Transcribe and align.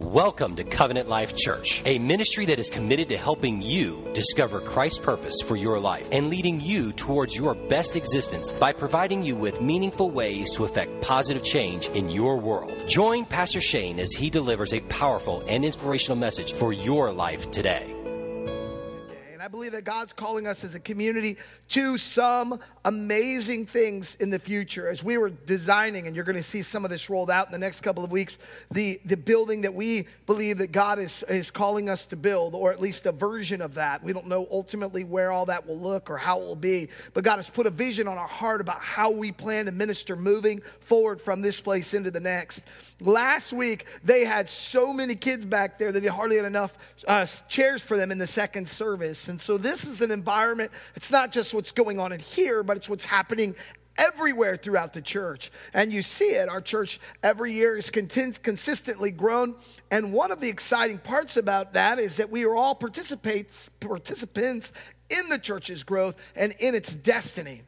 Welcome 0.00 0.56
to 0.56 0.64
Covenant 0.64 1.10
Life 1.10 1.36
Church, 1.36 1.82
a 1.84 1.98
ministry 1.98 2.46
that 2.46 2.58
is 2.58 2.70
committed 2.70 3.10
to 3.10 3.18
helping 3.18 3.60
you 3.60 4.02
discover 4.14 4.58
Christ's 4.62 4.98
purpose 4.98 5.42
for 5.44 5.56
your 5.56 5.78
life 5.78 6.08
and 6.10 6.30
leading 6.30 6.58
you 6.58 6.90
towards 6.92 7.36
your 7.36 7.54
best 7.54 7.96
existence 7.96 8.50
by 8.50 8.72
providing 8.72 9.22
you 9.22 9.36
with 9.36 9.60
meaningful 9.60 10.10
ways 10.10 10.52
to 10.52 10.64
affect 10.64 11.02
positive 11.02 11.44
change 11.44 11.88
in 11.88 12.08
your 12.08 12.38
world. 12.38 12.88
Join 12.88 13.26
Pastor 13.26 13.60
Shane 13.60 14.00
as 14.00 14.10
he 14.10 14.30
delivers 14.30 14.72
a 14.72 14.80
powerful 14.80 15.44
and 15.46 15.66
inspirational 15.66 16.16
message 16.16 16.54
for 16.54 16.72
your 16.72 17.12
life 17.12 17.50
today. 17.50 17.94
And 19.40 19.46
I 19.46 19.48
believe 19.48 19.72
that 19.72 19.84
God's 19.84 20.14
calling 20.14 20.46
us 20.46 20.64
as 20.64 20.74
a 20.74 20.80
community 20.80 21.36
to 21.68 21.98
some 21.98 22.58
amazing 22.84 23.66
things 23.66 24.14
in 24.16 24.30
the 24.30 24.38
future. 24.38 24.88
As 24.88 25.04
we 25.04 25.18
were 25.18 25.30
designing, 25.30 26.06
and 26.06 26.16
you're 26.16 26.24
going 26.24 26.36
to 26.36 26.42
see 26.42 26.62
some 26.62 26.84
of 26.84 26.90
this 26.90 27.10
rolled 27.10 27.30
out 27.30 27.46
in 27.46 27.52
the 27.52 27.58
next 27.58 27.80
couple 27.80 28.04
of 28.04 28.10
weeks, 28.10 28.38
the, 28.70 29.00
the 29.04 29.16
building 29.16 29.62
that 29.62 29.74
we 29.74 30.06
believe 30.26 30.58
that 30.58 30.72
God 30.72 30.98
is, 30.98 31.22
is 31.24 31.50
calling 31.50 31.90
us 31.90 32.06
to 32.06 32.16
build, 32.16 32.54
or 32.54 32.72
at 32.72 32.80
least 32.80 33.04
a 33.06 33.12
version 33.12 33.60
of 33.60 33.74
that. 33.74 34.02
We 34.02 34.12
don't 34.12 34.26
know 34.26 34.48
ultimately 34.50 35.04
where 35.04 35.30
all 35.30 35.46
that 35.46 35.66
will 35.66 35.78
look 35.78 36.10
or 36.10 36.16
how 36.16 36.40
it 36.40 36.46
will 36.46 36.56
be, 36.56 36.88
but 37.12 37.24
God 37.24 37.36
has 37.36 37.50
put 37.50 37.66
a 37.66 37.70
vision 37.70 38.08
on 38.08 38.16
our 38.16 38.28
heart 38.28 38.60
about 38.60 38.80
how 38.80 39.10
we 39.10 39.30
plan 39.32 39.66
to 39.66 39.72
minister 39.72 40.16
moving 40.16 40.60
forward 40.80 41.20
from 41.20 41.42
this 41.42 41.60
place 41.60 41.92
into 41.92 42.10
the 42.10 42.20
next. 42.20 42.64
Last 43.00 43.52
week, 43.52 43.86
they 44.04 44.24
had 44.24 44.48
so 44.48 44.92
many 44.92 45.14
kids 45.14 45.44
back 45.44 45.78
there 45.78 45.92
that 45.92 46.00
they 46.00 46.08
hardly 46.08 46.36
had 46.36 46.46
enough 46.46 46.78
uh, 47.06 47.26
chairs 47.48 47.82
for 47.82 47.96
them 47.96 48.10
in 48.10 48.18
the 48.18 48.26
second 48.26 48.68
service. 48.68 49.28
And 49.28 49.40
so 49.40 49.58
this 49.58 49.84
is 49.84 50.00
an 50.00 50.10
environment, 50.10 50.70
it's 50.94 51.10
not 51.10 51.32
just 51.32 51.52
what's 51.52 51.72
going 51.72 51.98
on 51.98 52.12
in 52.12 52.20
here, 52.20 52.62
but 52.70 52.76
it's 52.76 52.88
what's 52.88 53.04
happening 53.04 53.52
everywhere 53.98 54.56
throughout 54.56 54.92
the 54.92 55.02
church. 55.02 55.50
And 55.74 55.92
you 55.92 56.02
see 56.02 56.36
it. 56.36 56.48
Our 56.48 56.60
church 56.60 57.00
every 57.20 57.52
year 57.52 57.76
is 57.76 57.90
consistently 57.90 59.10
grown. 59.10 59.56
And 59.90 60.12
one 60.12 60.30
of 60.30 60.40
the 60.40 60.48
exciting 60.48 60.98
parts 60.98 61.36
about 61.36 61.72
that 61.72 61.98
is 61.98 62.18
that 62.18 62.30
we 62.30 62.44
are 62.44 62.54
all 62.54 62.76
participants, 62.76 63.70
participants 63.80 64.72
in 65.08 65.28
the 65.28 65.38
church's 65.40 65.82
growth 65.82 66.14
and 66.36 66.54
in 66.60 66.76
its 66.76 66.94
destiny. 66.94 67.62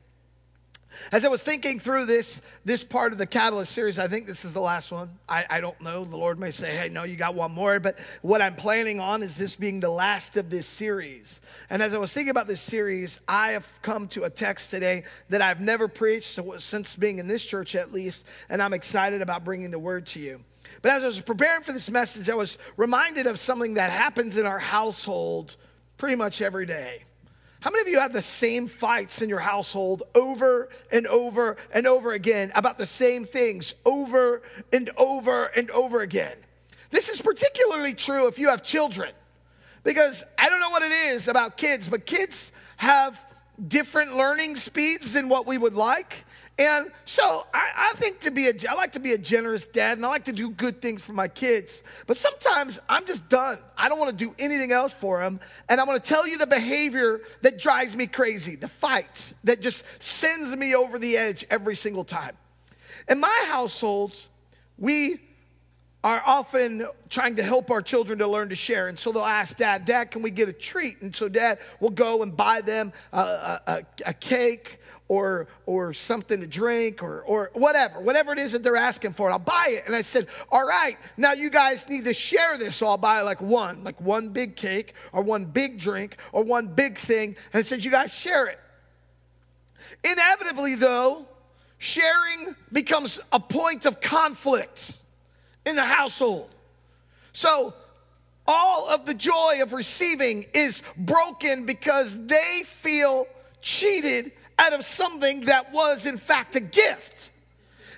As 1.10 1.24
I 1.24 1.28
was 1.28 1.42
thinking 1.42 1.78
through 1.78 2.06
this, 2.06 2.42
this 2.64 2.84
part 2.84 3.12
of 3.12 3.18
the 3.18 3.26
Catalyst 3.26 3.72
series, 3.72 3.98
I 3.98 4.08
think 4.08 4.26
this 4.26 4.44
is 4.44 4.52
the 4.52 4.60
last 4.60 4.92
one. 4.92 5.10
I, 5.28 5.44
I 5.48 5.60
don't 5.60 5.80
know. 5.80 6.04
The 6.04 6.16
Lord 6.16 6.38
may 6.38 6.50
say, 6.50 6.76
hey, 6.76 6.88
no, 6.88 7.04
you 7.04 7.16
got 7.16 7.34
one 7.34 7.52
more. 7.52 7.80
But 7.80 7.98
what 8.22 8.42
I'm 8.42 8.54
planning 8.54 9.00
on 9.00 9.22
is 9.22 9.36
this 9.36 9.56
being 9.56 9.80
the 9.80 9.90
last 9.90 10.36
of 10.36 10.50
this 10.50 10.66
series. 10.66 11.40
And 11.70 11.82
as 11.82 11.94
I 11.94 11.98
was 11.98 12.12
thinking 12.12 12.30
about 12.30 12.46
this 12.46 12.60
series, 12.60 13.20
I 13.26 13.52
have 13.52 13.66
come 13.82 14.08
to 14.08 14.24
a 14.24 14.30
text 14.30 14.70
today 14.70 15.04
that 15.28 15.42
I've 15.42 15.60
never 15.60 15.88
preached 15.88 16.38
since 16.58 16.96
being 16.96 17.18
in 17.18 17.26
this 17.26 17.44
church 17.44 17.74
at 17.74 17.92
least. 17.92 18.24
And 18.48 18.62
I'm 18.62 18.72
excited 18.72 19.22
about 19.22 19.44
bringing 19.44 19.70
the 19.70 19.78
word 19.78 20.06
to 20.06 20.20
you. 20.20 20.40
But 20.80 20.92
as 20.92 21.02
I 21.02 21.06
was 21.06 21.20
preparing 21.20 21.62
for 21.62 21.72
this 21.72 21.90
message, 21.90 22.28
I 22.30 22.34
was 22.34 22.58
reminded 22.76 23.26
of 23.26 23.38
something 23.38 23.74
that 23.74 23.90
happens 23.90 24.36
in 24.36 24.46
our 24.46 24.58
household 24.58 25.56
pretty 25.96 26.16
much 26.16 26.40
every 26.40 26.66
day. 26.66 27.04
How 27.62 27.70
many 27.70 27.82
of 27.82 27.86
you 27.86 28.00
have 28.00 28.12
the 28.12 28.20
same 28.20 28.66
fights 28.66 29.22
in 29.22 29.28
your 29.28 29.38
household 29.38 30.02
over 30.16 30.68
and 30.90 31.06
over 31.06 31.56
and 31.72 31.86
over 31.86 32.12
again 32.12 32.50
about 32.56 32.76
the 32.76 32.86
same 32.86 33.24
things 33.24 33.76
over 33.84 34.42
and 34.72 34.90
over 34.96 35.44
and 35.44 35.70
over 35.70 36.00
again? 36.00 36.34
This 36.90 37.08
is 37.08 37.20
particularly 37.20 37.94
true 37.94 38.26
if 38.26 38.36
you 38.36 38.48
have 38.48 38.64
children. 38.64 39.12
Because 39.84 40.24
I 40.36 40.48
don't 40.48 40.58
know 40.58 40.70
what 40.70 40.82
it 40.82 40.90
is 40.90 41.28
about 41.28 41.56
kids, 41.56 41.88
but 41.88 42.04
kids 42.04 42.50
have 42.78 43.24
different 43.68 44.16
learning 44.16 44.56
speeds 44.56 45.12
than 45.12 45.28
what 45.28 45.46
we 45.46 45.56
would 45.56 45.74
like. 45.74 46.24
And 46.58 46.90
so 47.06 47.46
I, 47.54 47.70
I, 47.76 47.92
think 47.94 48.20
to 48.20 48.30
be 48.30 48.48
a, 48.48 48.52
I 48.68 48.74
like 48.74 48.92
to 48.92 49.00
be 49.00 49.12
a 49.12 49.18
generous 49.18 49.66
dad 49.66 49.96
and 49.96 50.04
I 50.04 50.10
like 50.10 50.24
to 50.26 50.32
do 50.32 50.50
good 50.50 50.82
things 50.82 51.02
for 51.02 51.14
my 51.14 51.26
kids. 51.26 51.82
But 52.06 52.18
sometimes 52.18 52.78
I'm 52.90 53.06
just 53.06 53.26
done. 53.30 53.58
I 53.76 53.88
don't 53.88 53.98
want 53.98 54.16
to 54.16 54.24
do 54.24 54.34
anything 54.38 54.70
else 54.70 54.92
for 54.92 55.20
them. 55.20 55.40
And 55.70 55.80
I'm 55.80 55.86
going 55.86 55.98
to 55.98 56.06
tell 56.06 56.28
you 56.28 56.36
the 56.36 56.46
behavior 56.46 57.22
that 57.40 57.58
drives 57.58 57.96
me 57.96 58.06
crazy, 58.06 58.56
the 58.56 58.68
fight 58.68 59.32
that 59.44 59.62
just 59.62 59.84
sends 59.98 60.54
me 60.54 60.74
over 60.74 60.98
the 60.98 61.16
edge 61.16 61.46
every 61.50 61.74
single 61.74 62.04
time. 62.04 62.36
In 63.08 63.18
my 63.18 63.44
households, 63.48 64.28
we 64.76 65.20
are 66.04 66.22
often 66.26 66.86
trying 67.08 67.36
to 67.36 67.42
help 67.42 67.70
our 67.70 67.80
children 67.80 68.18
to 68.18 68.26
learn 68.26 68.48
to 68.50 68.56
share. 68.56 68.88
And 68.88 68.98
so 68.98 69.12
they'll 69.12 69.24
ask 69.24 69.56
dad, 69.56 69.84
Dad, 69.84 70.10
can 70.10 70.20
we 70.20 70.30
get 70.30 70.48
a 70.48 70.52
treat? 70.52 71.00
And 71.00 71.14
so 71.14 71.28
dad 71.28 71.58
will 71.80 71.90
go 71.90 72.22
and 72.22 72.36
buy 72.36 72.60
them 72.60 72.92
a, 73.12 73.60
a, 73.66 73.82
a 74.06 74.12
cake 74.12 74.80
or, 75.08 75.46
or 75.66 75.92
something 75.92 76.40
to 76.40 76.46
drink 76.46 77.02
or, 77.02 77.20
or 77.22 77.50
whatever, 77.54 78.00
whatever 78.00 78.32
it 78.32 78.38
is 78.38 78.52
that 78.52 78.62
they're 78.62 78.76
asking 78.76 79.12
for. 79.12 79.30
I'll 79.30 79.38
buy 79.38 79.66
it. 79.70 79.84
And 79.86 79.94
I 79.94 80.02
said, 80.02 80.26
All 80.50 80.66
right, 80.66 80.96
now 81.16 81.32
you 81.32 81.50
guys 81.50 81.88
need 81.88 82.04
to 82.04 82.14
share 82.14 82.56
this. 82.56 82.76
So 82.76 82.86
I'll 82.86 82.98
buy 82.98 83.20
like 83.20 83.40
one, 83.40 83.84
like 83.84 84.00
one 84.00 84.30
big 84.30 84.56
cake 84.56 84.94
or 85.12 85.22
one 85.22 85.44
big 85.44 85.78
drink 85.78 86.16
or 86.32 86.42
one 86.44 86.66
big 86.66 86.96
thing. 86.96 87.36
And 87.52 87.60
I 87.60 87.62
said, 87.62 87.84
You 87.84 87.90
guys 87.90 88.14
share 88.14 88.46
it. 88.46 88.58
Inevitably, 90.04 90.76
though, 90.76 91.26
sharing 91.78 92.54
becomes 92.72 93.20
a 93.32 93.40
point 93.40 93.86
of 93.86 94.00
conflict 94.00 94.98
in 95.66 95.76
the 95.76 95.84
household. 95.84 96.48
So 97.32 97.74
all 98.46 98.88
of 98.88 99.06
the 99.06 99.14
joy 99.14 99.58
of 99.62 99.72
receiving 99.72 100.46
is 100.54 100.82
broken 100.96 101.66
because 101.66 102.18
they 102.26 102.62
feel 102.64 103.26
cheated 103.60 104.32
out 104.62 104.72
of 104.72 104.84
something 104.84 105.40
that 105.42 105.72
was, 105.72 106.06
in 106.06 106.18
fact, 106.18 106.54
a 106.56 106.60
gift. 106.60 107.30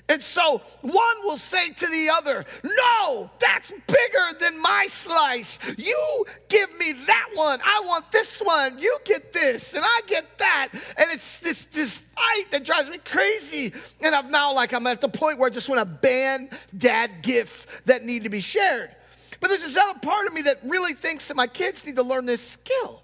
And 0.09 0.23
so 0.23 0.61
one 0.83 1.17
will 1.23 1.39
say 1.39 1.71
to 1.71 1.87
the 1.87 2.11
other, 2.15 2.45
No, 2.63 3.31
that's 3.39 3.73
bigger 3.87 4.39
than 4.39 4.61
my 4.61 4.87
slice. 4.87 5.59
You 5.79 6.27
give 6.49 6.79
me 6.79 6.93
that 7.07 7.29
one. 7.35 7.59
I 7.65 7.81
want 7.87 8.13
this 8.13 8.41
one. 8.41 8.79
You 8.79 8.99
get 9.05 9.33
this, 9.33 9.73
and 9.73 9.83
I 9.83 10.01
get 10.07 10.37
that. 10.39 10.69
And 10.73 11.07
it's 11.11 11.41
this, 11.41 11.65
this 11.67 11.97
fight 11.97 12.51
that 12.51 12.65
drives 12.65 12.91
me 12.91 12.99
crazy. 12.99 13.73
And 14.03 14.15
I'm 14.15 14.31
now 14.31 14.53
like, 14.53 14.75
I'm 14.75 14.87
at 14.87 15.01
the 15.01 15.09
point 15.09 15.39
where 15.39 15.49
I 15.49 15.53
just 15.53 15.71
want 15.71 15.81
to 15.81 15.87
ban 15.87 16.51
dad 16.77 17.23
gifts 17.23 17.67
that 17.87 18.05
need 18.05 18.25
to 18.25 18.31
be 18.31 18.43
shared. 18.43 18.95
But 19.41 19.49
there's 19.49 19.63
this 19.63 19.79
other 19.79 19.99
part 20.01 20.27
of 20.27 20.35
me 20.35 20.43
that 20.43 20.61
really 20.65 20.93
thinks 20.93 21.29
that 21.29 21.37
my 21.37 21.47
kids 21.47 21.87
need 21.87 21.97
to 21.97 22.03
learn 22.03 22.27
this 22.27 22.47
skill. 22.47 23.03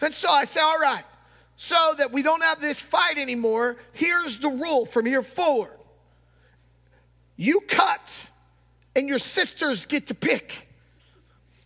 And 0.00 0.14
so 0.14 0.30
I 0.30 0.46
say, 0.46 0.60
All 0.60 0.78
right, 0.78 1.04
so 1.60 1.92
that 1.98 2.12
we 2.12 2.22
don't 2.22 2.42
have 2.44 2.60
this 2.60 2.80
fight 2.80 3.18
anymore, 3.18 3.76
here's 3.92 4.38
the 4.38 4.48
rule 4.48 4.86
from 4.86 5.04
here 5.04 5.22
forward 5.24 5.72
you 7.36 7.60
cut, 7.60 8.30
and 8.96 9.08
your 9.08 9.18
sisters 9.18 9.86
get 9.86 10.08
to 10.08 10.14
pick. 10.14 10.68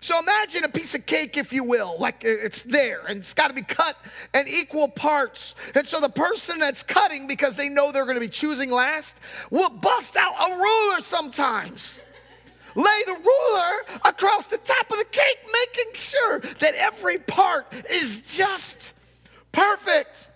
So 0.01 0.19
imagine 0.19 0.65
a 0.65 0.69
piece 0.69 0.95
of 0.95 1.07
cake, 1.07 1.37
if 1.37 1.53
you 1.53 1.63
will, 1.63 1.97
like 1.99 2.25
uh, 2.25 2.29
it's 2.29 2.63
there 2.63 3.03
and 3.07 3.19
it's 3.19 3.33
got 3.33 3.49
to 3.49 3.55
be 3.55 3.63
cut 3.63 3.97
in 4.35 4.47
equal 4.49 4.89
parts. 4.89 5.55
And 5.75 5.87
so 5.87 6.01
the 6.01 6.09
person 6.09 6.59
that's 6.59 6.83
cutting, 6.83 7.27
because 7.27 7.57
they 7.57 7.69
know 7.69 7.93
they're 7.93 8.05
going 8.05 8.17
to 8.17 8.21
be 8.21 8.29
choosing 8.29 8.71
last, 8.71 9.19
will 9.51 9.71
bust 9.71 10.17
out 10.17 10.35
a 10.51 10.57
ruler 10.57 11.01
sometimes. 11.01 12.05
Lay 12.75 13.03
the 13.07 13.13
ruler 13.13 13.99
across 14.05 14.47
the 14.47 14.59
top 14.59 14.91
of 14.91 14.99
the 14.99 15.07
cake, 15.11 15.39
making 15.53 15.93
sure 15.95 16.41
that 16.61 16.75
every 16.75 17.19
part 17.19 17.67
is 17.91 18.37
just 18.37 18.95
perfect. 19.53 20.31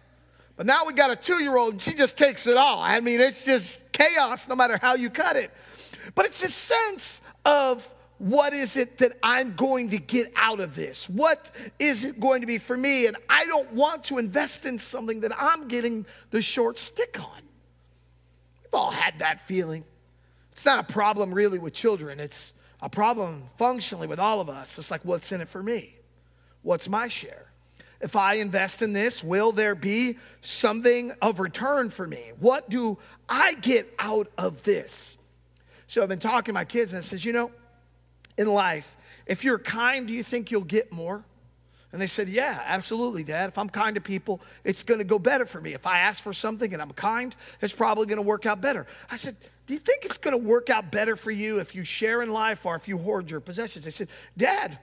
But 0.56 0.66
now 0.66 0.86
we 0.86 0.92
got 0.92 1.10
a 1.10 1.16
two 1.16 1.42
year 1.42 1.56
old 1.56 1.72
and 1.72 1.82
she 1.82 1.92
just 1.92 2.16
takes 2.16 2.46
it 2.46 2.56
all. 2.56 2.80
I 2.80 3.00
mean, 3.00 3.20
it's 3.20 3.44
just 3.44 3.80
chaos 3.92 4.48
no 4.48 4.54
matter 4.54 4.78
how 4.80 4.94
you 4.94 5.10
cut 5.10 5.36
it. 5.36 5.50
But 6.14 6.26
it's 6.26 6.42
a 6.42 6.48
sense 6.48 7.20
of 7.44 7.92
what 8.18 8.54
is 8.54 8.76
it 8.76 8.98
that 8.98 9.12
I'm 9.22 9.54
going 9.54 9.90
to 9.90 9.98
get 9.98 10.32
out 10.36 10.60
of 10.60 10.74
this? 10.74 11.08
What 11.10 11.50
is 11.78 12.04
it 12.04 12.18
going 12.18 12.40
to 12.40 12.46
be 12.46 12.58
for 12.58 12.76
me? 12.76 13.06
And 13.06 13.16
I 13.28 13.44
don't 13.44 13.70
want 13.72 14.04
to 14.04 14.18
invest 14.18 14.64
in 14.64 14.78
something 14.78 15.20
that 15.20 15.32
I'm 15.38 15.68
getting 15.68 16.06
the 16.30 16.40
short 16.40 16.78
stick 16.78 17.20
on. 17.20 17.42
We've 18.62 18.74
all 18.74 18.90
had 18.90 19.18
that 19.18 19.46
feeling. 19.46 19.84
It's 20.52 20.64
not 20.64 20.78
a 20.78 20.92
problem 20.92 21.34
really 21.34 21.58
with 21.58 21.74
children, 21.74 22.18
it's 22.18 22.54
a 22.80 22.88
problem 22.88 23.44
functionally 23.58 24.06
with 24.06 24.18
all 24.18 24.40
of 24.40 24.48
us. 24.48 24.78
It's 24.78 24.90
like, 24.90 25.04
what's 25.04 25.32
in 25.32 25.40
it 25.42 25.48
for 25.48 25.62
me? 25.62 25.96
What's 26.62 26.88
my 26.88 27.08
share? 27.08 27.45
If 28.00 28.16
I 28.16 28.34
invest 28.34 28.82
in 28.82 28.92
this, 28.92 29.24
will 29.24 29.52
there 29.52 29.74
be 29.74 30.18
something 30.42 31.12
of 31.22 31.40
return 31.40 31.90
for 31.90 32.06
me? 32.06 32.32
What 32.38 32.68
do 32.68 32.98
I 33.28 33.54
get 33.54 33.92
out 33.98 34.30
of 34.36 34.62
this? 34.62 35.16
So 35.86 36.02
I've 36.02 36.08
been 36.08 36.18
talking 36.18 36.52
to 36.52 36.52
my 36.52 36.64
kids 36.64 36.92
and 36.92 36.98
I 36.98 37.02
says, 37.02 37.24
you 37.24 37.32
know, 37.32 37.50
in 38.36 38.48
life, 38.48 38.96
if 39.26 39.44
you're 39.44 39.58
kind, 39.58 40.06
do 40.06 40.12
you 40.12 40.22
think 40.22 40.50
you'll 40.50 40.62
get 40.62 40.92
more? 40.92 41.24
And 41.92 42.02
they 42.02 42.06
said, 42.06 42.28
Yeah, 42.28 42.60
absolutely, 42.66 43.24
Dad. 43.24 43.48
If 43.48 43.56
I'm 43.56 43.68
kind 43.70 43.94
to 43.94 44.00
people, 44.00 44.42
it's 44.64 44.82
going 44.82 44.98
to 44.98 45.04
go 45.04 45.18
better 45.18 45.46
for 45.46 45.60
me. 45.60 45.72
If 45.72 45.86
I 45.86 46.00
ask 46.00 46.22
for 46.22 46.34
something 46.34 46.72
and 46.72 46.82
I'm 46.82 46.90
kind, 46.90 47.34
it's 47.62 47.72
probably 47.72 48.06
going 48.06 48.20
to 48.20 48.26
work 48.26 48.44
out 48.44 48.60
better. 48.60 48.86
I 49.10 49.16
said, 49.16 49.36
Do 49.66 49.72
you 49.74 49.80
think 49.80 50.04
it's 50.04 50.18
going 50.18 50.38
to 50.38 50.46
work 50.46 50.68
out 50.68 50.90
better 50.90 51.16
for 51.16 51.30
you 51.30 51.58
if 51.58 51.74
you 51.74 51.84
share 51.84 52.22
in 52.22 52.32
life 52.32 52.66
or 52.66 52.76
if 52.76 52.86
you 52.86 52.98
hoard 52.98 53.30
your 53.30 53.40
possessions? 53.40 53.86
They 53.86 53.90
said, 53.90 54.08
Dad, 54.36 54.78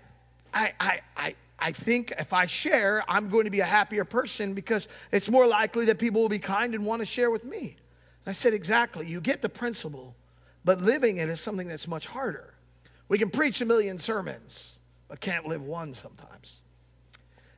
I, 0.54 0.74
I, 0.80 1.02
I, 1.16 1.36
I 1.60 1.72
think 1.72 2.14
if 2.20 2.34
I 2.34 2.46
share, 2.46 3.04
I'm 3.08 3.30
going 3.30 3.46
to 3.46 3.52
be 3.52 3.62
a 3.62 3.66
happier 3.66 4.06
person 4.06 4.54
because 4.54 4.88
it's 5.12 5.30
more 5.30 5.48
likely 5.48 5.86
that 5.86 6.00
people 6.00 6.22
will 6.22 6.30
be 6.30 6.40
kind 6.40 6.76
and 6.76 6.86
want 6.86 7.02
to 7.02 7.06
share 7.06 7.32
with 7.32 7.46
me. 7.46 7.78
I 8.26 8.32
said, 8.32 8.54
Exactly. 8.54 9.08
You 9.08 9.22
get 9.22 9.42
the 9.42 9.50
principle, 9.50 10.16
but 10.66 10.82
living 10.82 11.18
it 11.18 11.30
is 11.30 11.40
something 11.40 11.68
that's 11.68 11.88
much 11.88 12.08
harder. 12.08 12.54
We 13.08 13.18
can 13.18 13.30
preach 13.30 13.62
a 13.62 13.66
million 13.66 13.98
sermons, 13.98 14.80
but 15.08 15.20
can't 15.20 15.46
live 15.46 15.62
one 15.62 15.94
sometimes. 15.94 16.64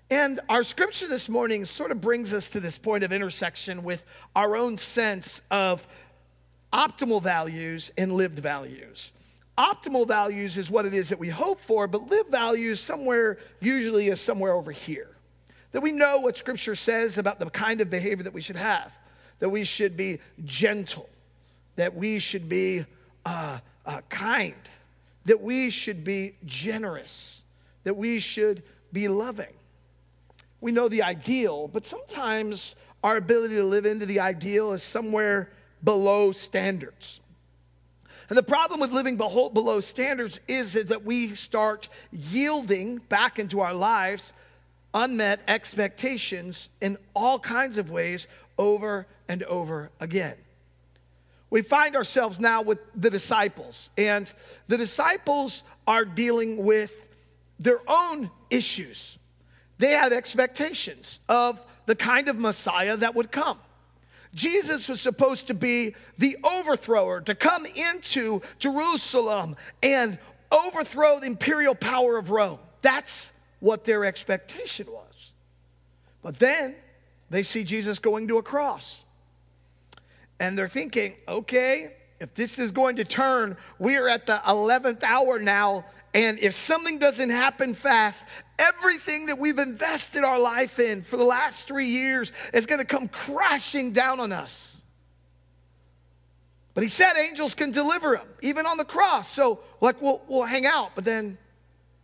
And 0.09 0.39
our 0.49 0.63
scripture 0.63 1.07
this 1.07 1.29
morning 1.29 1.65
sort 1.65 1.91
of 1.91 1.99
brings 1.99 2.33
us 2.33 2.49
to 2.49 2.59
this 2.59 2.77
point 2.77 3.03
of 3.03 3.11
intersection 3.11 3.83
with 3.83 4.05
our 4.35 4.55
own 4.55 4.77
sense 4.77 5.41
of 5.49 5.87
optimal 6.71 7.23
values 7.23 7.91
and 7.97 8.11
lived 8.11 8.37
values. 8.37 9.13
Optimal 9.57 10.07
values 10.07 10.57
is 10.57 10.69
what 10.69 10.85
it 10.85 10.93
is 10.93 11.09
that 11.09 11.19
we 11.19 11.29
hope 11.29 11.59
for, 11.59 11.87
but 11.87 12.09
live 12.09 12.27
values 12.27 12.81
somewhere 12.81 13.37
usually 13.61 14.07
is 14.07 14.19
somewhere 14.19 14.53
over 14.53 14.71
here. 14.71 15.09
That 15.71 15.81
we 15.81 15.91
know 15.91 16.19
what 16.19 16.35
scripture 16.35 16.75
says 16.75 17.17
about 17.17 17.39
the 17.39 17.49
kind 17.49 17.79
of 17.79 17.89
behavior 17.89 18.23
that 18.23 18.33
we 18.33 18.41
should 18.41 18.57
have, 18.57 18.93
that 19.39 19.49
we 19.49 19.63
should 19.63 19.95
be 19.95 20.19
gentle, 20.43 21.09
that 21.77 21.95
we 21.95 22.19
should 22.19 22.49
be 22.49 22.85
uh, 23.25 23.59
uh, 23.85 24.01
kind, 24.09 24.55
that 25.25 25.41
we 25.41 25.69
should 25.69 26.03
be 26.03 26.35
generous, 26.45 27.41
that 27.83 27.95
we 27.95 28.19
should 28.19 28.61
be 28.91 29.07
loving. 29.07 29.53
We 30.59 30.71
know 30.71 30.89
the 30.89 31.03
ideal, 31.03 31.69
but 31.69 31.85
sometimes 31.85 32.75
our 33.03 33.17
ability 33.17 33.55
to 33.55 33.65
live 33.65 33.85
into 33.85 34.05
the 34.05 34.19
ideal 34.19 34.73
is 34.73 34.83
somewhere 34.83 35.49
below 35.83 36.31
standards. 36.31 37.21
And 38.29 38.37
the 38.37 38.43
problem 38.43 38.79
with 38.79 38.91
living 38.91 39.17
below 39.17 39.79
standards 39.81 40.39
is 40.47 40.73
that 40.73 41.03
we 41.03 41.35
start 41.35 41.89
yielding 42.11 42.97
back 42.97 43.37
into 43.39 43.59
our 43.59 43.73
lives 43.73 44.33
unmet 44.93 45.41
expectations 45.47 46.69
in 46.81 46.97
all 47.13 47.37
kinds 47.37 47.77
of 47.77 47.91
ways 47.91 48.27
over 48.57 49.05
and 49.27 49.43
over 49.43 49.91
again. 49.99 50.35
We 51.49 51.61
find 51.61 51.95
ourselves 51.95 52.39
now 52.39 52.63
with 52.63 52.79
the 52.95 53.09
disciples, 53.09 53.91
and 53.97 54.31
the 54.67 54.77
disciples 54.77 55.63
are 55.85 56.05
dealing 56.05 56.65
with 56.65 56.97
their 57.59 57.79
own 57.87 58.31
issues. 58.49 59.19
They 59.77 59.91
had 59.91 60.13
expectations 60.13 61.19
of 61.29 61.63
the 61.85 61.95
kind 61.95 62.29
of 62.29 62.39
Messiah 62.39 62.97
that 62.97 63.13
would 63.15 63.31
come. 63.31 63.59
Jesus 64.35 64.87
was 64.89 65.01
supposed 65.01 65.47
to 65.47 65.53
be 65.53 65.95
the 66.17 66.37
overthrower, 66.43 67.21
to 67.21 67.33
come 67.33 67.65
into 67.65 68.41
Jerusalem 68.59 69.55
and 69.81 70.19
overthrow 70.51 71.19
the 71.19 71.25
imperial 71.25 71.73
power 71.73 72.17
of 72.17 72.29
Rome. 72.29 72.59
That's 72.81 73.33
what 73.61 73.85
their 73.85 74.05
expectation 74.05 74.87
was. 74.91 75.31
But 76.21 76.37
then 76.37 76.75
they 77.29 77.43
see 77.43 77.63
Jesus 77.63 77.97
going 77.97 78.27
to 78.27 78.37
a 78.37 78.43
cross. 78.43 79.05
And 80.39 80.57
they're 80.57 80.67
thinking, 80.67 81.15
okay, 81.27 81.95
if 82.19 82.33
this 82.33 82.59
is 82.59 82.71
going 82.71 82.97
to 82.97 83.05
turn, 83.05 83.55
we 83.79 83.95
are 83.95 84.09
at 84.09 84.25
the 84.27 84.41
11th 84.45 85.03
hour 85.03 85.39
now. 85.39 85.85
And 86.15 86.39
if 86.39 86.55
something 86.55 86.97
doesn't 86.97 87.29
happen 87.29 87.75
fast, 87.75 88.25
everything 88.57 89.25
that 89.25 89.37
we've 89.37 89.59
invested 89.59 90.23
our 90.23 90.39
life 90.39 90.79
in 90.79 91.03
for 91.03 91.17
the 91.17 91.25
last 91.25 91.67
three 91.67 91.87
years 91.87 92.31
is 92.53 92.65
going 92.65 92.79
to 92.79 92.87
come 92.87 93.09
crashing 93.09 93.91
down 93.91 94.21
on 94.21 94.31
us. 94.31 94.77
But 96.73 96.83
he 96.83 96.89
said 96.89 97.17
angels 97.17 97.53
can 97.53 97.71
deliver 97.71 98.15
him, 98.15 98.27
even 98.41 98.65
on 98.65 98.77
the 98.77 98.85
cross. 98.85 99.29
So, 99.29 99.59
like, 99.81 100.01
we'll, 100.01 100.21
we'll 100.29 100.43
hang 100.43 100.65
out, 100.65 100.91
but 100.95 101.03
then 101.03 101.37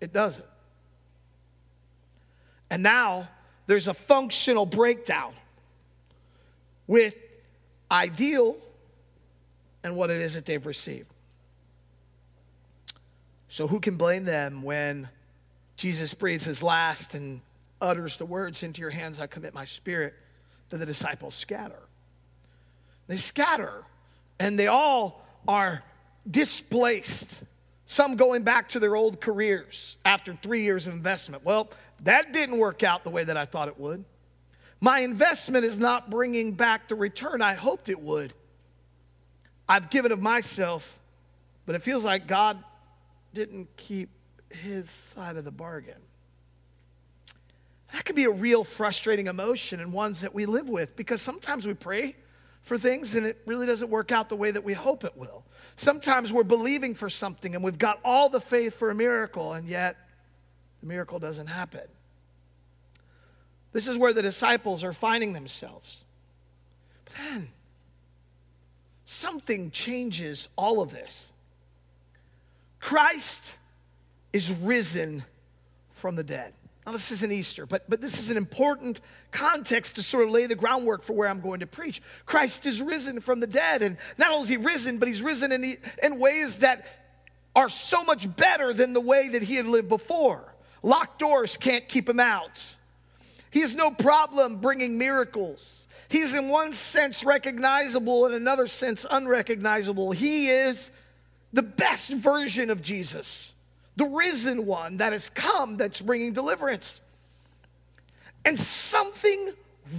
it 0.02 0.12
doesn't. 0.12 0.46
And 2.70 2.84
now 2.84 3.30
there's 3.66 3.88
a 3.88 3.94
functional 3.94 4.66
breakdown 4.66 5.34
with 6.86 7.16
ideal 7.90 8.58
and 9.86 9.96
what 9.96 10.10
it 10.10 10.20
is 10.20 10.34
that 10.34 10.46
they've 10.46 10.66
received. 10.66 11.11
So, 13.52 13.68
who 13.68 13.82
can 13.82 13.98
blame 13.98 14.24
them 14.24 14.62
when 14.62 15.10
Jesus 15.76 16.14
breathes 16.14 16.46
his 16.46 16.64
last 16.64 17.16
and 17.16 17.42
utters 17.82 18.16
the 18.16 18.26
words, 18.26 18.64
Into 18.64 18.80
your 18.80 18.92
hands 18.92 19.20
I 19.20 19.28
commit 19.28 19.54
my 19.54 19.66
spirit, 19.66 20.14
that 20.70 20.78
the 20.78 20.86
disciples 20.86 21.36
scatter. 21.36 21.82
They 23.08 23.18
scatter, 23.18 23.84
and 24.40 24.58
they 24.58 24.68
all 24.68 25.28
are 25.50 25.84
displaced. 26.30 27.44
Some 27.88 28.16
going 28.16 28.44
back 28.44 28.70
to 28.70 28.80
their 28.80 28.96
old 28.96 29.20
careers 29.20 29.98
after 30.06 30.34
three 30.34 30.62
years 30.62 30.88
of 30.88 30.94
investment. 30.94 31.44
Well, 31.44 31.72
that 32.04 32.32
didn't 32.32 32.58
work 32.58 32.84
out 32.84 33.04
the 33.04 33.10
way 33.10 33.26
that 33.26 33.36
I 33.36 33.44
thought 33.44 33.68
it 33.68 33.78
would. 33.78 34.06
My 34.80 35.02
investment 35.02 35.66
is 35.66 35.78
not 35.78 36.10
bringing 36.10 36.54
back 36.54 36.88
the 36.88 36.96
return 36.96 37.42
I 37.42 37.56
hoped 37.56 37.90
it 37.90 38.00
would. 38.00 38.34
I've 39.68 39.90
given 39.90 40.14
of 40.14 40.22
myself, 40.22 41.02
but 41.66 41.76
it 41.76 41.82
feels 41.82 42.06
like 42.06 42.28
God 42.28 42.64
didn't 43.34 43.68
keep 43.78 44.10
his 44.50 44.90
side 44.90 45.38
of 45.38 45.46
the 45.46 45.52
bargain. 45.52 46.02
That 47.94 48.06
can 48.06 48.16
be 48.16 48.26
a 48.26 48.32
real 48.32 48.64
frustrating 48.64 49.28
emotion 49.28 49.80
and 49.82 49.92
ones 49.92 50.22
that 50.22 50.34
we 50.34 50.46
live 50.46 50.70
with 50.70 50.96
because 50.96 51.22
sometimes 51.22 51.68
we 51.68 51.74
pray 51.74 52.16
for 52.62 52.78
things 52.78 53.16
and 53.16 53.26
it 53.26 53.42
really 53.46 53.66
doesn't 53.66 53.90
work 53.90 54.12
out 54.12 54.30
the 54.30 54.36
way 54.36 54.52
that 54.52 54.64
we 54.64 54.74
hope 54.74 55.04
it 55.04 55.18
will. 55.18 55.44
Sometimes 55.76 56.32
we're 56.32 56.44
believing 56.44 56.96
for 56.96 57.10
something 57.10 57.56
and 57.56 57.64
we've 57.64 57.78
got 57.78 58.00
all 58.04 58.30
the 58.30 58.40
faith 58.40 58.76
for 58.76 58.90
a 58.90 58.96
miracle 58.96 59.54
and 59.54 59.68
yet 59.68 59.98
the 60.80 60.88
miracle 60.88 61.20
doesn't 61.20 61.48
happen. 61.48 61.88
This 63.74 63.88
is 63.88 63.98
where 63.98 64.14
the 64.14 64.22
disciples 64.22 64.84
are 64.84 64.94
finding 64.94 65.34
themselves. 65.34 66.06
But 67.06 67.14
then, 67.14 67.50
something 69.06 69.72
changes 69.72 70.50
all 70.56 70.82
of 70.82 70.92
this. 70.92 71.31
Christ 72.82 73.58
is 74.34 74.52
risen 74.52 75.24
from 75.92 76.16
the 76.16 76.24
dead. 76.24 76.54
Now, 76.86 76.94
this 76.94 77.12
isn't 77.12 77.32
Easter, 77.32 77.68
but, 77.68 77.88
but 77.88 78.02
this 78.02 78.20
is 78.20 78.32
an 78.32 78.38
important 78.38 79.02
context 79.30 79.96
to 79.96 80.04
sort 80.04 80.24
of 80.24 80.32
lay 80.32 80.48
the 80.48 80.56
groundwork 80.56 81.04
for 81.04 81.14
where 81.14 81.30
I'm 81.30 81.40
going 81.40 81.60
to 81.60 81.68
preach. 81.68 82.02
Christ 82.26 82.66
is 82.66 82.82
risen 82.82 83.22
from 83.22 83.40
the 83.40 83.46
dead, 83.46 83.84
and 83.84 83.98
not 84.18 84.32
only 84.32 84.44
is 84.44 84.50
he 84.50 84.58
risen, 84.58 84.98
but 84.98 85.08
he's 85.08 85.22
risen 85.22 85.52
in, 85.52 85.62
the, 85.62 85.78
in 86.02 86.20
ways 86.20 86.58
that 86.58 86.86
are 87.56 87.70
so 87.70 88.04
much 88.06 88.36
better 88.36 88.74
than 88.74 88.94
the 88.94 89.02
way 89.02 89.30
that 89.30 89.44
he 89.44 89.56
had 89.56 89.68
lived 89.68 89.90
before. 89.90 90.56
Locked 90.82 91.20
doors 91.20 91.56
can't 91.56 91.88
keep 91.88 92.10
him 92.10 92.20
out. 92.20 92.76
He 93.52 93.62
has 93.62 93.76
no 93.76 93.92
problem 93.92 94.56
bringing 94.56 94.98
miracles. 94.98 95.86
He's 96.10 96.36
in 96.36 96.50
one 96.50 96.74
sense 96.74 97.24
recognizable, 97.24 98.26
in 98.26 98.34
another 98.34 98.66
sense 98.66 99.06
unrecognizable. 99.10 100.12
He 100.12 100.48
is 100.48 100.92
the 101.54 101.64
best 101.64 102.12
version 102.12 102.70
of 102.70 102.82
Jesus 102.82 103.54
the 103.96 104.06
risen 104.06 104.66
one 104.66 104.98
that 104.98 105.14
has 105.14 105.30
come 105.30 105.78
that's 105.78 106.02
bringing 106.02 106.34
deliverance. 106.34 107.02
And 108.46 108.60
something 108.60 109.54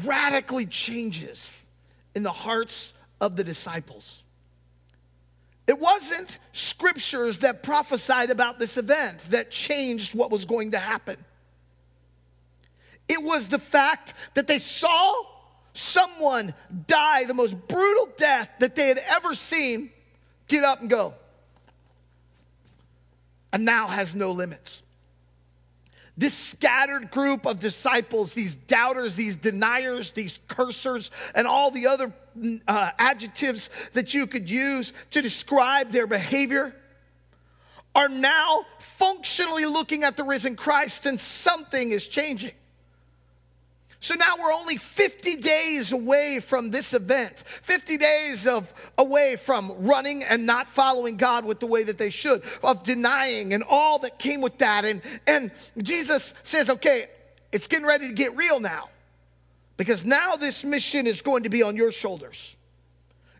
radically 0.04 0.66
changes 0.66 1.66
in 2.14 2.22
the 2.22 2.32
hearts 2.32 2.94
of 3.20 3.36
the 3.36 3.44
disciples. 3.44 4.24
It 5.66 5.78
wasn't 5.78 6.38
scriptures 6.52 7.38
that 7.38 7.62
prophesied 7.62 8.30
about 8.30 8.58
this 8.58 8.76
event 8.76 9.20
that 9.30 9.50
changed 9.50 10.14
what 10.14 10.30
was 10.30 10.44
going 10.44 10.72
to 10.72 10.78
happen. 10.78 11.16
It 13.08 13.22
was 13.22 13.46
the 13.46 13.58
fact 13.58 14.14
that 14.34 14.46
they 14.46 14.58
saw 14.58 15.14
someone 15.74 16.54
die 16.88 17.24
the 17.24 17.34
most 17.34 17.56
brutal 17.68 18.08
death 18.16 18.50
that 18.58 18.74
they 18.74 18.88
had 18.88 18.98
ever 18.98 19.34
seen 19.34 19.90
get 20.48 20.64
up 20.64 20.80
and 20.80 20.90
go 20.90 21.14
and 23.52 23.64
now 23.64 23.86
has 23.86 24.14
no 24.14 24.32
limits. 24.32 24.82
This 26.16 26.34
scattered 26.34 27.10
group 27.10 27.46
of 27.46 27.58
disciples, 27.58 28.34
these 28.34 28.54
doubters, 28.54 29.16
these 29.16 29.36
deniers, 29.36 30.10
these 30.10 30.40
cursers, 30.46 31.10
and 31.34 31.46
all 31.46 31.70
the 31.70 31.86
other 31.86 32.12
uh, 32.68 32.90
adjectives 32.98 33.70
that 33.94 34.12
you 34.12 34.26
could 34.26 34.50
use 34.50 34.92
to 35.12 35.22
describe 35.22 35.90
their 35.90 36.06
behavior, 36.06 36.74
are 37.94 38.08
now 38.08 38.64
functionally 38.78 39.64
looking 39.66 40.02
at 40.02 40.16
the 40.16 40.24
risen 40.24 40.54
Christ, 40.54 41.06
and 41.06 41.20
something 41.20 41.90
is 41.90 42.06
changing. 42.06 42.52
So 44.02 44.16
now 44.16 44.34
we're 44.36 44.52
only 44.52 44.78
50 44.78 45.36
days 45.36 45.92
away 45.92 46.40
from 46.40 46.72
this 46.72 46.92
event, 46.92 47.44
50 47.62 47.96
days 47.98 48.48
of 48.48 48.74
away 48.98 49.36
from 49.36 49.72
running 49.78 50.24
and 50.24 50.44
not 50.44 50.68
following 50.68 51.16
God 51.16 51.44
with 51.44 51.60
the 51.60 51.68
way 51.68 51.84
that 51.84 51.98
they 51.98 52.10
should, 52.10 52.42
of 52.64 52.82
denying 52.82 53.54
and 53.54 53.62
all 53.62 54.00
that 54.00 54.18
came 54.18 54.40
with 54.40 54.58
that. 54.58 54.84
And, 54.84 55.02
and 55.28 55.52
Jesus 55.78 56.34
says, 56.42 56.68
okay, 56.68 57.10
it's 57.52 57.68
getting 57.68 57.86
ready 57.86 58.08
to 58.08 58.12
get 58.12 58.34
real 58.34 58.58
now 58.58 58.88
because 59.76 60.04
now 60.04 60.34
this 60.34 60.64
mission 60.64 61.06
is 61.06 61.22
going 61.22 61.44
to 61.44 61.48
be 61.48 61.62
on 61.62 61.76
your 61.76 61.92
shoulders. 61.92 62.56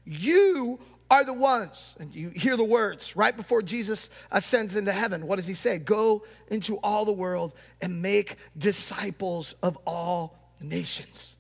You 0.05 0.79
are 1.11 1.25
the 1.25 1.35
ones, 1.35 1.97
and 1.99 2.15
you 2.15 2.29
hear 2.29 2.57
the 2.57 2.63
words 2.63 3.17
right 3.17 3.37
before 3.37 3.63
Jesus 3.63 4.11
ascends 4.31 4.77
into 4.77 4.93
heaven. 4.93 5.27
What 5.27 5.39
does 5.39 5.47
he 5.49 5.55
say? 5.55 5.79
Go 5.79 6.23
into 6.53 6.77
all 6.85 7.05
the 7.05 7.13
world 7.13 7.53
and 7.81 8.01
make 8.01 8.37
disciples 8.57 9.57
of 9.61 9.77
all 9.85 10.39
nations. 10.63 11.37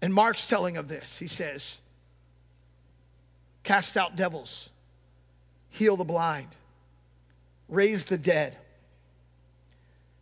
And 0.00 0.12
Mark's 0.12 0.46
telling 0.46 0.76
of 0.76 0.88
this. 0.88 1.18
He 1.18 1.26
says, 1.26 1.80
Cast 3.62 3.96
out 3.96 4.14
devils, 4.14 4.68
heal 5.70 5.96
the 5.96 6.04
blind, 6.04 6.48
raise 7.68 8.04
the 8.04 8.18
dead. 8.18 8.58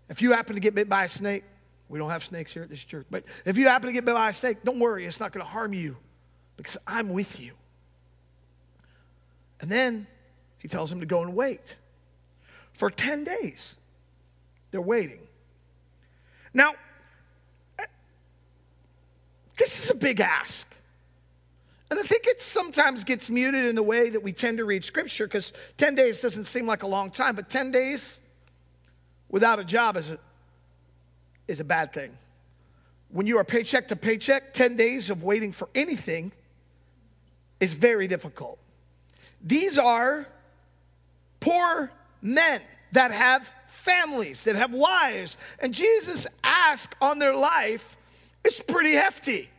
If 0.08 0.22
you 0.22 0.32
happen 0.32 0.54
to 0.54 0.60
get 0.60 0.74
bit 0.74 0.88
by 0.88 1.04
a 1.04 1.08
snake, 1.08 1.42
we 1.88 1.98
don't 1.98 2.10
have 2.10 2.24
snakes 2.24 2.52
here 2.52 2.62
at 2.62 2.68
this 2.68 2.84
church, 2.84 3.06
but 3.10 3.24
if 3.44 3.56
you 3.56 3.66
happen 3.66 3.88
to 3.88 3.92
get 3.92 4.04
bit 4.04 4.14
by 4.14 4.28
a 4.28 4.32
snake, 4.32 4.58
don't 4.62 4.78
worry, 4.78 5.04
it's 5.04 5.18
not 5.18 5.32
going 5.32 5.44
to 5.44 5.50
harm 5.50 5.74
you 5.74 5.96
because 6.56 6.78
I'm 6.86 7.10
with 7.10 7.40
you. 7.40 7.52
And 9.60 9.70
then 9.70 10.06
he 10.58 10.68
tells 10.68 10.92
him 10.92 11.00
to 11.00 11.06
go 11.06 11.22
and 11.22 11.34
wait 11.34 11.76
for 12.72 12.90
10 12.90 13.24
days. 13.24 13.76
They're 14.70 14.80
waiting. 14.80 15.20
Now, 16.54 16.74
this 19.56 19.84
is 19.84 19.90
a 19.90 19.94
big 19.94 20.20
ask. 20.20 20.68
And 21.90 22.00
I 22.00 22.02
think 22.02 22.26
it 22.26 22.40
sometimes 22.40 23.04
gets 23.04 23.28
muted 23.28 23.66
in 23.66 23.74
the 23.74 23.82
way 23.82 24.08
that 24.10 24.22
we 24.22 24.32
tend 24.32 24.56
to 24.58 24.64
read 24.64 24.84
scripture 24.84 25.26
because 25.26 25.52
10 25.76 25.94
days 25.94 26.22
doesn't 26.22 26.44
seem 26.44 26.66
like 26.66 26.82
a 26.82 26.86
long 26.86 27.10
time, 27.10 27.36
but 27.36 27.50
10 27.50 27.70
days 27.70 28.20
without 29.28 29.58
a 29.58 29.64
job 29.64 29.96
is 29.96 30.10
a, 30.10 30.18
is 31.48 31.60
a 31.60 31.64
bad 31.64 31.92
thing. 31.92 32.16
When 33.10 33.26
you 33.26 33.36
are 33.36 33.44
paycheck 33.44 33.88
to 33.88 33.96
paycheck, 33.96 34.54
10 34.54 34.76
days 34.76 35.10
of 35.10 35.22
waiting 35.22 35.52
for 35.52 35.68
anything 35.74 36.32
is 37.60 37.74
very 37.74 38.06
difficult. 38.06 38.58
These 39.42 39.76
are 39.76 40.26
poor 41.40 41.92
men 42.22 42.62
that 42.92 43.10
have 43.10 43.52
families, 43.82 44.44
that 44.44 44.54
have 44.54 44.72
wives, 44.72 45.36
and 45.58 45.74
Jesus' 45.74 46.26
ask 46.44 46.94
on 47.00 47.18
their 47.18 47.34
life 47.34 47.96
is 48.44 48.60
pretty 48.60 48.92
hefty. 48.92 49.50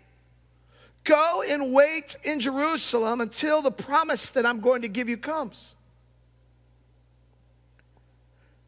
Go 1.04 1.44
and 1.48 1.74
wait 1.74 2.16
in 2.24 2.40
Jerusalem 2.40 3.20
until 3.20 3.62
the 3.62 3.72
promise 3.72 4.30
that 4.32 4.46
I'm 4.46 4.62
going 4.62 4.84
to 4.84 4.88
give 4.88 5.10
you 5.10 5.18
comes. 5.18 5.76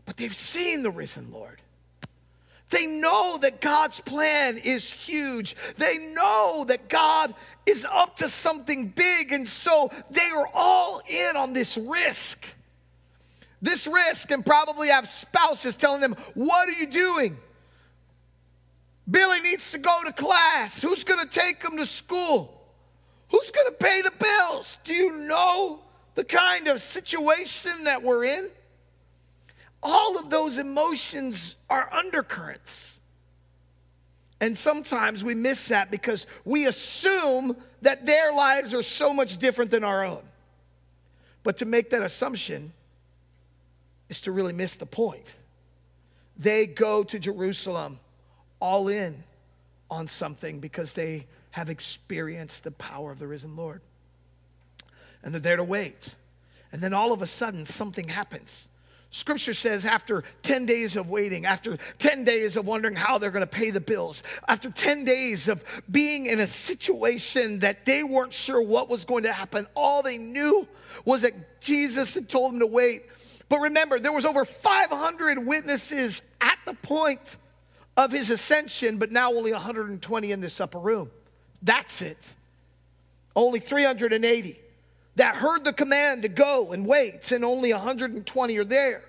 But 0.05 0.17
they've 0.17 0.35
seen 0.35 0.83
the 0.83 0.91
risen 0.91 1.31
Lord. 1.31 1.61
They 2.69 2.87
know 2.87 3.37
that 3.37 3.61
God's 3.61 4.01
plan 4.01 4.57
is 4.57 4.91
huge. 4.91 5.55
They 5.77 5.97
know 6.13 6.65
that 6.67 6.89
God 6.89 7.33
is 7.65 7.87
up 7.89 8.17
to 8.17 8.27
something 8.27 8.89
big. 8.89 9.31
And 9.31 9.47
so 9.47 9.91
they 10.09 10.29
are 10.35 10.49
all 10.53 11.01
in 11.07 11.37
on 11.37 11.53
this 11.53 11.77
risk. 11.77 12.45
This 13.65 13.87
risk, 13.87 14.29
and 14.29 14.45
probably 14.45 14.89
have 14.89 15.09
spouses 15.09 15.73
telling 15.75 15.99
them, 15.99 16.15
What 16.35 16.69
are 16.69 16.73
you 16.73 16.85
doing? 16.85 17.35
Billy 19.09 19.39
needs 19.39 19.71
to 19.71 19.79
go 19.79 19.97
to 20.05 20.13
class. 20.13 20.83
Who's 20.83 21.03
going 21.03 21.19
to 21.19 21.27
take 21.27 21.63
him 21.65 21.75
to 21.77 21.85
school? 21.87 22.61
Who's 23.29 23.49
going 23.49 23.65
to 23.65 23.73
pay 23.73 24.03
the 24.03 24.11
bills? 24.19 24.77
Do 24.83 24.93
you 24.93 25.17
know 25.17 25.79
the 26.13 26.23
kind 26.23 26.67
of 26.67 26.79
situation 26.79 27.71
that 27.85 28.03
we're 28.03 28.25
in? 28.25 28.51
All 29.81 30.19
of 30.19 30.29
those 30.29 30.59
emotions 30.59 31.55
are 31.67 31.91
undercurrents. 31.91 33.01
And 34.41 34.55
sometimes 34.55 35.23
we 35.23 35.33
miss 35.33 35.69
that 35.69 35.89
because 35.89 36.27
we 36.43 36.67
assume 36.67 37.57
that 37.81 38.05
their 38.05 38.31
lives 38.31 38.75
are 38.75 38.83
so 38.83 39.11
much 39.11 39.37
different 39.37 39.71
than 39.71 39.83
our 39.83 40.05
own. 40.05 40.21
But 41.41 41.57
to 41.57 41.65
make 41.65 41.89
that 41.89 42.03
assumption 42.03 42.71
is 44.09 44.21
to 44.21 44.31
really 44.31 44.53
miss 44.53 44.75
the 44.75 44.85
point. 44.85 45.35
They 46.37 46.67
go 46.67 47.03
to 47.03 47.19
Jerusalem 47.19 47.99
all 48.59 48.87
in 48.87 49.23
on 49.89 50.07
something 50.07 50.59
because 50.59 50.93
they 50.93 51.25
have 51.51 51.69
experienced 51.69 52.63
the 52.63 52.71
power 52.71 53.11
of 53.11 53.19
the 53.19 53.27
risen 53.27 53.55
Lord. 53.55 53.81
And 55.23 55.33
they're 55.33 55.41
there 55.41 55.55
to 55.57 55.63
wait. 55.63 56.15
And 56.71 56.81
then 56.81 56.93
all 56.93 57.13
of 57.13 57.21
a 57.21 57.27
sudden, 57.27 57.65
something 57.65 58.09
happens. 58.09 58.67
Scripture 59.09 59.53
says 59.53 59.85
after 59.85 60.25
10 60.41 60.65
days 60.65 60.97
of 60.97 61.09
waiting, 61.09 61.45
after 61.45 61.77
10 61.99 62.25
days 62.25 62.57
of 62.57 62.67
wondering 62.67 62.95
how 62.95 63.17
they're 63.17 63.31
going 63.31 63.47
to 63.47 63.47
pay 63.47 63.71
the 63.71 63.79
bills, 63.79 64.23
after 64.49 64.69
10 64.69 65.05
days 65.05 65.47
of 65.47 65.63
being 65.89 66.25
in 66.25 66.41
a 66.41 66.47
situation 66.47 67.59
that 67.59 67.85
they 67.85 68.03
weren't 68.03 68.33
sure 68.33 68.61
what 68.61 68.89
was 68.89 69.05
going 69.05 69.23
to 69.23 69.31
happen, 69.31 69.65
all 69.73 70.01
they 70.01 70.17
knew 70.17 70.67
was 71.05 71.21
that 71.21 71.61
Jesus 71.61 72.13
had 72.13 72.27
told 72.27 72.51
them 72.51 72.59
to 72.59 72.67
wait. 72.67 73.05
But 73.49 73.59
remember, 73.59 73.99
there 73.99 74.11
was 74.11 74.25
over 74.25 74.43
500 74.45 75.39
witnesses 75.39 76.23
at 76.41 76.57
the 76.65 76.73
point 76.73 77.37
of 77.97 78.11
his 78.11 78.29
ascension, 78.29 78.97
but 78.97 79.11
now 79.11 79.31
only 79.31 79.51
120 79.51 80.31
in 80.31 80.41
this 80.41 80.59
upper 80.59 80.79
room. 80.79 81.11
That's 81.61 82.01
it. 82.01 82.35
Only 83.35 83.59
380 83.59 84.59
that 85.15 85.35
heard 85.35 85.63
the 85.63 85.73
command 85.73 86.23
to 86.23 86.29
go 86.29 86.71
and 86.71 86.85
wait, 86.85 87.31
and 87.31 87.45
only 87.45 87.71
120 87.71 88.57
are 88.57 88.63
there. 88.63 89.03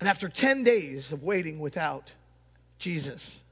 And 0.00 0.08
after 0.08 0.28
10 0.28 0.64
days 0.64 1.12
of 1.12 1.22
waiting 1.22 1.60
without 1.60 2.12
Jesus, 2.78 3.44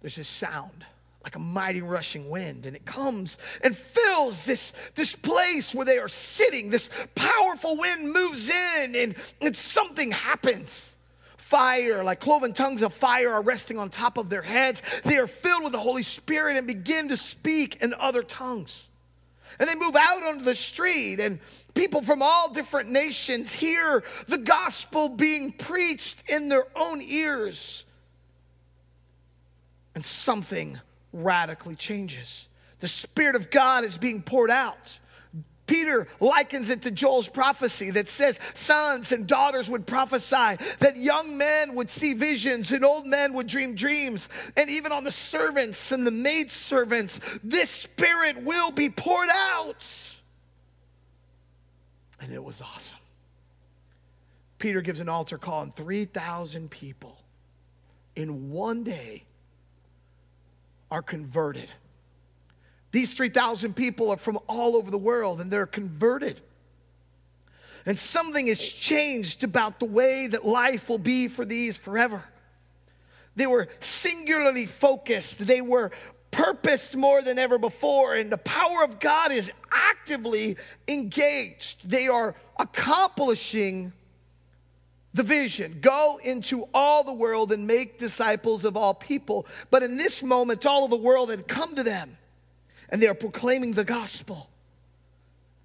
there's 0.00 0.16
this 0.16 0.28
sound 0.28 0.86
like 1.24 1.36
a 1.36 1.40
mighty 1.40 1.80
rushing 1.80 2.28
wind, 2.28 2.66
and 2.66 2.76
it 2.76 2.84
comes 2.84 3.38
and 3.62 3.74
fills 3.74 4.44
this, 4.44 4.74
this 4.94 5.16
place 5.16 5.74
where 5.74 5.86
they 5.86 5.98
are 5.98 6.08
sitting. 6.08 6.68
This 6.68 6.90
powerful 7.14 7.76
wind 7.78 8.12
moves 8.12 8.50
in, 8.50 8.94
and, 8.94 9.14
and 9.40 9.56
something 9.56 10.12
happens 10.12 10.94
fire, 11.38 12.02
like 12.02 12.20
cloven 12.20 12.52
tongues 12.52 12.82
of 12.82 12.92
fire, 12.92 13.32
are 13.32 13.42
resting 13.42 13.78
on 13.78 13.88
top 13.88 14.18
of 14.18 14.28
their 14.28 14.42
heads. 14.42 14.82
They 15.04 15.18
are 15.18 15.26
filled 15.26 15.62
with 15.62 15.72
the 15.72 15.78
Holy 15.78 16.02
Spirit 16.02 16.56
and 16.56 16.66
begin 16.66 17.08
to 17.08 17.16
speak 17.16 17.82
in 17.82 17.94
other 17.94 18.22
tongues. 18.22 18.88
And 19.60 19.68
they 19.68 19.76
move 19.76 19.94
out 19.94 20.24
onto 20.24 20.44
the 20.44 20.54
street, 20.54 21.20
and 21.20 21.38
people 21.74 22.02
from 22.02 22.22
all 22.22 22.52
different 22.52 22.90
nations 22.90 23.52
hear 23.52 24.02
the 24.26 24.38
gospel 24.38 25.10
being 25.10 25.52
preached 25.52 26.24
in 26.28 26.48
their 26.48 26.66
own 26.74 27.00
ears. 27.00 27.84
And 29.94 30.04
something 30.04 30.80
radically 31.14 31.76
changes. 31.76 32.48
The 32.80 32.88
Spirit 32.88 33.36
of 33.36 33.50
God 33.50 33.84
is 33.84 33.96
being 33.96 34.20
poured 34.20 34.50
out. 34.50 34.98
Peter 35.66 36.06
likens 36.20 36.68
it 36.68 36.82
to 36.82 36.90
Joel's 36.90 37.28
prophecy 37.28 37.90
that 37.92 38.08
says 38.08 38.38
sons 38.52 39.12
and 39.12 39.26
daughters 39.26 39.70
would 39.70 39.86
prophesy, 39.86 40.58
that 40.80 40.96
young 40.96 41.38
men 41.38 41.74
would 41.74 41.88
see 41.88 42.12
visions 42.12 42.70
and 42.70 42.84
old 42.84 43.06
men 43.06 43.32
would 43.32 43.46
dream 43.46 43.74
dreams. 43.74 44.28
And 44.58 44.68
even 44.68 44.92
on 44.92 45.04
the 45.04 45.10
servants 45.10 45.90
and 45.90 46.06
the 46.06 46.10
maidservants, 46.10 47.20
this 47.42 47.70
spirit 47.70 48.42
will 48.42 48.70
be 48.72 48.90
poured 48.90 49.30
out. 49.32 50.20
And 52.20 52.30
it 52.32 52.44
was 52.44 52.60
awesome. 52.60 52.98
Peter 54.58 54.82
gives 54.82 55.00
an 55.00 55.08
altar 55.08 55.38
call, 55.38 55.62
and 55.62 55.74
3,000 55.74 56.70
people 56.70 57.18
in 58.16 58.50
one 58.50 58.82
day 58.84 59.24
are 60.94 61.02
converted. 61.02 61.72
These 62.92 63.14
3,000 63.14 63.74
people 63.74 64.10
are 64.10 64.16
from 64.16 64.38
all 64.48 64.76
over 64.76 64.92
the 64.92 64.98
world 64.98 65.40
and 65.40 65.50
they're 65.50 65.66
converted. 65.66 66.40
And 67.84 67.98
something 67.98 68.46
has 68.46 68.62
changed 68.62 69.42
about 69.42 69.80
the 69.80 69.86
way 69.86 70.28
that 70.28 70.44
life 70.44 70.88
will 70.88 71.00
be 71.00 71.26
for 71.26 71.44
these 71.44 71.76
forever. 71.76 72.22
They 73.34 73.48
were 73.48 73.66
singularly 73.80 74.66
focused, 74.66 75.44
they 75.44 75.60
were 75.60 75.90
purposed 76.30 76.96
more 76.96 77.22
than 77.22 77.40
ever 77.40 77.58
before, 77.58 78.14
and 78.14 78.30
the 78.30 78.38
power 78.38 78.84
of 78.84 79.00
God 79.00 79.32
is 79.32 79.50
actively 79.72 80.56
engaged. 80.86 81.88
They 81.88 82.06
are 82.06 82.36
accomplishing 82.56 83.92
the 85.14 85.22
vision 85.22 85.78
go 85.80 86.18
into 86.22 86.68
all 86.74 87.04
the 87.04 87.12
world 87.12 87.52
and 87.52 87.66
make 87.66 87.98
disciples 87.98 88.64
of 88.64 88.76
all 88.76 88.92
people. 88.92 89.46
But 89.70 89.84
in 89.84 89.96
this 89.96 90.22
moment, 90.22 90.66
all 90.66 90.84
of 90.84 90.90
the 90.90 90.96
world 90.96 91.30
had 91.30 91.46
come 91.46 91.76
to 91.76 91.84
them 91.84 92.18
and 92.90 93.00
they 93.00 93.08
are 93.08 93.14
proclaiming 93.14 93.72
the 93.72 93.84
gospel. 93.84 94.50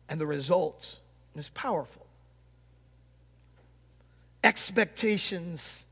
And 0.08 0.22
the 0.22 0.27
result 0.27 1.00
is 1.36 1.50
powerful. 1.50 2.06
Expectations 4.44 5.86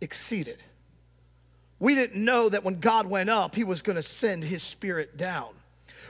exceeded. 0.00 0.62
We 1.78 1.94
didn't 1.94 2.24
know 2.24 2.48
that 2.48 2.64
when 2.64 2.80
God 2.80 3.06
went 3.06 3.30
up, 3.30 3.54
he 3.54 3.64
was 3.64 3.82
going 3.82 3.96
to 3.96 4.02
send 4.02 4.44
his 4.44 4.62
spirit 4.62 5.16
down. 5.16 5.50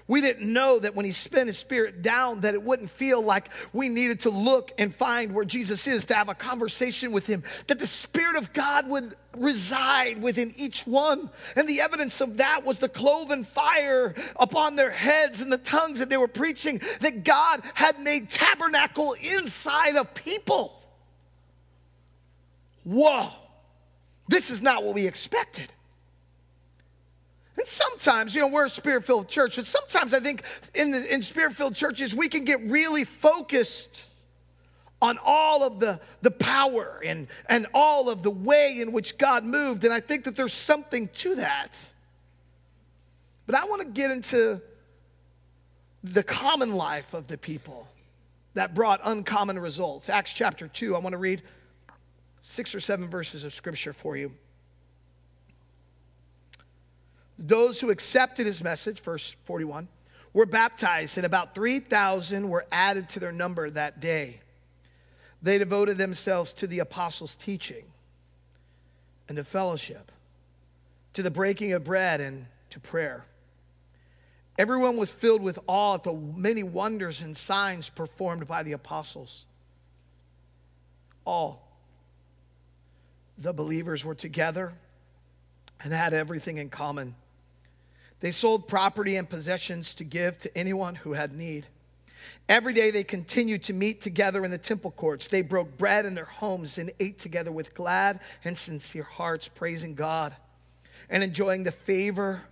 We 0.08 0.20
didn't 0.20 0.52
know 0.52 0.78
that 0.80 0.94
when 0.94 1.04
he 1.04 1.12
spent 1.12 1.46
his 1.46 1.58
spirit 1.58 2.02
down 2.02 2.40
that 2.40 2.54
it 2.54 2.62
wouldn't 2.62 2.90
feel 2.90 3.22
like 3.22 3.48
we 3.72 3.88
needed 3.88 4.20
to 4.20 4.30
look 4.30 4.72
and 4.78 4.94
find 4.94 5.32
where 5.32 5.44
Jesus 5.44 5.86
is 5.86 6.04
to 6.06 6.14
have 6.14 6.28
a 6.28 6.34
conversation 6.34 7.12
with 7.12 7.26
him, 7.26 7.42
that 7.68 7.78
the 7.78 7.86
spirit 7.86 8.36
of 8.36 8.52
God 8.52 8.88
would 8.88 9.14
reside 9.36 10.20
within 10.20 10.52
each 10.56 10.86
one. 10.86 11.30
And 11.56 11.68
the 11.68 11.80
evidence 11.80 12.20
of 12.20 12.38
that 12.38 12.64
was 12.64 12.78
the 12.78 12.88
cloven 12.88 13.44
fire 13.44 14.14
upon 14.36 14.76
their 14.76 14.90
heads 14.90 15.40
and 15.40 15.52
the 15.52 15.58
tongues 15.58 16.00
that 16.00 16.10
they 16.10 16.16
were 16.16 16.28
preaching 16.28 16.80
that 17.00 17.24
God 17.24 17.62
had 17.74 17.98
made 18.00 18.28
tabernacle 18.28 19.14
inside 19.20 19.96
of 19.96 20.12
people. 20.14 20.82
Whoa. 22.84 23.28
This 24.28 24.50
is 24.50 24.62
not 24.62 24.82
what 24.82 24.94
we 24.94 25.06
expected. 25.06 25.72
And 27.56 27.66
sometimes, 27.66 28.34
you 28.34 28.40
know, 28.40 28.48
we're 28.48 28.66
a 28.66 28.70
spirit 28.70 29.04
filled 29.04 29.28
church, 29.28 29.58
and 29.58 29.66
sometimes 29.66 30.14
I 30.14 30.20
think 30.20 30.42
in, 30.74 30.90
the, 30.90 31.14
in 31.14 31.22
spirit 31.22 31.54
filled 31.54 31.74
churches, 31.74 32.14
we 32.14 32.28
can 32.28 32.44
get 32.44 32.60
really 32.62 33.04
focused 33.04 34.08
on 35.02 35.18
all 35.22 35.64
of 35.64 35.80
the, 35.80 36.00
the 36.22 36.30
power 36.30 37.00
and, 37.04 37.26
and 37.48 37.66
all 37.74 38.08
of 38.08 38.22
the 38.22 38.30
way 38.30 38.80
in 38.80 38.92
which 38.92 39.18
God 39.18 39.44
moved. 39.44 39.84
And 39.84 39.92
I 39.92 40.00
think 40.00 40.24
that 40.24 40.36
there's 40.36 40.54
something 40.54 41.08
to 41.14 41.34
that. 41.34 41.92
But 43.46 43.56
I 43.56 43.64
want 43.64 43.82
to 43.82 43.88
get 43.88 44.12
into 44.12 44.62
the 46.04 46.22
common 46.22 46.74
life 46.74 47.14
of 47.14 47.26
the 47.26 47.36
people 47.36 47.88
that 48.54 48.74
brought 48.74 49.00
uncommon 49.04 49.58
results. 49.58 50.08
Acts 50.08 50.32
chapter 50.32 50.68
2, 50.68 50.94
I 50.94 51.00
want 51.00 51.12
to 51.12 51.18
read 51.18 51.42
six 52.42 52.74
or 52.74 52.80
seven 52.80 53.10
verses 53.10 53.44
of 53.44 53.52
scripture 53.52 53.92
for 53.92 54.16
you. 54.16 54.32
Those 57.44 57.80
who 57.80 57.90
accepted 57.90 58.46
his 58.46 58.62
message, 58.62 59.00
verse 59.00 59.34
41, 59.44 59.88
were 60.32 60.46
baptized, 60.46 61.16
and 61.16 61.26
about 61.26 61.56
3,000 61.56 62.48
were 62.48 62.64
added 62.70 63.08
to 63.10 63.20
their 63.20 63.32
number 63.32 63.68
that 63.68 63.98
day. 63.98 64.40
They 65.42 65.58
devoted 65.58 65.98
themselves 65.98 66.52
to 66.54 66.68
the 66.68 66.78
apostles' 66.78 67.34
teaching 67.34 67.84
and 69.28 69.36
to 69.36 69.44
fellowship, 69.44 70.12
to 71.14 71.22
the 71.22 71.32
breaking 71.32 71.72
of 71.72 71.82
bread 71.82 72.20
and 72.20 72.46
to 72.70 72.78
prayer. 72.78 73.24
Everyone 74.56 74.96
was 74.96 75.10
filled 75.10 75.42
with 75.42 75.58
awe 75.66 75.96
at 75.96 76.04
the 76.04 76.12
many 76.12 76.62
wonders 76.62 77.22
and 77.22 77.36
signs 77.36 77.88
performed 77.88 78.46
by 78.46 78.62
the 78.62 78.72
apostles. 78.72 79.46
All 81.24 81.68
the 83.36 83.52
believers 83.52 84.04
were 84.04 84.14
together 84.14 84.74
and 85.82 85.92
had 85.92 86.14
everything 86.14 86.58
in 86.58 86.68
common. 86.68 87.16
They 88.22 88.30
sold 88.30 88.68
property 88.68 89.16
and 89.16 89.28
possessions 89.28 89.96
to 89.96 90.04
give 90.04 90.38
to 90.38 90.56
anyone 90.56 90.94
who 90.94 91.12
had 91.12 91.34
need. 91.34 91.66
Every 92.48 92.72
day 92.72 92.92
they 92.92 93.02
continued 93.02 93.64
to 93.64 93.72
meet 93.72 94.00
together 94.00 94.44
in 94.44 94.52
the 94.52 94.58
temple 94.58 94.92
courts. 94.92 95.26
They 95.26 95.42
broke 95.42 95.76
bread 95.76 96.06
in 96.06 96.14
their 96.14 96.24
homes 96.24 96.78
and 96.78 96.92
ate 97.00 97.18
together 97.18 97.50
with 97.50 97.74
glad 97.74 98.20
and 98.44 98.56
sincere 98.56 99.02
hearts, 99.02 99.48
praising 99.48 99.96
God 99.96 100.36
and 101.10 101.24
enjoying 101.24 101.64
the 101.64 101.72
favor 101.72 102.42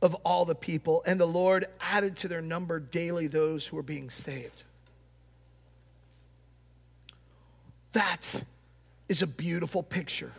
of 0.00 0.14
all 0.24 0.44
the 0.44 0.54
people. 0.54 1.02
And 1.04 1.18
the 1.18 1.26
Lord 1.26 1.66
added 1.80 2.14
to 2.18 2.28
their 2.28 2.40
number 2.40 2.78
daily 2.78 3.26
those 3.26 3.66
who 3.66 3.74
were 3.74 3.82
being 3.82 4.10
saved. 4.10 4.62
That 7.90 8.44
is 9.08 9.22
a 9.22 9.26
beautiful 9.26 9.82
picture 9.82 10.30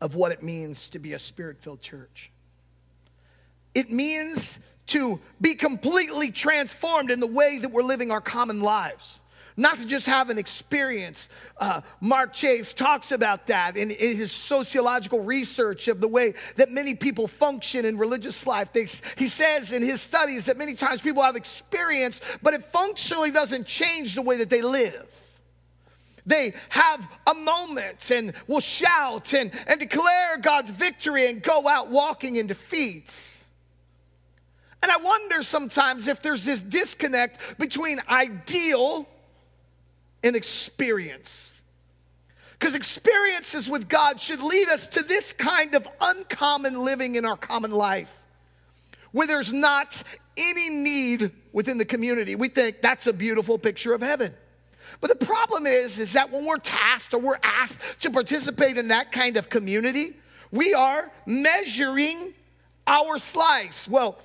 of 0.00 0.14
what 0.14 0.30
it 0.30 0.44
means 0.44 0.88
to 0.90 1.00
be 1.00 1.12
a 1.12 1.18
spirit 1.18 1.58
filled 1.58 1.80
church. 1.80 2.30
It 3.74 3.90
means 3.90 4.58
to 4.88 5.20
be 5.40 5.54
completely 5.54 6.30
transformed 6.30 7.10
in 7.10 7.20
the 7.20 7.26
way 7.26 7.58
that 7.58 7.70
we're 7.70 7.82
living 7.82 8.10
our 8.10 8.20
common 8.20 8.60
lives. 8.60 9.22
Not 9.56 9.78
to 9.78 9.86
just 9.86 10.06
have 10.06 10.30
an 10.30 10.38
experience. 10.38 11.28
Uh, 11.58 11.82
Mark 12.00 12.32
Chaves 12.32 12.74
talks 12.74 13.12
about 13.12 13.46
that 13.48 13.76
in, 13.76 13.90
in, 13.90 14.16
his 14.16 14.32
sociological 14.32 15.22
research 15.22 15.88
of 15.88 16.00
the 16.00 16.08
way 16.08 16.34
that 16.56 16.70
many 16.70 16.94
people 16.94 17.28
function 17.28 17.84
in 17.84 17.98
religious 17.98 18.46
life. 18.46 18.72
They, 18.72 18.86
he 19.18 19.26
says 19.26 19.72
in 19.72 19.82
his 19.82 20.00
studies 20.00 20.46
that 20.46 20.56
many 20.56 20.74
times 20.74 21.02
people 21.02 21.22
have 21.22 21.36
experience, 21.36 22.22
but 22.42 22.54
it 22.54 22.64
functionally 22.64 23.30
doesn't 23.30 23.66
change 23.66 24.14
the 24.14 24.22
way 24.22 24.38
that 24.38 24.48
they 24.48 24.62
live. 24.62 25.06
They 26.24 26.54
have 26.70 27.06
a 27.26 27.34
moment 27.34 28.10
and 28.10 28.32
will 28.46 28.60
shout 28.60 29.34
and, 29.34 29.50
and 29.66 29.78
declare 29.78 30.38
God's 30.38 30.70
victory 30.70 31.28
and 31.28 31.42
go 31.42 31.68
out 31.68 31.90
walking 31.90 32.36
in 32.36 32.46
defeats. 32.46 33.41
And 34.82 34.90
I 34.90 34.96
wonder 34.96 35.42
sometimes 35.42 36.08
if 36.08 36.22
there's 36.22 36.44
this 36.44 36.60
disconnect 36.60 37.38
between 37.58 38.00
ideal 38.08 39.08
and 40.24 40.34
experience. 40.34 41.60
Because 42.58 42.74
experiences 42.74 43.70
with 43.70 43.88
God 43.88 44.20
should 44.20 44.40
lead 44.42 44.68
us 44.68 44.86
to 44.88 45.02
this 45.02 45.32
kind 45.32 45.74
of 45.74 45.86
uncommon 46.00 46.84
living 46.84 47.14
in 47.14 47.24
our 47.24 47.36
common 47.36 47.70
life, 47.70 48.22
where 49.12 49.26
there's 49.26 49.52
not 49.52 50.02
any 50.36 50.70
need 50.70 51.32
within 51.52 51.78
the 51.78 51.84
community. 51.84 52.34
We 52.34 52.48
think 52.48 52.80
that's 52.80 53.06
a 53.06 53.12
beautiful 53.12 53.58
picture 53.58 53.94
of 53.94 54.00
heaven. 54.00 54.34
But 55.00 55.18
the 55.18 55.26
problem 55.26 55.66
is, 55.66 55.98
is 55.98 56.12
that 56.12 56.30
when 56.30 56.46
we're 56.46 56.58
tasked 56.58 57.14
or 57.14 57.18
we're 57.18 57.40
asked 57.42 57.80
to 58.00 58.10
participate 58.10 58.78
in 58.78 58.88
that 58.88 59.12
kind 59.12 59.36
of 59.36 59.48
community, 59.48 60.16
we 60.50 60.74
are 60.74 61.10
measuring 61.26 62.34
our 62.86 63.18
slice. 63.18 63.88
Well, 63.88 64.18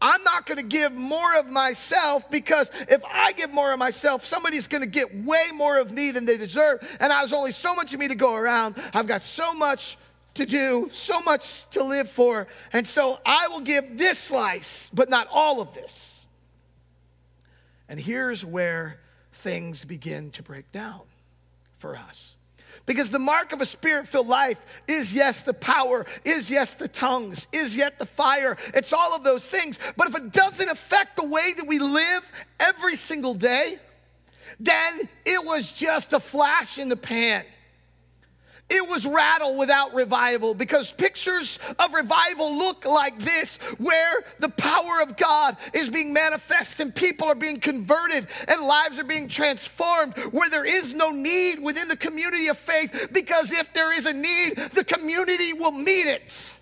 I'm 0.00 0.22
not 0.24 0.46
going 0.46 0.58
to 0.58 0.62
give 0.62 0.92
more 0.92 1.38
of 1.38 1.50
myself 1.50 2.30
because 2.30 2.70
if 2.88 3.02
I 3.04 3.32
give 3.32 3.54
more 3.54 3.72
of 3.72 3.78
myself, 3.78 4.24
somebody's 4.24 4.68
going 4.68 4.82
to 4.82 4.88
get 4.88 5.14
way 5.24 5.44
more 5.54 5.78
of 5.78 5.90
me 5.90 6.10
than 6.10 6.26
they 6.26 6.36
deserve. 6.36 6.86
And 7.00 7.12
I 7.12 7.20
there's 7.20 7.32
only 7.32 7.52
so 7.52 7.74
much 7.74 7.94
of 7.94 8.00
me 8.00 8.08
to 8.08 8.14
go 8.14 8.34
around. 8.34 8.76
I've 8.94 9.06
got 9.06 9.22
so 9.22 9.54
much 9.54 9.96
to 10.34 10.46
do, 10.46 10.88
so 10.92 11.18
much 11.20 11.68
to 11.70 11.82
live 11.82 12.08
for. 12.08 12.46
And 12.72 12.86
so 12.86 13.18
I 13.24 13.48
will 13.48 13.60
give 13.60 13.98
this 13.98 14.18
slice, 14.18 14.90
but 14.92 15.08
not 15.08 15.28
all 15.30 15.60
of 15.60 15.72
this. 15.74 16.26
And 17.88 17.98
here's 17.98 18.44
where 18.44 19.00
things 19.32 19.84
begin 19.84 20.30
to 20.32 20.42
break 20.42 20.70
down 20.72 21.02
for 21.78 21.96
us. 21.96 22.35
Because 22.86 23.10
the 23.10 23.18
mark 23.18 23.52
of 23.52 23.60
a 23.60 23.66
spirit 23.66 24.06
filled 24.06 24.28
life 24.28 24.60
is, 24.86 25.12
yes, 25.12 25.42
the 25.42 25.52
power, 25.52 26.06
is, 26.24 26.48
yes, 26.50 26.74
the 26.74 26.86
tongues, 26.86 27.48
is, 27.52 27.76
yet 27.76 27.98
the 27.98 28.06
fire. 28.06 28.56
It's 28.74 28.92
all 28.92 29.14
of 29.14 29.24
those 29.24 29.48
things. 29.48 29.78
But 29.96 30.08
if 30.08 30.16
it 30.16 30.32
doesn't 30.32 30.68
affect 30.68 31.16
the 31.16 31.26
way 31.26 31.52
that 31.56 31.66
we 31.66 31.80
live 31.80 32.24
every 32.60 32.94
single 32.94 33.34
day, 33.34 33.78
then 34.60 35.08
it 35.24 35.44
was 35.44 35.72
just 35.72 36.12
a 36.12 36.20
flash 36.20 36.78
in 36.78 36.88
the 36.88 36.96
pan. 36.96 37.44
It 38.68 38.88
was 38.88 39.06
rattle 39.06 39.56
without 39.56 39.94
revival 39.94 40.52
because 40.52 40.90
pictures 40.90 41.60
of 41.78 41.94
revival 41.94 42.58
look 42.58 42.84
like 42.84 43.16
this, 43.18 43.58
where 43.78 44.24
the 44.40 44.48
power 44.48 45.00
of 45.02 45.16
God 45.16 45.56
is 45.72 45.88
being 45.88 46.12
manifest 46.12 46.80
and 46.80 46.92
people 46.92 47.28
are 47.28 47.36
being 47.36 47.60
converted 47.60 48.26
and 48.48 48.62
lives 48.62 48.98
are 48.98 49.04
being 49.04 49.28
transformed, 49.28 50.16
where 50.32 50.50
there 50.50 50.64
is 50.64 50.92
no 50.94 51.10
need 51.10 51.60
within 51.62 51.86
the 51.86 51.96
community 51.96 52.48
of 52.48 52.58
faith 52.58 53.10
because 53.12 53.52
if 53.52 53.72
there 53.72 53.96
is 53.96 54.06
a 54.06 54.12
need, 54.12 54.56
the 54.72 54.84
community 54.84 55.52
will 55.52 55.70
meet 55.70 56.06
it. 56.06 56.58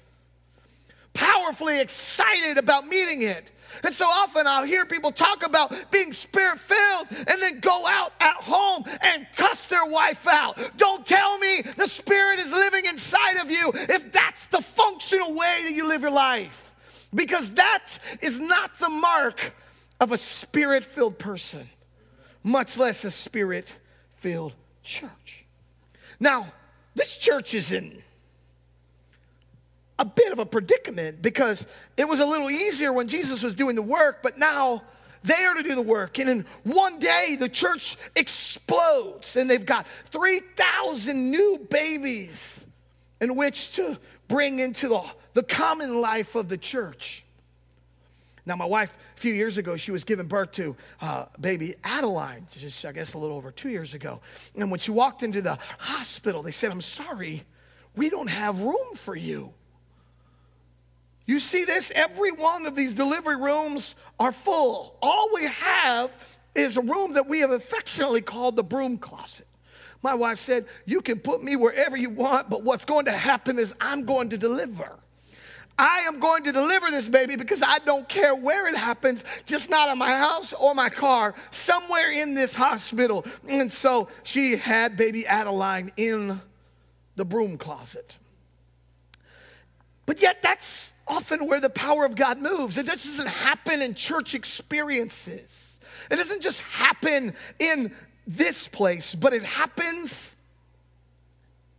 Powerfully 1.14 1.80
excited 1.80 2.58
about 2.58 2.86
meeting 2.86 3.22
it. 3.22 3.50
And 3.82 3.92
so 3.92 4.06
often 4.06 4.46
I'll 4.46 4.64
hear 4.64 4.84
people 4.86 5.10
talk 5.10 5.44
about 5.44 5.74
being 5.90 6.12
spirit 6.12 6.58
filled 6.58 7.08
and 7.10 7.42
then 7.42 7.60
go 7.60 7.86
out 7.86 8.12
at 8.20 8.36
home 8.36 8.84
and 9.00 9.26
cuss 9.36 9.68
their 9.68 9.86
wife 9.86 10.26
out. 10.26 10.58
Don't 10.76 11.04
tell 11.04 11.38
me 11.38 11.62
the 11.76 11.86
spirit 11.86 12.38
is 12.38 12.52
living 12.52 12.84
inside 12.86 13.36
of 13.38 13.50
you 13.50 13.72
if 13.74 14.12
that's 14.12 14.46
the 14.48 14.60
functional 14.60 15.34
way 15.34 15.60
that 15.64 15.72
you 15.72 15.88
live 15.88 16.02
your 16.02 16.10
life. 16.10 16.74
Because 17.14 17.50
that 17.52 17.98
is 18.20 18.40
not 18.40 18.76
the 18.76 18.88
mark 18.88 19.54
of 20.00 20.12
a 20.12 20.18
spirit 20.18 20.84
filled 20.84 21.18
person, 21.18 21.68
much 22.42 22.76
less 22.76 23.04
a 23.04 23.10
spirit 23.10 23.78
filled 24.16 24.52
church. 24.82 25.44
Now, 26.20 26.46
this 26.94 27.16
church 27.16 27.54
is 27.54 27.72
in 27.72 28.02
a 30.04 30.06
bit 30.06 30.32
of 30.32 30.38
a 30.38 30.46
predicament 30.46 31.22
because 31.22 31.66
it 31.96 32.06
was 32.06 32.20
a 32.20 32.26
little 32.26 32.50
easier 32.50 32.92
when 32.92 33.08
Jesus 33.08 33.42
was 33.42 33.54
doing 33.54 33.74
the 33.74 33.82
work, 33.82 34.22
but 34.22 34.38
now 34.38 34.82
they 35.22 35.44
are 35.46 35.54
to 35.54 35.62
do 35.62 35.74
the 35.74 35.82
work. 35.82 36.18
And 36.18 36.28
in 36.28 36.46
one 36.64 36.98
day, 36.98 37.36
the 37.40 37.48
church 37.48 37.96
explodes, 38.14 39.36
and 39.36 39.48
they've 39.48 39.64
got 39.64 39.86
3,000 40.10 41.30
new 41.30 41.66
babies 41.70 42.66
in 43.20 43.34
which 43.34 43.72
to 43.72 43.98
bring 44.28 44.58
into 44.58 44.88
the, 44.88 45.02
the 45.32 45.42
common 45.42 46.02
life 46.02 46.34
of 46.34 46.50
the 46.50 46.58
church. 46.58 47.24
Now, 48.44 48.56
my 48.56 48.66
wife, 48.66 48.94
a 49.16 49.20
few 49.20 49.32
years 49.32 49.56
ago, 49.56 49.78
she 49.78 49.90
was 49.90 50.04
giving 50.04 50.26
birth 50.26 50.52
to 50.52 50.76
uh, 51.00 51.24
baby 51.40 51.76
Adeline, 51.82 52.46
just, 52.52 52.84
I 52.84 52.92
guess, 52.92 53.14
a 53.14 53.18
little 53.18 53.38
over 53.38 53.50
two 53.50 53.70
years 53.70 53.94
ago. 53.94 54.20
And 54.54 54.70
when 54.70 54.80
she 54.80 54.90
walked 54.90 55.22
into 55.22 55.40
the 55.40 55.58
hospital, 55.78 56.42
they 56.42 56.50
said, 56.50 56.70
I'm 56.70 56.82
sorry, 56.82 57.44
we 57.96 58.10
don't 58.10 58.28
have 58.28 58.60
room 58.60 58.94
for 58.96 59.16
you. 59.16 59.54
You 61.26 61.38
see 61.38 61.64
this? 61.64 61.90
Every 61.94 62.32
one 62.32 62.66
of 62.66 62.76
these 62.76 62.92
delivery 62.92 63.36
rooms 63.36 63.94
are 64.18 64.32
full. 64.32 64.96
All 65.00 65.30
we 65.34 65.46
have 65.46 66.38
is 66.54 66.76
a 66.76 66.82
room 66.82 67.14
that 67.14 67.26
we 67.26 67.40
have 67.40 67.50
affectionately 67.50 68.20
called 68.20 68.56
the 68.56 68.62
broom 68.62 68.98
closet. 68.98 69.46
My 70.02 70.14
wife 70.14 70.38
said, 70.38 70.66
You 70.84 71.00
can 71.00 71.18
put 71.18 71.42
me 71.42 71.56
wherever 71.56 71.96
you 71.96 72.10
want, 72.10 72.50
but 72.50 72.62
what's 72.62 72.84
going 72.84 73.06
to 73.06 73.12
happen 73.12 73.58
is 73.58 73.74
I'm 73.80 74.04
going 74.04 74.28
to 74.30 74.38
deliver. 74.38 74.98
I 75.76 76.04
am 76.06 76.20
going 76.20 76.44
to 76.44 76.52
deliver 76.52 76.90
this 76.90 77.08
baby 77.08 77.36
because 77.36 77.62
I 77.62 77.78
don't 77.78 78.08
care 78.08 78.34
where 78.34 78.68
it 78.68 78.76
happens, 78.76 79.24
just 79.44 79.70
not 79.70 79.90
in 79.90 79.98
my 79.98 80.16
house 80.16 80.52
or 80.52 80.72
my 80.74 80.88
car, 80.88 81.34
somewhere 81.50 82.12
in 82.12 82.34
this 82.34 82.54
hospital. 82.54 83.24
And 83.48 83.72
so 83.72 84.08
she 84.22 84.56
had 84.56 84.96
baby 84.96 85.26
Adeline 85.26 85.90
in 85.96 86.40
the 87.16 87.24
broom 87.24 87.56
closet. 87.56 88.18
But 90.06 90.20
yet, 90.20 90.42
that's 90.42 90.94
often 91.08 91.46
where 91.46 91.60
the 91.60 91.70
power 91.70 92.04
of 92.04 92.14
God 92.14 92.38
moves. 92.38 92.76
It 92.76 92.86
doesn't 92.86 93.28
happen 93.28 93.80
in 93.80 93.94
church 93.94 94.34
experiences, 94.34 95.80
it 96.10 96.16
doesn't 96.16 96.42
just 96.42 96.60
happen 96.62 97.34
in 97.58 97.94
this 98.26 98.68
place, 98.68 99.14
but 99.14 99.32
it 99.34 99.42
happens, 99.42 100.36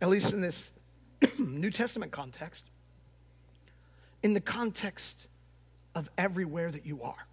at 0.00 0.08
least 0.08 0.32
in 0.32 0.40
this 0.40 0.72
New 1.38 1.70
Testament 1.70 2.12
context, 2.12 2.64
in 4.22 4.34
the 4.34 4.40
context 4.40 5.28
of 5.94 6.10
everywhere 6.18 6.70
that 6.70 6.86
you 6.86 7.02
are. 7.02 7.26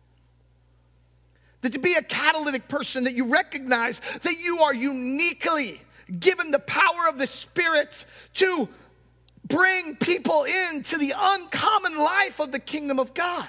That 1.61 1.73
to 1.73 1.79
be 1.79 1.93
a 1.93 2.01
catalytic 2.01 2.67
person, 2.67 3.05
that 3.05 3.15
you 3.15 3.25
recognize 3.25 4.01
that 4.23 4.35
you 4.39 4.59
are 4.59 4.73
uniquely 4.73 5.81
given 6.19 6.51
the 6.51 6.59
power 6.59 7.07
of 7.09 7.17
the 7.19 7.27
Spirit 7.27 8.05
to 8.35 8.67
bring 9.45 9.95
people 9.97 10.45
into 10.71 10.97
the 10.97 11.13
uncommon 11.17 11.97
life 11.97 12.39
of 12.39 12.51
the 12.51 12.59
kingdom 12.59 12.99
of 12.99 13.13
God. 13.13 13.47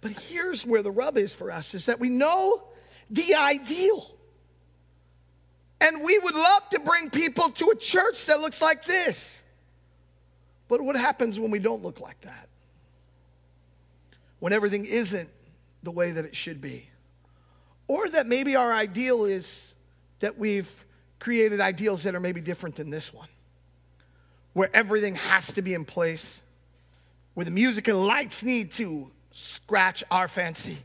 But 0.00 0.12
here's 0.12 0.66
where 0.66 0.82
the 0.82 0.90
rub 0.90 1.16
is 1.16 1.32
for 1.32 1.50
us 1.50 1.74
is 1.74 1.86
that 1.86 1.98
we 1.98 2.08
know 2.08 2.62
the 3.10 3.34
ideal. 3.34 4.10
And 5.80 6.02
we 6.02 6.18
would 6.18 6.34
love 6.34 6.68
to 6.70 6.80
bring 6.80 7.10
people 7.10 7.50
to 7.50 7.70
a 7.70 7.76
church 7.76 8.26
that 8.26 8.40
looks 8.40 8.62
like 8.62 8.84
this. 8.84 9.44
But 10.68 10.80
what 10.80 10.96
happens 10.96 11.38
when 11.38 11.50
we 11.50 11.58
don't 11.58 11.82
look 11.82 12.00
like 12.00 12.20
that? 12.22 12.48
When 14.38 14.52
everything 14.52 14.86
isn't 14.86 15.28
the 15.82 15.90
way 15.90 16.12
that 16.12 16.24
it 16.24 16.34
should 16.34 16.60
be? 16.60 16.88
Or 17.86 18.08
that 18.08 18.26
maybe 18.26 18.56
our 18.56 18.72
ideal 18.72 19.24
is 19.24 19.74
that 20.20 20.38
we've 20.38 20.84
created 21.18 21.60
ideals 21.60 22.02
that 22.04 22.14
are 22.14 22.20
maybe 22.20 22.40
different 22.40 22.76
than 22.76 22.90
this 22.90 23.12
one, 23.12 23.28
where 24.54 24.70
everything 24.74 25.14
has 25.16 25.52
to 25.52 25.62
be 25.62 25.74
in 25.74 25.84
place, 25.84 26.42
where 27.34 27.44
the 27.44 27.50
music 27.50 27.86
and 27.88 28.06
lights 28.06 28.42
need 28.42 28.72
to 28.72 29.10
scratch 29.32 30.02
our 30.10 30.28
fancy 30.28 30.78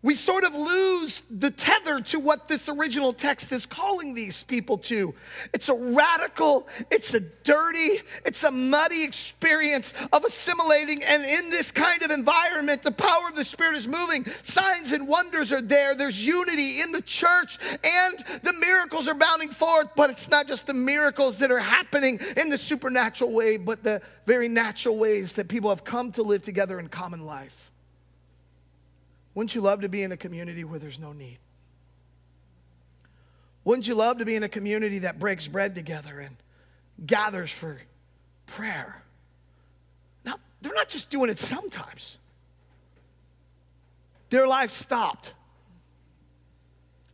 we 0.00 0.14
sort 0.14 0.44
of 0.44 0.54
lose 0.54 1.24
the 1.28 1.50
tether 1.50 2.00
to 2.00 2.20
what 2.20 2.46
this 2.46 2.68
original 2.68 3.12
text 3.12 3.50
is 3.50 3.66
calling 3.66 4.14
these 4.14 4.44
people 4.44 4.78
to. 4.78 5.12
It's 5.52 5.68
a 5.68 5.74
radical, 5.74 6.68
it's 6.88 7.14
a 7.14 7.20
dirty, 7.20 8.00
it's 8.24 8.44
a 8.44 8.50
muddy 8.52 9.02
experience 9.02 9.94
of 10.12 10.24
assimilating. 10.24 11.02
And 11.02 11.24
in 11.24 11.50
this 11.50 11.72
kind 11.72 12.00
of 12.04 12.12
environment, 12.12 12.84
the 12.84 12.92
power 12.92 13.28
of 13.28 13.34
the 13.34 13.44
Spirit 13.44 13.76
is 13.76 13.88
moving. 13.88 14.24
Signs 14.44 14.92
and 14.92 15.08
wonders 15.08 15.50
are 15.50 15.62
there. 15.62 15.96
There's 15.96 16.24
unity 16.24 16.80
in 16.80 16.92
the 16.92 17.02
church, 17.02 17.58
and 17.82 18.42
the 18.42 18.54
miracles 18.60 19.08
are 19.08 19.14
bounding 19.14 19.50
forth. 19.50 19.88
But 19.96 20.10
it's 20.10 20.30
not 20.30 20.46
just 20.46 20.68
the 20.68 20.74
miracles 20.74 21.40
that 21.40 21.50
are 21.50 21.58
happening 21.58 22.20
in 22.36 22.50
the 22.50 22.58
supernatural 22.58 23.32
way, 23.32 23.56
but 23.56 23.82
the 23.82 24.00
very 24.26 24.46
natural 24.46 24.96
ways 24.96 25.32
that 25.32 25.48
people 25.48 25.70
have 25.70 25.82
come 25.82 26.12
to 26.12 26.22
live 26.22 26.42
together 26.42 26.78
in 26.78 26.86
common 26.86 27.26
life. 27.26 27.67
Wouldn't 29.38 29.54
you 29.54 29.60
love 29.60 29.82
to 29.82 29.88
be 29.88 30.02
in 30.02 30.10
a 30.10 30.16
community 30.16 30.64
where 30.64 30.80
there's 30.80 30.98
no 30.98 31.12
need? 31.12 31.38
Wouldn't 33.62 33.86
you 33.86 33.94
love 33.94 34.18
to 34.18 34.24
be 34.24 34.34
in 34.34 34.42
a 34.42 34.48
community 34.48 34.98
that 34.98 35.20
breaks 35.20 35.46
bread 35.46 35.76
together 35.76 36.18
and 36.18 36.34
gathers 37.06 37.48
for 37.48 37.80
prayer? 38.46 39.00
Now, 40.24 40.40
they're 40.60 40.74
not 40.74 40.88
just 40.88 41.08
doing 41.08 41.30
it 41.30 41.38
sometimes, 41.38 42.18
their 44.30 44.44
lives 44.44 44.74
stopped. 44.74 45.34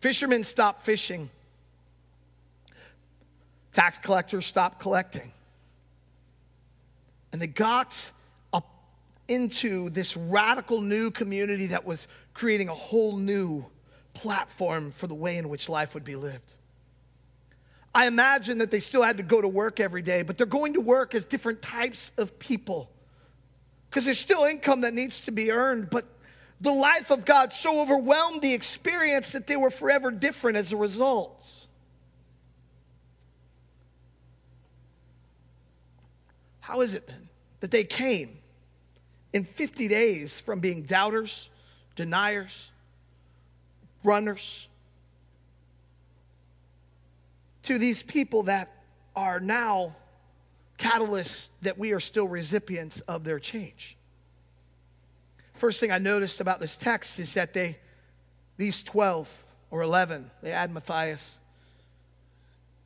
Fishermen 0.00 0.44
stopped 0.44 0.82
fishing, 0.82 1.28
tax 3.74 3.98
collectors 3.98 4.46
stopped 4.46 4.80
collecting. 4.80 5.30
And 7.32 7.42
they 7.42 7.48
got 7.48 8.12
into 9.28 9.90
this 9.90 10.16
radical 10.16 10.80
new 10.80 11.10
community 11.10 11.66
that 11.66 11.84
was 11.84 12.08
creating 12.34 12.68
a 12.68 12.74
whole 12.74 13.16
new 13.16 13.64
platform 14.12 14.90
for 14.90 15.06
the 15.06 15.14
way 15.14 15.37
in 15.37 15.48
which 15.48 15.68
life 15.68 15.94
would 15.94 16.04
be 16.04 16.16
lived. 16.16 16.54
I 17.94 18.06
imagine 18.06 18.58
that 18.58 18.70
they 18.70 18.80
still 18.80 19.02
had 19.02 19.18
to 19.18 19.22
go 19.22 19.40
to 19.40 19.48
work 19.48 19.78
every 19.78 20.02
day, 20.02 20.22
but 20.22 20.37
they're 20.37 20.46
going 20.46 20.74
to 20.74 20.80
work 20.80 21.14
as 21.14 21.24
different 21.24 21.62
types 21.62 22.12
of 22.18 22.38
people 22.38 22.90
because 23.88 24.04
there's 24.04 24.18
still 24.18 24.44
income 24.44 24.80
that 24.80 24.92
needs 24.92 25.20
to 25.20 25.30
be 25.30 25.52
earned. 25.52 25.88
But 25.90 26.04
the 26.60 26.72
life 26.72 27.10
of 27.12 27.24
God 27.24 27.52
so 27.52 27.80
overwhelmed 27.80 28.42
the 28.42 28.52
experience 28.52 29.32
that 29.32 29.46
they 29.46 29.56
were 29.56 29.70
forever 29.70 30.10
different 30.10 30.56
as 30.56 30.72
a 30.72 30.76
result. 30.76 31.68
How 36.58 36.80
is 36.80 36.94
it 36.94 37.06
then 37.06 37.28
that 37.60 37.70
they 37.70 37.84
came 37.84 38.38
in 39.35 39.44
50 39.44 39.88
days 39.88 40.40
from 40.40 40.61
being 40.61 40.83
doubters, 40.83 41.51
deniers, 41.97 42.70
runners, 44.05 44.68
to 47.64 47.77
these 47.77 48.03
people 48.03 48.44
that 48.44 48.70
are 49.16 49.40
now 49.40 49.97
catalysts 50.79 51.49
that 51.62 51.77
we 51.77 51.92
are 51.92 52.01
still 52.01 52.29
recipients 52.29 53.01
of 53.03 53.25
their 53.25 53.40
change. 53.40 53.97
First 55.55 55.81
thing 55.81 55.90
I 55.90 55.99
noticed 55.99 56.40
about 56.40 56.61
this 56.61 56.77
text 56.77 57.18
is 57.18 57.35
that 57.35 57.53
they, 57.53 57.77
these 58.57 58.85
12 58.85 59.47
or 59.70 59.83
11, 59.83 60.31
they 60.42 60.53
add 60.53 60.70
Matthias, 60.70 61.38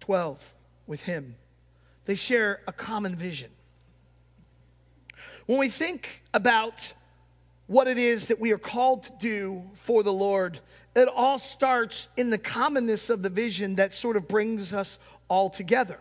12 0.01 0.55
with 0.87 1.03
him, 1.03 1.35
they 2.07 2.15
share 2.15 2.63
a 2.67 2.73
common 2.73 3.15
vision. 3.15 3.51
When 5.49 5.59
we 5.59 5.71
think 5.71 6.23
about 6.35 6.93
what 7.69 7.89
it 7.89 7.97
is 7.97 8.29
that 8.29 8.39
we 8.39 8.53
are 8.53 8.59
called 8.59 9.05
to 9.05 9.13
do 9.19 9.63
for 9.73 10.03
the 10.03 10.13
Lord, 10.13 10.61
it 10.95 11.09
all 11.09 11.39
starts 11.39 12.09
in 12.19 12.29
the 12.29 12.37
commonness 12.37 13.09
of 13.09 13.23
the 13.23 13.31
vision 13.31 13.77
that 13.77 13.95
sort 13.95 14.19
of 14.19 14.29
brings 14.29 14.75
us 14.75 14.99
all 15.27 15.49
together. 15.49 16.01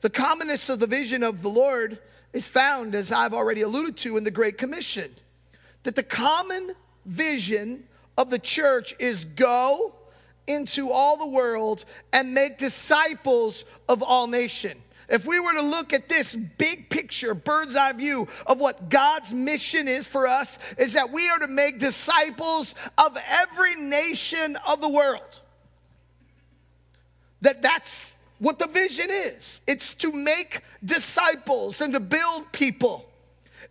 The 0.00 0.08
commonness 0.08 0.70
of 0.70 0.80
the 0.80 0.86
vision 0.86 1.22
of 1.22 1.42
the 1.42 1.50
Lord 1.50 1.98
is 2.32 2.48
found, 2.48 2.94
as 2.94 3.12
I've 3.12 3.34
already 3.34 3.60
alluded 3.60 3.98
to, 3.98 4.16
in 4.16 4.24
the 4.24 4.30
Great 4.30 4.56
Commission. 4.56 5.14
That 5.82 5.94
the 5.94 6.02
common 6.02 6.70
vision 7.04 7.84
of 8.16 8.30
the 8.30 8.38
church 8.38 8.94
is 8.98 9.26
go 9.26 9.94
into 10.46 10.90
all 10.90 11.18
the 11.18 11.26
world 11.26 11.84
and 12.10 12.32
make 12.32 12.56
disciples 12.56 13.66
of 13.86 14.02
all 14.02 14.26
nation. 14.26 14.80
If 15.08 15.24
we 15.24 15.38
were 15.38 15.52
to 15.52 15.62
look 15.62 15.92
at 15.92 16.08
this 16.08 16.34
big 16.34 16.90
picture, 16.90 17.34
bird's 17.34 17.76
eye 17.76 17.92
view 17.92 18.26
of 18.46 18.58
what 18.58 18.88
God's 18.88 19.32
mission 19.32 19.86
is 19.86 20.06
for 20.06 20.26
us, 20.26 20.58
is 20.78 20.94
that 20.94 21.10
we 21.10 21.28
are 21.28 21.38
to 21.38 21.48
make 21.48 21.78
disciples 21.78 22.74
of 22.98 23.16
every 23.28 23.76
nation 23.76 24.56
of 24.66 24.80
the 24.80 24.88
world. 24.88 25.40
That 27.42 27.62
that's 27.62 28.18
what 28.38 28.58
the 28.58 28.66
vision 28.66 29.06
is. 29.08 29.62
It's 29.66 29.94
to 29.94 30.10
make 30.10 30.62
disciples 30.84 31.80
and 31.80 31.92
to 31.92 32.00
build 32.00 32.50
people. 32.52 33.08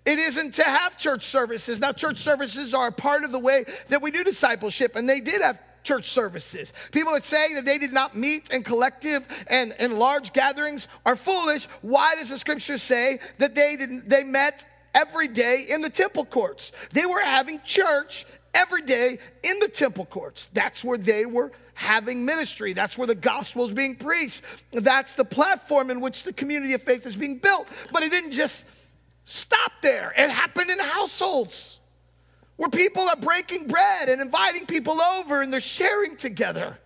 It 0.06 0.20
isn't 0.20 0.54
to 0.56 0.64
have 0.64 0.98
church 0.98 1.26
services. 1.26 1.80
Now, 1.80 1.92
church 1.92 2.20
services 2.20 2.74
are 2.74 2.88
a 2.88 2.92
part 2.92 3.24
of 3.24 3.32
the 3.32 3.40
way 3.40 3.66
that 3.88 4.02
we 4.02 4.12
do 4.12 4.24
discipleship, 4.24 4.96
and 4.96 5.10
they 5.10 5.20
did 5.20 5.42
have 5.42 5.60
church 5.86 6.10
services. 6.10 6.74
People 6.92 7.14
that 7.14 7.24
say 7.24 7.54
that 7.54 7.66
they 7.66 7.78
did 7.78 7.94
not 7.94 8.16
meet 8.16 8.50
in 8.50 8.64
collective 8.64 9.26
and 9.48 9.74
in 9.80 9.98
large 9.98 10.34
gatherings 10.34 10.90
are 11.06 11.16
foolish. 11.16 11.68
Why 11.82 12.16
does 12.16 12.30
the 12.30 12.38
scripture 12.38 12.78
say 12.78 13.20
that 13.38 13.56
they 13.56 13.78
didn't 13.78 14.10
they 14.10 14.24
met 14.24 14.66
every 14.94 15.28
day 15.28 15.66
in 15.70 15.82
the 15.82 15.90
temple 15.90 16.26
courts? 16.26 16.74
They 16.92 17.06
were 17.06 17.22
having 17.22 17.62
church 17.64 18.26
every 18.54 18.82
day 18.82 19.20
in 19.44 19.60
the 19.60 19.68
temple 19.68 20.06
courts. 20.06 20.48
That's 20.54 20.84
where 20.84 20.98
they 20.98 21.26
were 21.26 21.52
having 21.76 22.26
ministry. 22.26 22.74
That's 22.74 22.98
where 22.98 23.08
the 23.08 23.16
gospel 23.16 23.66
is 23.66 23.74
being 23.74 23.96
preached. 23.96 24.42
That's 24.72 25.14
the 25.14 25.26
platform 25.26 25.92
in 25.92 26.02
which 26.02 26.24
the 26.24 26.34
community 26.34 26.74
of 26.74 26.82
faith 26.82 27.06
is 27.06 27.16
being 27.16 27.38
built. 27.38 27.70
But 27.92 28.04
it 28.04 28.12
didn't 28.12 28.32
just 28.32 28.66
stop 29.26 29.74
there. 29.82 30.14
It 30.18 30.30
happened 30.30 30.70
in 30.70 30.80
households 30.80 31.80
where 32.58 32.70
people 32.70 33.04
are 33.04 33.16
breaking 33.18 33.68
bread 33.68 34.10
and 34.10 34.22
inviting 34.22 34.66
people 34.66 35.02
over 35.02 35.42
and 35.42 35.52
they're 35.52 35.60
sharing 35.60 36.16
together. 36.16 36.78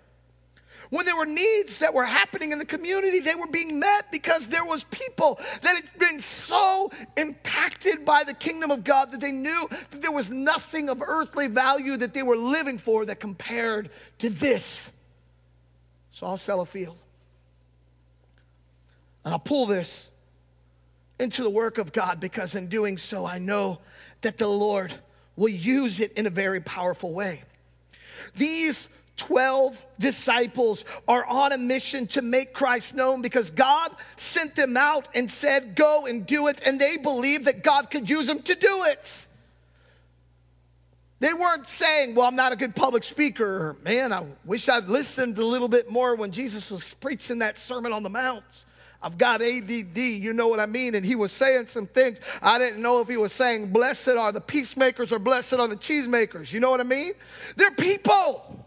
When 0.89 1.05
there 1.05 1.15
were 1.15 1.27
needs 1.27 1.79
that 1.79 1.93
were 1.93 2.05
happening 2.05 2.51
in 2.51 2.58
the 2.58 2.65
community, 2.65 3.19
they 3.19 3.36
were 3.36 3.47
being 3.47 3.79
met 3.79 4.12
because 4.12 4.47
there 4.47 4.65
was 4.65 4.84
people 4.86 5.39
that 5.62 5.75
had 5.75 5.99
been 5.99 6.19
so 6.19 6.91
impacted 7.15 8.03
by 8.03 8.23
the 8.23 8.34
kingdom 8.34 8.71
of 8.71 8.84
God 8.84 9.12
that 9.12 9.21
they 9.21 9.32
knew 9.32 9.67
that 9.91 10.01
there 10.01 10.12
was 10.12 10.32
nothing 10.32 10.89
of 10.89 11.03
earthly 11.03 11.45
value 11.45 11.95
that 11.97 12.15
they 12.15 12.23
were 12.23 12.36
living 12.36 12.79
for 12.79 13.05
that 13.05 13.19
compared 13.19 13.91
to 14.17 14.32
this. 14.32 14.91
So 16.10 16.25
I'll 16.25 16.38
sell 16.38 16.62
a 16.62 16.65
field. 16.65 16.97
And 19.23 19.34
I'll 19.34 19.39
pull 19.39 19.67
this 19.67 20.10
into 21.19 21.43
the 21.43 21.51
work 21.51 21.77
of 21.77 21.91
God 21.91 22.19
because 22.19 22.55
in 22.55 22.65
doing 22.65 22.97
so, 22.97 23.27
I 23.27 23.38
know 23.38 23.79
that 24.21 24.39
the 24.39 24.47
Lord 24.47 24.91
will 25.39 25.49
use 25.49 26.02
it 26.02 26.12
in 26.13 26.28
a 26.28 26.30
very 26.30 26.60
powerful 26.60 27.13
way. 27.13 27.41
These 28.36 28.89
12 29.15 29.84
disciples 29.97 30.84
are 31.08 31.25
on 31.25 31.54
a 31.54 31.58
mission 31.58 32.08
to 32.08 32.21
make 32.21 32.54
Christ 32.54 32.93
known 32.93 33.21
because 33.21 33.49
God 33.49 33.91
sent 34.17 34.56
them 34.56 34.78
out 34.78 35.08
and 35.15 35.32
said, 35.32 35.75
Go 35.75 36.06
and 36.06 36.25
do 36.25 36.47
it. 36.47 36.62
And 36.65 36.80
they 36.80 36.97
believed 36.97 37.45
that 37.45 37.63
God 37.63 37.89
could 37.89 38.10
use 38.10 38.28
them 38.28 38.41
to 38.43 38.54
do 38.54 38.84
it. 38.84 39.28
They 41.21 41.34
weren't 41.34 41.67
saying, 41.67 42.15
Well, 42.15 42.25
I'm 42.25 42.36
not 42.36 42.52
a 42.52 42.58
good 42.58 42.75
public 42.75 43.04
speaker. 43.04 43.78
Man, 43.84 44.12
I 44.12 44.25
wish 44.45 44.67
I'd 44.67 44.88
listened 44.88 45.38
a 45.38 45.45
little 45.45 45.69
bit 45.69 45.89
more 45.89 46.15
when 46.15 46.32
Jesus 46.32 46.69
was 46.69 46.93
preaching 46.95 47.39
that 47.39 47.58
Sermon 47.58 47.93
on 47.93 48.04
the 48.04 48.10
Mount. 48.10 48.65
I've 49.02 49.18
got 49.18 49.42
ADD, 49.42 49.98
you 49.98 50.34
know 50.34 50.50
what 50.50 50.60
I 50.60 50.66
mean? 50.66 50.96
And 50.96 51.06
he 51.06 51.16
was 51.16 51.32
saying 51.32 51.68
some 51.68 51.88
things. 51.88 52.20
I 52.42 52.58
didn't 52.58 52.82
know 52.82 53.00
if 53.00 53.08
he 53.08 53.16
was 53.16 53.32
saying, 53.32 53.72
Blessed 53.72 54.10
are 54.10 54.32
the 54.32 54.42
peacemakers 54.42 55.14
or 55.14 55.20
blessed 55.20 55.54
are 55.54 55.68
the 55.68 55.78
cheesemakers. 55.78 56.52
You 56.52 56.60
know 56.60 56.70
what 56.70 56.82
I 56.82 56.84
mean? 56.84 57.14
They're 57.56 57.72
people 57.72 58.66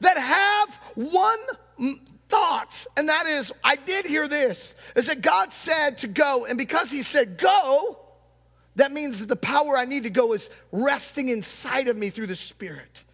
that 0.00 0.16
have 0.16 0.74
one 0.94 1.38
thought, 2.28 2.86
and 2.96 3.08
that 3.08 3.26
is, 3.26 3.52
I 3.64 3.74
did 3.74 4.06
hear 4.06 4.28
this, 4.28 4.76
is 4.94 5.08
that 5.08 5.20
God 5.20 5.52
said 5.52 5.98
to 5.98 6.06
go, 6.06 6.46
and 6.46 6.56
because 6.56 6.90
he 6.90 7.02
said 7.02 7.36
go, 7.36 7.98
that 8.76 8.92
means 8.92 9.18
that 9.18 9.28
the 9.28 9.36
power 9.36 9.76
I 9.76 9.84
need 9.84 10.04
to 10.04 10.10
go 10.10 10.32
is 10.32 10.48
resting 10.70 11.28
inside 11.28 11.88
of 11.88 11.98
me 11.98 12.08
through 12.10 12.28
the 12.28 12.36
Spirit. 12.36 13.04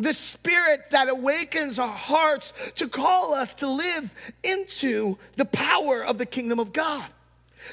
The 0.00 0.14
Spirit 0.14 0.90
that 0.90 1.08
awakens 1.08 1.78
our 1.78 1.88
hearts 1.88 2.52
to 2.76 2.88
call 2.88 3.34
us 3.34 3.54
to 3.54 3.68
live 3.68 4.14
into 4.42 5.16
the 5.36 5.44
power 5.44 6.04
of 6.04 6.18
the 6.18 6.26
kingdom 6.26 6.58
of 6.58 6.72
God. 6.72 7.04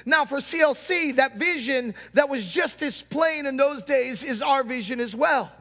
Now, 0.06 0.26
for 0.26 0.38
CLC, 0.38 1.16
that 1.16 1.38
vision 1.38 1.96
that 2.14 2.28
was 2.28 2.46
just 2.46 2.82
as 2.82 3.02
plain 3.02 3.46
in 3.46 3.56
those 3.56 3.82
days 3.84 4.24
is 4.24 4.42
our 4.42 4.64
vision 4.64 5.00
as 5.00 5.16
well. 5.16 5.52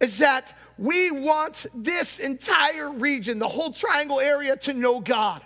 Is 0.00 0.18
that 0.18 0.56
we 0.76 1.10
want 1.10 1.66
this 1.74 2.18
entire 2.18 2.90
region, 2.90 3.38
the 3.38 3.48
whole 3.48 3.72
triangle 3.72 4.20
area, 4.20 4.56
to 4.56 4.74
know 4.74 5.00
God 5.00 5.42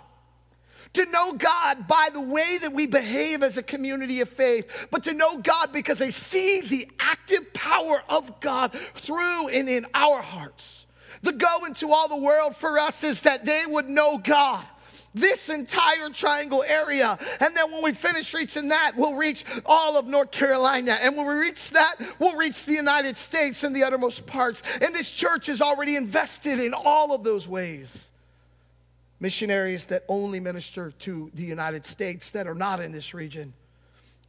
to 0.93 1.05
know 1.11 1.33
God 1.33 1.87
by 1.87 2.09
the 2.13 2.21
way 2.21 2.57
that 2.61 2.71
we 2.71 2.87
behave 2.87 3.43
as 3.43 3.57
a 3.57 3.63
community 3.63 4.21
of 4.21 4.29
faith, 4.29 4.87
but 4.91 5.03
to 5.05 5.13
know 5.13 5.37
God 5.37 5.73
because 5.73 5.99
they 5.99 6.11
see 6.11 6.61
the 6.61 6.89
active 6.99 7.51
power 7.53 8.03
of 8.09 8.39
God 8.39 8.73
through 8.95 9.47
and 9.49 9.67
in 9.67 9.85
our 9.93 10.21
hearts. 10.21 10.87
The 11.21 11.33
go 11.33 11.65
into 11.65 11.91
all 11.91 12.07
the 12.07 12.17
world 12.17 12.55
for 12.55 12.77
us 12.77 13.03
is 13.03 13.21
that 13.21 13.45
they 13.45 13.63
would 13.67 13.89
know 13.89 14.17
God 14.17 14.65
this 15.15 15.49
entire 15.49 16.09
triangle 16.09 16.63
area. 16.63 17.17
And 17.39 17.55
then 17.55 17.71
when 17.71 17.83
we 17.83 17.93
finish 17.93 18.33
reaching 18.33 18.69
that, 18.69 18.93
we'll 18.95 19.15
reach 19.15 19.45
all 19.65 19.95
of 19.97 20.07
North 20.07 20.31
Carolina. 20.31 20.97
And 20.99 21.15
when 21.15 21.27
we 21.27 21.33
reach 21.33 21.69
that, 21.71 21.97
we'll 22.19 22.35
reach 22.35 22.65
the 22.65 22.73
United 22.73 23.15
States 23.15 23.63
and 23.63 23.75
the 23.75 23.83
uttermost 23.83 24.25
parts. 24.25 24.63
And 24.81 24.93
this 24.93 25.11
church 25.11 25.49
is 25.49 25.61
already 25.61 25.95
invested 25.95 26.59
in 26.59 26.73
all 26.73 27.13
of 27.13 27.23
those 27.23 27.47
ways 27.47 28.09
missionaries 29.19 29.85
that 29.85 30.03
only 30.07 30.39
minister 30.39 30.91
to 30.99 31.31
the 31.33 31.43
United 31.43 31.85
States 31.85 32.31
that 32.31 32.47
are 32.47 32.55
not 32.55 32.79
in 32.79 32.91
this 32.91 33.13
region, 33.13 33.53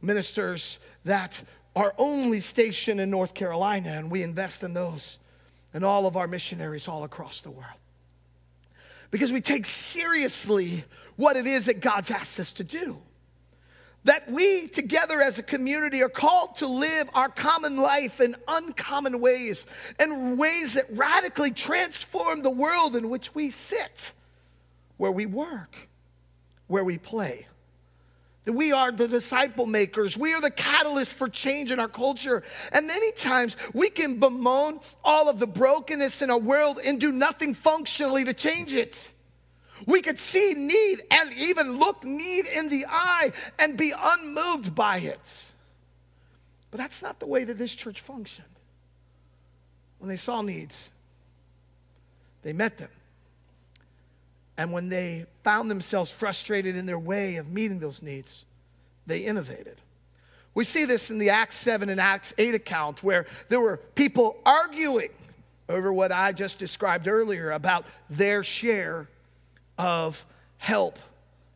ministers 0.01 0.79
that 1.03 1.43
are 1.75 1.93
only 1.97 2.39
stationed 2.39 3.01
in 3.01 3.09
North 3.09 3.33
Carolina, 3.33 3.89
and 3.89 4.09
we 4.09 4.23
invest 4.23 4.63
in 4.63 4.73
those 4.73 5.19
and 5.73 5.83
all 5.83 6.07
of 6.07 6.15
our 6.15 6.27
missionaries 6.27 6.87
all 6.87 7.03
across 7.03 7.41
the 7.41 7.51
world. 7.51 7.77
Because 9.11 9.31
we 9.31 9.41
take 9.41 9.65
seriously 9.65 10.85
what 11.17 11.35
it 11.35 11.45
is 11.45 11.65
that 11.65 11.81
God's 11.81 12.11
asked 12.11 12.39
us 12.39 12.53
to 12.53 12.63
do. 12.63 12.97
That 14.05 14.29
we 14.31 14.67
together 14.67 15.19
as 15.19 15.39
a 15.39 15.43
community 15.43 16.01
are 16.01 16.09
called 16.09 16.55
to 16.55 16.67
live 16.67 17.09
our 17.13 17.27
common 17.27 17.77
life 17.77 18.21
in 18.21 18.35
uncommon 18.47 19.19
ways 19.19 19.65
and 19.99 20.37
ways 20.37 20.75
that 20.75 20.85
radically 20.91 21.51
transform 21.51 22.41
the 22.41 22.49
world 22.49 22.95
in 22.95 23.09
which 23.09 23.35
we 23.35 23.49
sit 23.49 24.13
where 24.97 25.11
we 25.11 25.25
work, 25.25 25.75
where 26.67 26.83
we 26.83 26.97
play. 26.97 27.47
That 28.45 28.53
we 28.53 28.71
are 28.71 28.91
the 28.91 29.07
disciple 29.07 29.65
makers. 29.65 30.17
We 30.17 30.33
are 30.33 30.41
the 30.41 30.51
catalyst 30.51 31.15
for 31.15 31.27
change 31.27 31.71
in 31.71 31.79
our 31.79 31.87
culture. 31.87 32.43
And 32.71 32.85
many 32.85 33.11
times 33.13 33.57
we 33.73 33.89
can 33.89 34.19
bemoan 34.19 34.79
all 35.03 35.29
of 35.29 35.39
the 35.39 35.47
brokenness 35.47 36.21
in 36.21 36.29
our 36.29 36.37
world 36.37 36.79
and 36.83 36.99
do 36.99 37.11
nothing 37.11 37.55
functionally 37.55 38.23
to 38.25 38.33
change 38.33 38.73
it. 38.73 39.11
We 39.87 40.01
could 40.01 40.19
see 40.19 40.53
need 40.55 41.03
and 41.11 41.33
even 41.33 41.79
look 41.79 42.03
need 42.03 42.45
in 42.45 42.69
the 42.69 42.85
eye 42.87 43.31
and 43.59 43.75
be 43.75 43.93
unmoved 43.97 44.75
by 44.75 44.99
it. 44.99 45.51
But 46.71 46.79
that's 46.79 47.01
not 47.01 47.19
the 47.19 47.25
way 47.25 47.43
that 47.45 47.57
this 47.57 47.73
church 47.73 48.01
functioned. 48.01 48.47
When 49.97 50.07
they 50.07 50.17
saw 50.17 50.41
needs, 50.41 50.91
they 52.43 52.53
met 52.53 52.77
them. 52.77 52.89
And 54.57 54.71
when 54.71 54.89
they 54.89 55.25
found 55.43 55.69
themselves 55.69 56.11
frustrated 56.11 56.75
in 56.75 56.85
their 56.85 56.99
way 56.99 57.35
of 57.35 57.51
meeting 57.51 57.79
those 57.79 58.01
needs, 58.01 58.45
they 59.05 59.19
innovated. 59.19 59.81
We 60.53 60.63
see 60.63 60.85
this 60.85 61.11
in 61.11 61.19
the 61.19 61.29
Acts 61.29 61.57
7 61.57 61.89
and 61.89 61.99
Acts 61.99 62.33
8 62.37 62.55
account 62.55 63.03
where 63.03 63.25
there 63.49 63.59
were 63.59 63.77
people 63.77 64.37
arguing 64.45 65.09
over 65.67 65.91
what 65.91 66.11
I 66.11 66.31
just 66.31 66.59
described 66.59 67.07
earlier 67.07 67.51
about 67.51 67.85
their 68.09 68.43
share 68.43 69.09
of 69.77 70.25
help 70.57 70.97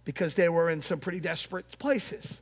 because 0.03 0.33
they 0.33 0.49
were 0.49 0.69
in 0.69 0.81
some 0.81 0.99
pretty 0.99 1.21
desperate 1.21 1.65
places. 1.79 2.41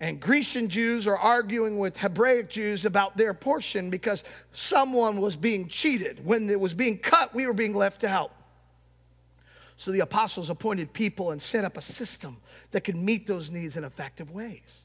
And 0.00 0.18
Grecian 0.18 0.68
Jews 0.68 1.06
are 1.06 1.16
arguing 1.16 1.78
with 1.78 1.96
Hebraic 1.96 2.48
Jews 2.48 2.84
about 2.84 3.16
their 3.16 3.34
portion 3.34 3.90
because 3.90 4.24
someone 4.52 5.20
was 5.20 5.36
being 5.36 5.68
cheated. 5.68 6.24
When 6.24 6.48
it 6.48 6.58
was 6.58 6.74
being 6.74 6.98
cut, 6.98 7.34
we 7.34 7.46
were 7.46 7.54
being 7.54 7.74
left 7.74 8.04
out. 8.04 8.32
So 9.80 9.92
the 9.92 10.00
apostles 10.00 10.50
appointed 10.50 10.92
people 10.92 11.30
and 11.30 11.40
set 11.40 11.64
up 11.64 11.78
a 11.78 11.80
system 11.80 12.36
that 12.72 12.82
could 12.82 12.96
meet 12.96 13.26
those 13.26 13.50
needs 13.50 13.78
in 13.78 13.84
effective 13.84 14.30
ways. 14.30 14.84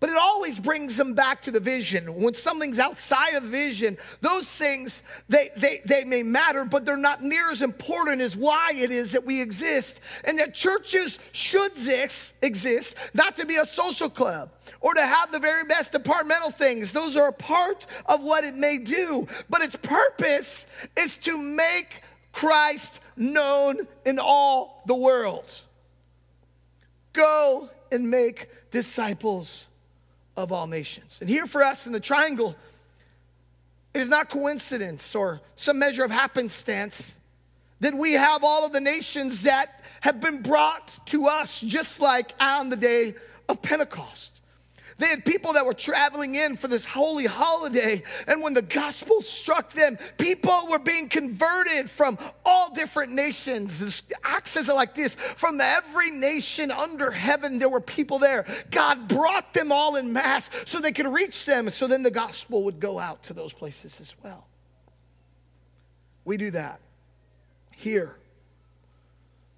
But 0.00 0.08
it 0.08 0.16
always 0.16 0.58
brings 0.58 0.96
them 0.96 1.12
back 1.12 1.42
to 1.42 1.50
the 1.50 1.60
vision. 1.60 2.04
When 2.22 2.32
something's 2.32 2.78
outside 2.78 3.34
of 3.34 3.42
the 3.42 3.50
vision, 3.50 3.98
those 4.22 4.50
things, 4.50 5.02
they, 5.28 5.50
they, 5.58 5.82
they 5.84 6.04
may 6.04 6.22
matter, 6.22 6.64
but 6.64 6.86
they're 6.86 6.96
not 6.96 7.20
near 7.20 7.50
as 7.50 7.60
important 7.60 8.22
as 8.22 8.34
why 8.34 8.70
it 8.74 8.90
is 8.90 9.12
that 9.12 9.26
we 9.26 9.42
exist. 9.42 10.00
And 10.24 10.38
that 10.38 10.54
churches 10.54 11.18
should 11.32 11.72
exist, 11.72 12.34
exist, 12.40 12.94
not 13.12 13.36
to 13.36 13.44
be 13.44 13.56
a 13.56 13.66
social 13.66 14.08
club 14.08 14.52
or 14.80 14.94
to 14.94 15.02
have 15.02 15.32
the 15.32 15.38
very 15.38 15.64
best 15.64 15.92
departmental 15.92 16.50
things. 16.50 16.94
Those 16.94 17.14
are 17.14 17.28
a 17.28 17.32
part 17.32 17.86
of 18.06 18.22
what 18.22 18.42
it 18.42 18.54
may 18.54 18.78
do. 18.78 19.28
But 19.50 19.60
its 19.60 19.76
purpose 19.76 20.66
is 20.96 21.18
to 21.18 21.36
make 21.36 22.00
Christ 22.38 23.00
known 23.16 23.88
in 24.06 24.20
all 24.20 24.84
the 24.86 24.94
world. 24.94 25.64
Go 27.12 27.68
and 27.90 28.08
make 28.08 28.48
disciples 28.70 29.66
of 30.36 30.52
all 30.52 30.68
nations. 30.68 31.18
And 31.20 31.28
here 31.28 31.48
for 31.48 31.64
us 31.64 31.88
in 31.88 31.92
the 31.92 31.98
triangle, 31.98 32.54
it 33.92 34.00
is 34.00 34.08
not 34.08 34.30
coincidence 34.30 35.16
or 35.16 35.40
some 35.56 35.80
measure 35.80 36.04
of 36.04 36.12
happenstance 36.12 37.18
that 37.80 37.92
we 37.92 38.12
have 38.12 38.44
all 38.44 38.64
of 38.64 38.70
the 38.70 38.80
nations 38.80 39.42
that 39.42 39.82
have 40.00 40.20
been 40.20 40.40
brought 40.40 40.96
to 41.06 41.26
us 41.26 41.60
just 41.60 42.00
like 42.00 42.34
on 42.38 42.70
the 42.70 42.76
day 42.76 43.16
of 43.48 43.60
Pentecost. 43.62 44.37
They 44.98 45.06
had 45.06 45.24
people 45.24 45.52
that 45.52 45.64
were 45.64 45.74
traveling 45.74 46.34
in 46.34 46.56
for 46.56 46.66
this 46.66 46.84
holy 46.84 47.24
holiday. 47.24 48.02
And 48.26 48.42
when 48.42 48.52
the 48.52 48.62
gospel 48.62 49.22
struck 49.22 49.72
them, 49.72 49.96
people 50.18 50.66
were 50.68 50.80
being 50.80 51.08
converted 51.08 51.88
from 51.88 52.18
all 52.44 52.72
different 52.74 53.12
nations. 53.12 54.02
Acts 54.24 54.50
says 54.50 54.68
it 54.68 54.74
like 54.74 54.94
this 54.94 55.14
from 55.14 55.60
every 55.60 56.10
nation 56.10 56.72
under 56.72 57.12
heaven, 57.12 57.58
there 57.58 57.68
were 57.68 57.80
people 57.80 58.18
there. 58.18 58.44
God 58.70 59.06
brought 59.06 59.54
them 59.54 59.70
all 59.70 59.96
in 59.96 60.12
mass 60.12 60.50
so 60.66 60.80
they 60.80 60.92
could 60.92 61.06
reach 61.06 61.46
them. 61.46 61.70
So 61.70 61.86
then 61.86 62.02
the 62.02 62.10
gospel 62.10 62.64
would 62.64 62.80
go 62.80 62.98
out 62.98 63.22
to 63.24 63.32
those 63.32 63.52
places 63.52 64.00
as 64.00 64.16
well. 64.24 64.46
We 66.24 66.36
do 66.36 66.50
that 66.50 66.80
here 67.70 68.16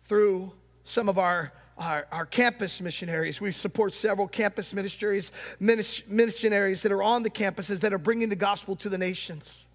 through 0.04 0.52
some 0.84 1.08
of 1.08 1.18
our 1.18 1.52
our, 1.80 2.06
our, 2.12 2.26
campus 2.26 2.80
missionaries. 2.82 3.40
We 3.40 3.52
support 3.52 3.94
several 3.94 4.28
campus 4.28 4.74
ministries, 4.74 5.32
missionaries 5.58 6.82
that 6.82 6.92
are 6.92 7.02
on 7.02 7.22
the 7.22 7.30
campuses 7.30 7.80
that 7.80 7.94
are 7.94 7.98
bringing 7.98 8.28
the 8.28 8.36
gospel 8.36 8.76
to 8.76 8.90
the 8.90 8.98
nations. 8.98 9.66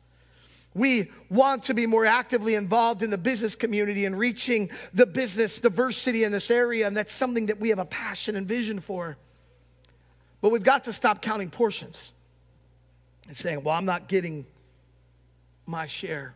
We 0.76 1.10
want 1.30 1.64
to 1.64 1.74
be 1.74 1.88
more 1.88 2.06
actively 2.06 2.56
involved 2.56 3.02
in 3.02 3.10
the 3.10 3.18
business 3.18 3.56
community 3.56 4.06
and 4.06 4.18
reaching 4.18 4.70
the 4.94 5.06
business 5.06 5.60
diversity 5.60 6.26
in 6.26 6.32
this 6.32 6.52
area, 6.52 6.86
and 6.86 6.96
that's 6.96 7.14
something 7.14 7.48
that 7.48 7.60
we 7.60 7.70
have 7.70 7.80
a 7.80 7.86
passion 7.86 8.36
and 8.36 8.48
vision 8.48 8.80
for. 8.80 9.18
But 10.42 10.52
we've 10.52 10.64
got 10.64 10.84
to 10.84 10.94
stop 10.94 11.22
counting 11.22 11.50
portions 11.50 12.14
and 13.28 13.36
saying, 13.36 13.64
well, 13.64 13.76
I'm 13.76 13.86
not 13.86 14.08
getting 14.08 14.46
my 15.66 15.88
share. 15.88 16.36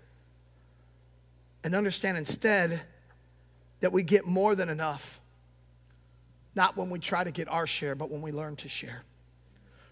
And 1.64 1.76
understand 1.76 2.18
instead 2.18 2.82
that 3.82 3.92
we 3.92 4.02
get 4.02 4.26
more 4.26 4.56
than 4.56 4.70
enough 4.70 5.20
not 6.56 6.78
when 6.78 6.90
we 6.90 7.00
try 7.00 7.24
to 7.24 7.32
get 7.32 7.48
our 7.48 7.68
share, 7.68 7.96
but 7.96 8.10
when 8.10 8.22
we 8.22 8.32
learn 8.32 8.56
to 8.58 8.70
share. 8.70 9.04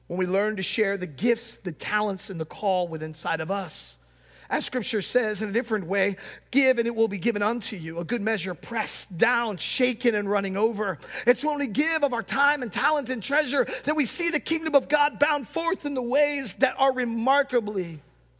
When 0.07 0.17
we 0.17 0.25
learn 0.25 0.55
to 0.55 0.63
share 0.63 0.97
the 0.97 1.07
gifts, 1.07 1.57
the 1.57 1.71
talents, 1.71 2.29
and 2.29 2.39
the 2.39 2.45
call 2.45 2.87
within 2.87 3.09
inside 3.09 3.41
of 3.41 3.51
us. 3.51 3.97
As 4.49 4.65
scripture 4.65 5.01
says 5.01 5.41
in 5.41 5.49
a 5.49 5.51
different 5.51 5.87
way, 5.87 6.15
give 6.51 6.77
and 6.77 6.87
it 6.87 6.95
will 6.95 7.09
be 7.09 7.17
given 7.17 7.41
unto 7.41 7.75
you. 7.75 7.99
A 7.99 8.05
good 8.05 8.21
measure, 8.21 8.53
pressed 8.53 9.17
down, 9.17 9.57
shaken, 9.57 10.15
and 10.15 10.29
running 10.29 10.55
over. 10.55 10.97
It's 11.25 11.43
when 11.43 11.59
we 11.59 11.67
give 11.67 12.03
of 12.03 12.13
our 12.13 12.23
time 12.23 12.63
and 12.63 12.71
talent 12.71 13.09
and 13.09 13.21
treasure 13.21 13.67
that 13.83 13.95
we 13.95 14.05
see 14.05 14.29
the 14.29 14.39
kingdom 14.39 14.73
of 14.73 14.87
God 14.87 15.19
bound 15.19 15.47
forth 15.47 15.85
in 15.85 15.93
the 15.95 16.01
ways 16.01 16.53
that 16.55 16.75
are 16.77 16.93
remarkably 16.93 17.99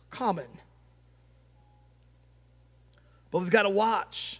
common. 0.09 0.47
But 3.31 3.39
we've 3.39 3.49
got 3.49 3.63
to 3.63 3.69
watch 3.69 4.39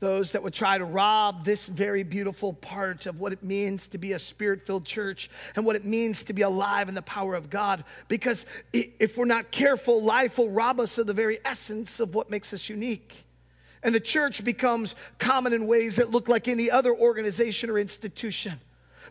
those 0.00 0.32
that 0.32 0.42
would 0.42 0.54
try 0.54 0.78
to 0.78 0.84
rob 0.84 1.44
this 1.44 1.68
very 1.68 2.02
beautiful 2.02 2.52
part 2.52 3.06
of 3.06 3.20
what 3.20 3.32
it 3.32 3.42
means 3.42 3.88
to 3.88 3.98
be 3.98 4.12
a 4.12 4.18
spirit 4.18 4.64
filled 4.64 4.84
church 4.84 5.28
and 5.56 5.64
what 5.64 5.76
it 5.76 5.84
means 5.84 6.24
to 6.24 6.32
be 6.32 6.42
alive 6.42 6.88
in 6.88 6.94
the 6.94 7.02
power 7.02 7.34
of 7.34 7.50
God. 7.50 7.84
Because 8.06 8.46
if 8.72 9.16
we're 9.16 9.24
not 9.24 9.50
careful, 9.50 10.02
life 10.02 10.38
will 10.38 10.50
rob 10.50 10.80
us 10.80 10.98
of 10.98 11.06
the 11.06 11.14
very 11.14 11.38
essence 11.44 12.00
of 12.00 12.14
what 12.14 12.30
makes 12.30 12.52
us 12.52 12.68
unique. 12.68 13.24
And 13.82 13.94
the 13.94 14.00
church 14.00 14.44
becomes 14.44 14.94
common 15.18 15.52
in 15.52 15.66
ways 15.66 15.96
that 15.96 16.10
look 16.10 16.28
like 16.28 16.48
any 16.48 16.70
other 16.70 16.94
organization 16.94 17.70
or 17.70 17.78
institution. 17.78 18.60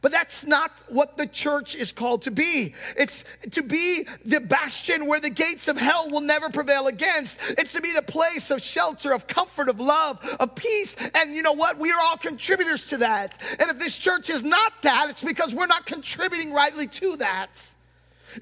But 0.01 0.11
that's 0.11 0.45
not 0.45 0.71
what 0.87 1.17
the 1.17 1.27
church 1.27 1.75
is 1.75 1.91
called 1.91 2.23
to 2.23 2.31
be. 2.31 2.73
It's 2.95 3.25
to 3.51 3.63
be 3.63 4.07
the 4.25 4.39
bastion 4.39 5.07
where 5.07 5.19
the 5.19 5.29
gates 5.29 5.67
of 5.67 5.77
hell 5.77 6.09
will 6.09 6.21
never 6.21 6.49
prevail 6.49 6.87
against. 6.87 7.39
It's 7.57 7.73
to 7.73 7.81
be 7.81 7.91
the 7.93 8.01
place 8.01 8.51
of 8.51 8.61
shelter, 8.61 9.13
of 9.13 9.27
comfort, 9.27 9.69
of 9.69 9.79
love, 9.79 10.19
of 10.39 10.55
peace. 10.55 10.95
And 11.15 11.33
you 11.33 11.41
know 11.41 11.53
what? 11.53 11.77
We 11.77 11.91
are 11.91 11.99
all 12.01 12.17
contributors 12.17 12.85
to 12.87 12.97
that. 12.97 13.41
And 13.59 13.69
if 13.69 13.79
this 13.79 13.97
church 13.97 14.29
is 14.29 14.43
not 14.43 14.81
that, 14.83 15.09
it's 15.09 15.23
because 15.23 15.53
we're 15.55 15.67
not 15.67 15.85
contributing 15.85 16.53
rightly 16.53 16.87
to 16.87 17.17
that. 17.17 17.76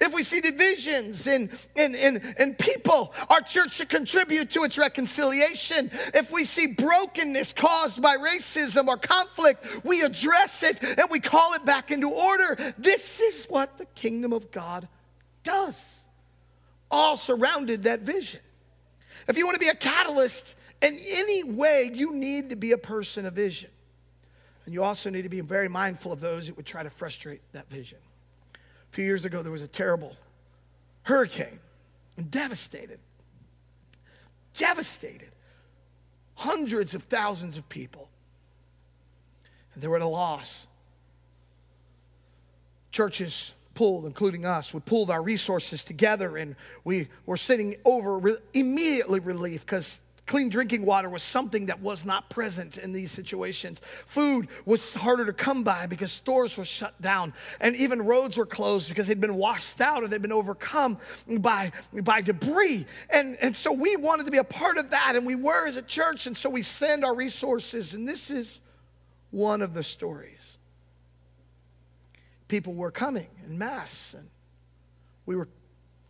If 0.01 0.13
we 0.13 0.23
see 0.23 0.41
divisions 0.41 1.27
in, 1.27 1.49
in, 1.75 1.95
in, 1.95 2.35
in 2.39 2.55
people, 2.55 3.13
our 3.29 3.41
church 3.41 3.73
should 3.73 3.89
contribute 3.89 4.51
to 4.51 4.63
its 4.63 4.77
reconciliation. 4.77 5.91
If 6.13 6.31
we 6.31 6.45
see 6.45 6.67
brokenness 6.67 7.53
caused 7.53 8.01
by 8.01 8.17
racism 8.17 8.87
or 8.87 8.97
conflict, 8.97 9.65
we 9.83 10.01
address 10.01 10.63
it 10.63 10.83
and 10.83 11.07
we 11.11 11.19
call 11.19 11.53
it 11.53 11.65
back 11.65 11.91
into 11.91 12.09
order. 12.09 12.57
This 12.77 13.21
is 13.21 13.45
what 13.45 13.77
the 13.77 13.85
kingdom 13.95 14.33
of 14.33 14.51
God 14.51 14.87
does. 15.43 16.01
All 16.91 17.15
surrounded 17.15 17.83
that 17.83 18.01
vision. 18.01 18.41
If 19.27 19.37
you 19.37 19.45
want 19.45 19.55
to 19.55 19.59
be 19.59 19.69
a 19.69 19.75
catalyst 19.75 20.55
in 20.81 20.97
any 21.09 21.43
way, 21.43 21.89
you 21.93 22.13
need 22.13 22.51
to 22.51 22.55
be 22.55 22.73
a 22.73 22.77
person 22.77 23.25
of 23.25 23.33
vision. 23.33 23.69
And 24.65 24.73
you 24.73 24.83
also 24.83 25.09
need 25.09 25.23
to 25.23 25.29
be 25.29 25.41
very 25.41 25.69
mindful 25.69 26.11
of 26.11 26.19
those 26.19 26.47
that 26.47 26.57
would 26.57 26.65
try 26.65 26.83
to 26.83 26.89
frustrate 26.89 27.41
that 27.53 27.69
vision 27.69 27.99
few 28.95 29.03
years 29.03 29.25
ago, 29.25 29.43
there 29.43 29.51
was 29.51 29.61
a 29.61 29.67
terrible 29.67 30.15
hurricane 31.03 31.59
and 32.15 32.31
devastated, 32.31 32.97
devastated 34.53 35.31
hundreds 36.35 36.95
of 36.95 37.03
thousands 37.03 37.57
of 37.57 37.67
people. 37.67 38.07
And 39.73 39.83
they 39.83 39.89
were 39.89 39.97
at 39.97 40.01
a 40.01 40.07
loss. 40.07 40.67
Churches 42.93 43.51
pulled, 43.73 44.05
including 44.05 44.45
us, 44.45 44.73
we 44.73 44.79
pulled 44.79 45.11
our 45.11 45.21
resources 45.21 45.83
together 45.83 46.37
and 46.37 46.55
we 46.85 47.09
were 47.25 47.35
sitting 47.35 47.75
over 47.83 48.17
re- 48.17 48.37
immediately 48.53 49.19
relief 49.19 49.65
because 49.65 49.99
Clean 50.25 50.49
drinking 50.49 50.87
water 50.87 51.07
was 51.07 51.21
something 51.21 51.67
that 51.67 51.79
was 51.81 52.03
not 52.03 52.31
present 52.31 52.77
in 52.77 52.91
these 52.91 53.11
situations. 53.11 53.79
Food 54.07 54.47
was 54.65 54.95
harder 54.95 55.23
to 55.25 55.33
come 55.33 55.63
by 55.63 55.85
because 55.85 56.11
stores 56.11 56.57
were 56.57 56.65
shut 56.65 56.99
down. 56.99 57.31
And 57.61 57.75
even 57.75 58.01
roads 58.01 58.35
were 58.35 58.47
closed 58.47 58.89
because 58.89 59.05
they'd 59.07 59.21
been 59.21 59.35
washed 59.37 59.81
out 59.81 60.01
or 60.01 60.07
they'd 60.07 60.23
been 60.23 60.31
overcome 60.31 60.97
by, 61.41 61.71
by 62.01 62.21
debris. 62.21 62.87
And, 63.11 63.37
and 63.39 63.55
so 63.55 63.71
we 63.71 63.95
wanted 63.97 64.25
to 64.25 64.31
be 64.31 64.39
a 64.39 64.43
part 64.43 64.79
of 64.79 64.89
that, 64.89 65.15
and 65.15 65.27
we 65.27 65.35
were 65.35 65.67
as 65.67 65.75
a 65.75 65.83
church. 65.83 66.25
And 66.25 66.35
so 66.35 66.49
we 66.49 66.63
send 66.63 67.05
our 67.05 67.13
resources. 67.13 67.93
And 67.93 68.07
this 68.07 68.31
is 68.31 68.61
one 69.29 69.61
of 69.61 69.75
the 69.75 69.83
stories. 69.83 70.57
People 72.47 72.73
were 72.73 72.91
coming 72.91 73.29
in 73.45 73.59
mass, 73.59 74.15
and 74.17 74.27
we 75.27 75.35
were, 75.35 75.49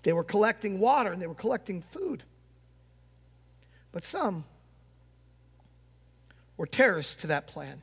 they 0.03 0.13
were 0.13 0.23
collecting 0.23 0.79
water 0.79 1.11
and 1.11 1.21
they 1.21 1.27
were 1.27 1.35
collecting 1.35 1.81
food. 1.81 2.23
But 3.95 4.03
some 4.03 4.43
were 6.57 6.65
terrorists 6.65 7.15
to 7.21 7.27
that 7.27 7.47
plan. 7.47 7.81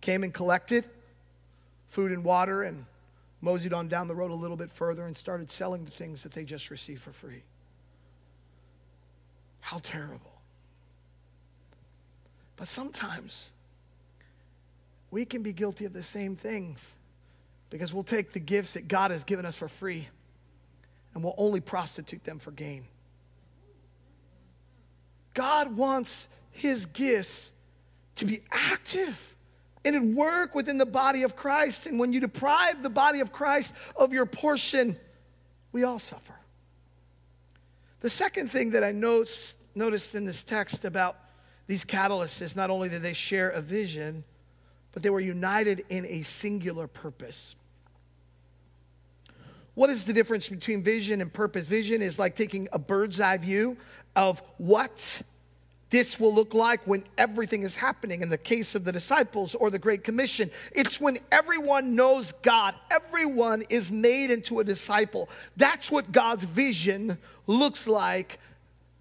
Came 0.00 0.22
and 0.22 0.32
collected 0.32 0.88
food 1.88 2.10
and 2.10 2.24
water 2.24 2.62
and 2.62 2.86
moseyed 3.42 3.74
on 3.74 3.86
down 3.86 4.08
the 4.08 4.14
road 4.14 4.30
a 4.30 4.34
little 4.34 4.56
bit 4.56 4.70
further 4.70 5.04
and 5.04 5.14
started 5.14 5.50
selling 5.50 5.84
the 5.84 5.90
things 5.90 6.22
that 6.22 6.32
they 6.32 6.42
just 6.42 6.70
received 6.70 7.02
for 7.02 7.12
free. 7.12 7.42
How 9.60 9.78
terrible. 9.82 10.40
But 12.56 12.66
sometimes 12.66 13.52
we 15.10 15.26
can 15.26 15.42
be 15.42 15.52
guilty 15.52 15.84
of 15.84 15.92
the 15.92 16.02
same 16.02 16.34
things 16.34 16.96
because 17.68 17.92
we'll 17.92 18.04
take 18.04 18.30
the 18.30 18.40
gifts 18.40 18.72
that 18.72 18.88
God 18.88 19.10
has 19.10 19.22
given 19.22 19.44
us 19.44 19.54
for 19.54 19.68
free 19.68 20.08
and 21.12 21.22
we'll 21.22 21.34
only 21.36 21.60
prostitute 21.60 22.24
them 22.24 22.38
for 22.38 22.52
gain. 22.52 22.86
God 25.36 25.76
wants 25.76 26.28
his 26.50 26.86
gifts 26.86 27.52
to 28.16 28.24
be 28.24 28.40
active 28.50 29.36
and 29.84 29.94
at 29.94 30.02
work 30.02 30.54
within 30.54 30.78
the 30.78 30.86
body 30.86 31.22
of 31.22 31.36
Christ. 31.36 31.86
And 31.86 32.00
when 32.00 32.12
you 32.12 32.18
deprive 32.18 32.82
the 32.82 32.90
body 32.90 33.20
of 33.20 33.32
Christ 33.32 33.74
of 33.94 34.12
your 34.12 34.26
portion, 34.26 34.96
we 35.70 35.84
all 35.84 36.00
suffer. 36.00 36.34
The 38.00 38.10
second 38.10 38.50
thing 38.50 38.70
that 38.70 38.82
I 38.82 38.92
noticed, 38.92 39.58
noticed 39.74 40.14
in 40.14 40.24
this 40.24 40.42
text 40.42 40.84
about 40.84 41.18
these 41.66 41.84
catalysts 41.84 42.40
is 42.40 42.56
not 42.56 42.70
only 42.70 42.88
did 42.88 43.02
they 43.02 43.12
share 43.12 43.50
a 43.50 43.60
vision, 43.60 44.24
but 44.92 45.02
they 45.02 45.10
were 45.10 45.20
united 45.20 45.84
in 45.90 46.06
a 46.06 46.22
singular 46.22 46.86
purpose. 46.86 47.54
What 49.76 49.90
is 49.90 50.04
the 50.04 50.14
difference 50.14 50.48
between 50.48 50.82
vision 50.82 51.20
and 51.20 51.30
purpose? 51.30 51.66
Vision 51.66 52.00
is 52.00 52.18
like 52.18 52.34
taking 52.34 52.66
a 52.72 52.78
bird's 52.78 53.20
eye 53.20 53.36
view 53.36 53.76
of 54.16 54.42
what 54.56 55.20
this 55.90 56.18
will 56.18 56.34
look 56.34 56.54
like 56.54 56.80
when 56.86 57.04
everything 57.18 57.60
is 57.60 57.76
happening 57.76 58.22
in 58.22 58.30
the 58.30 58.38
case 58.38 58.74
of 58.74 58.86
the 58.86 58.90
disciples 58.90 59.54
or 59.54 59.70
the 59.70 59.78
Great 59.78 60.02
Commission. 60.02 60.50
It's 60.72 60.98
when 60.98 61.18
everyone 61.30 61.94
knows 61.94 62.32
God, 62.32 62.74
everyone 62.90 63.64
is 63.68 63.92
made 63.92 64.30
into 64.30 64.60
a 64.60 64.64
disciple. 64.64 65.28
That's 65.58 65.90
what 65.90 66.10
God's 66.10 66.44
vision 66.44 67.18
looks 67.46 67.86
like 67.86 68.38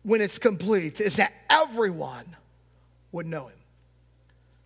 when 0.04 0.20
it's 0.20 0.38
complete, 0.38 1.00
is 1.00 1.16
that 1.16 1.32
everyone 1.50 2.36
would 3.14 3.28
know 3.28 3.48
Him. 3.48 3.58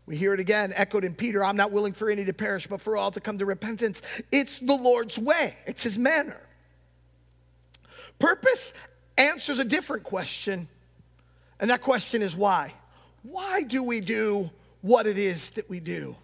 We 0.10 0.18
hear 0.18 0.34
it 0.34 0.40
again, 0.40 0.74
echoed 0.76 1.06
in 1.06 1.14
Peter 1.14 1.44
I'm 1.44 1.56
not 1.56 1.72
willing 1.72 1.94
for 1.94 2.10
any 2.10 2.26
to 2.26 2.34
perish, 2.34 2.66
but 2.66 2.82
for 2.82 2.98
all 2.98 3.12
to 3.12 3.22
come 3.22 3.38
to 3.38 3.46
repentance. 3.46 4.02
It's 4.32 4.58
the 4.58 4.74
Lord's 4.74 5.20
way, 5.20 5.56
it's 5.68 5.84
His 5.84 6.00
manner. 6.00 6.42
Purpose 8.18 8.74
answers 9.20 9.60
a 9.60 9.64
different 9.64 10.04
question, 10.04 10.68
and 11.60 11.70
that 11.70 11.84
question 11.84 12.24
is 12.24 12.36
why? 12.36 12.74
Why 13.22 13.62
do 13.62 13.84
we 13.84 14.02
do 14.02 14.50
what 14.82 15.06
it 15.06 15.20
is 15.20 15.52
that 15.52 15.70
we 15.70 15.80
do? 15.80 16.16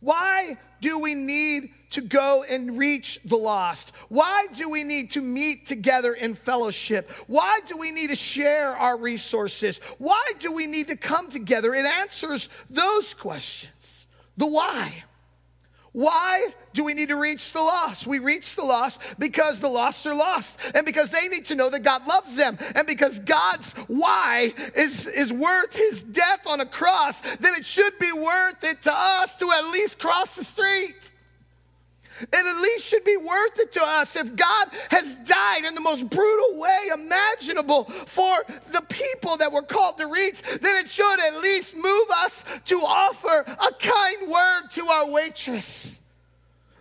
Why 0.00 0.58
do 0.82 0.98
we 0.98 1.14
need 1.14 1.72
to 1.90 2.00
go 2.00 2.44
and 2.48 2.78
reach 2.78 3.20
the 3.24 3.36
lost? 3.36 3.92
Why 4.08 4.46
do 4.54 4.70
we 4.70 4.84
need 4.84 5.12
to 5.12 5.20
meet 5.20 5.66
together 5.66 6.14
in 6.14 6.34
fellowship? 6.34 7.10
Why 7.26 7.60
do 7.66 7.76
we 7.76 7.92
need 7.92 8.10
to 8.10 8.16
share 8.16 8.76
our 8.76 8.96
resources? 8.96 9.78
Why 9.98 10.24
do 10.38 10.52
we 10.52 10.66
need 10.66 10.88
to 10.88 10.96
come 10.96 11.28
together? 11.28 11.74
It 11.74 11.86
answers 11.86 12.48
those 12.70 13.14
questions. 13.14 14.06
The 14.36 14.46
why. 14.46 15.04
Why 15.92 16.48
do 16.74 16.84
we 16.84 16.94
need 16.94 17.08
to 17.08 17.16
reach 17.16 17.52
the 17.52 17.60
lost? 17.60 18.06
We 18.06 18.18
reach 18.18 18.54
the 18.54 18.62
lost 18.62 19.00
because 19.18 19.58
the 19.58 19.68
lost 19.68 20.06
are 20.06 20.14
lost 20.14 20.60
and 20.74 20.86
because 20.86 21.10
they 21.10 21.26
need 21.28 21.46
to 21.46 21.56
know 21.56 21.70
that 21.70 21.82
God 21.82 22.06
loves 22.06 22.36
them 22.36 22.58
and 22.76 22.86
because 22.86 23.18
God's 23.20 23.72
why 23.88 24.54
is, 24.76 25.06
is 25.06 25.32
worth 25.32 25.74
his 25.74 26.02
death 26.04 26.46
on 26.46 26.60
a 26.60 26.66
cross, 26.66 27.20
then 27.20 27.54
it 27.56 27.64
should 27.64 27.98
be 27.98 28.12
worth 28.12 28.62
it 28.62 28.82
to 28.82 28.92
us 28.94 29.38
to 29.40 29.50
at 29.50 29.72
least 29.72 29.98
cross 29.98 30.36
the 30.36 30.44
street. 30.44 31.12
It 32.20 32.28
at 32.32 32.62
least 32.62 32.84
should 32.84 33.04
be 33.04 33.16
worth 33.16 33.58
it 33.58 33.72
to 33.72 33.82
us 33.82 34.16
if 34.16 34.34
God 34.34 34.68
has 34.90 35.14
died 35.16 35.64
in 35.64 35.74
the 35.74 35.80
most 35.80 36.08
brutal 36.08 36.58
way 36.58 36.88
imaginable 36.92 37.84
for 37.84 38.44
the 38.72 38.82
people 38.88 39.36
that 39.36 39.52
we're 39.52 39.62
called 39.62 39.98
to 39.98 40.06
reach, 40.06 40.42
then 40.42 40.76
it 40.76 40.88
should 40.88 41.20
at 41.20 41.40
least 41.40 41.76
move 41.76 42.08
us 42.16 42.44
to 42.66 42.76
offer 42.76 43.44
a 43.46 43.72
kind 43.72 44.30
word 44.30 44.70
to 44.70 44.86
our 44.86 45.10
waitress. 45.10 46.00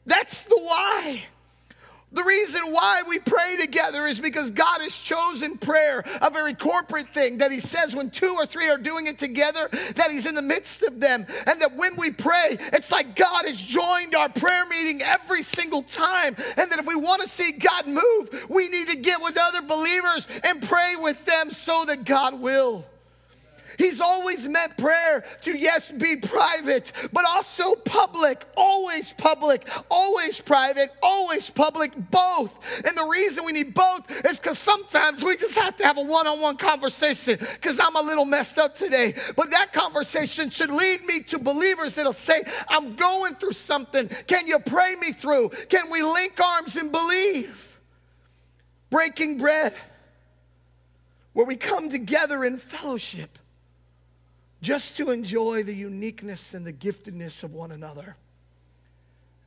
That's 0.06 0.44
the 0.44 0.58
why. 0.58 1.24
The 2.14 2.24
reason 2.24 2.62
why 2.72 3.04
we 3.08 3.20
pray 3.20 3.58
together 3.60 4.08
is 4.08 4.22
because 4.22 4.52
God 4.52 4.80
has 4.80 4.98
chosen 4.98 5.58
prayer, 5.58 6.06
a 6.22 6.30
very 6.30 6.54
corporate 6.54 7.08
thing 7.08 7.40
that 7.40 7.52
He 7.52 7.60
says 7.60 7.96
when 7.96 8.10
two 8.10 8.34
or 8.34 8.46
three 8.46 8.70
are 8.70 8.78
doing 8.78 9.08
it 9.08 9.20
together, 9.20 9.68
that 9.96 10.10
He's 10.10 10.26
in 10.26 10.34
the 10.34 10.42
midst 10.42 10.84
of 10.84 11.02
them. 11.02 11.26
And 11.46 11.62
that 11.62 11.76
when 11.76 11.98
we 11.98 12.12
pray, 12.12 12.58
it's 12.72 12.94
like 12.94 13.18
God 13.18 13.46
has 13.46 13.62
joined 13.62 14.16
our 14.16 14.30
prayer 14.30 14.64
meeting 14.70 15.02
every 15.02 15.44
single 15.44 15.84
time. 15.84 16.36
And 16.56 16.72
that 16.72 16.80
if 16.80 16.88
we 16.88 16.96
want 16.96 17.24
to 17.24 17.28
see 17.28 17.52
God 17.52 17.88
move, 17.88 18.46
we 18.50 18.70
need 18.70 18.88
to 18.88 18.98
get 18.98 19.22
with 19.22 19.38
other 19.40 19.62
believers 19.62 20.30
and 20.46 20.62
pray 20.62 20.94
with 21.00 21.26
them 21.26 21.52
so 21.52 21.84
that 21.88 22.06
God 22.06 22.40
will. 22.40 22.86
He's 23.78 24.02
always 24.02 24.48
meant 24.48 24.76
prayer 24.76 25.24
to, 25.42 25.56
yes, 25.56 25.92
be 25.92 26.16
private, 26.16 26.92
but 27.14 27.26
also 27.26 27.76
public, 27.76 28.44
always 28.56 29.14
public, 29.14 29.68
always 29.92 30.42
private, 30.42 30.92
always 31.04 31.52
public, 31.52 31.92
both. 32.10 32.84
And 32.86 32.98
the 32.98 33.06
reason 33.06 33.46
we 33.46 33.52
need 33.52 33.76
both 33.76 34.10
is 34.26 34.40
because 34.40 34.58
sometimes 34.58 35.24
we 35.24 35.38
just 35.38 35.58
have 35.60 35.78
to 35.78 35.86
have 35.86 35.98
a 35.98 36.02
one 36.02 36.26
on 36.26 36.42
one 36.42 36.58
conversation 36.58 37.38
because 37.38 37.80
I'm 37.80 37.96
a 37.96 38.02
little 38.02 38.26
messed 38.26 38.58
up 38.58 38.74
today. 38.74 39.14
But 39.36 39.52
that 39.52 39.74
conversation 39.74 40.50
should 40.50 40.72
lead 40.72 41.04
me 41.04 41.22
to 41.24 41.38
believers 41.38 41.94
that'll 41.96 42.14
say, 42.14 42.42
I'm 42.68 42.96
going 42.96 43.36
through 43.36 43.54
something. 43.54 44.08
Can 44.26 44.48
you 44.48 44.58
pray 44.58 44.96
me 45.00 45.12
through? 45.12 45.50
Can 45.70 45.92
we 45.92 46.02
link 46.02 46.40
arms 46.40 46.78
and 46.78 46.92
believe? 46.92 47.80
Breaking 48.90 49.38
bread, 49.38 49.76
where 51.34 51.46
we 51.46 51.58
come 51.58 51.90
together 51.90 52.44
in 52.44 52.58
fellowship 52.58 53.38
just 54.62 54.98
to 54.98 55.12
enjoy 55.12 55.64
the 55.64 55.74
uniqueness 55.74 56.54
and 56.54 56.66
the 56.66 56.74
giftedness 56.74 57.44
of 57.44 57.54
one 57.54 57.72
another 57.72 58.16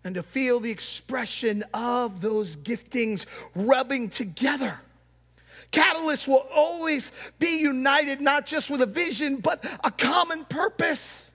and 0.04 0.14
to 0.14 0.22
feel 0.22 0.60
the 0.60 0.70
expression 0.70 1.62
of 1.74 2.20
those 2.20 2.56
giftings 2.56 3.26
rubbing 3.54 4.08
together. 4.08 4.80
Catalysts 5.72 6.26
will 6.26 6.46
always 6.52 7.12
be 7.38 7.58
united, 7.58 8.20
not 8.20 8.46
just 8.46 8.70
with 8.70 8.82
a 8.82 8.86
vision, 8.86 9.36
but 9.36 9.64
a 9.84 9.90
common 9.90 10.44
purpose. 10.44 11.32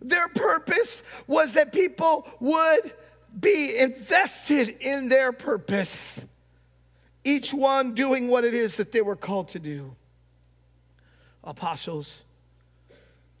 Their 0.00 0.28
purpose 0.28 1.04
was 1.26 1.52
that 1.54 1.72
people 1.72 2.26
would 2.40 2.92
be 3.38 3.78
invested 3.78 4.76
in 4.80 5.08
their 5.08 5.30
purpose, 5.30 6.24
each 7.22 7.52
one 7.52 7.94
doing 7.94 8.28
what 8.28 8.44
it 8.44 8.54
is 8.54 8.76
that 8.78 8.92
they 8.92 9.02
were 9.02 9.16
called 9.16 9.48
to 9.48 9.58
do. 9.58 9.94
Apostles, 11.44 12.24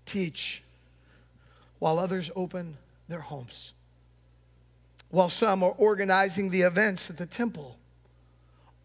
teach 0.06 0.62
while 1.78 1.98
others 1.98 2.30
open 2.34 2.78
their 3.08 3.20
homes, 3.20 3.72
while 5.10 5.28
some 5.28 5.62
are 5.62 5.74
organizing 5.76 6.50
the 6.50 6.62
events 6.62 7.10
at 7.10 7.16
the 7.16 7.26
temple 7.26 7.76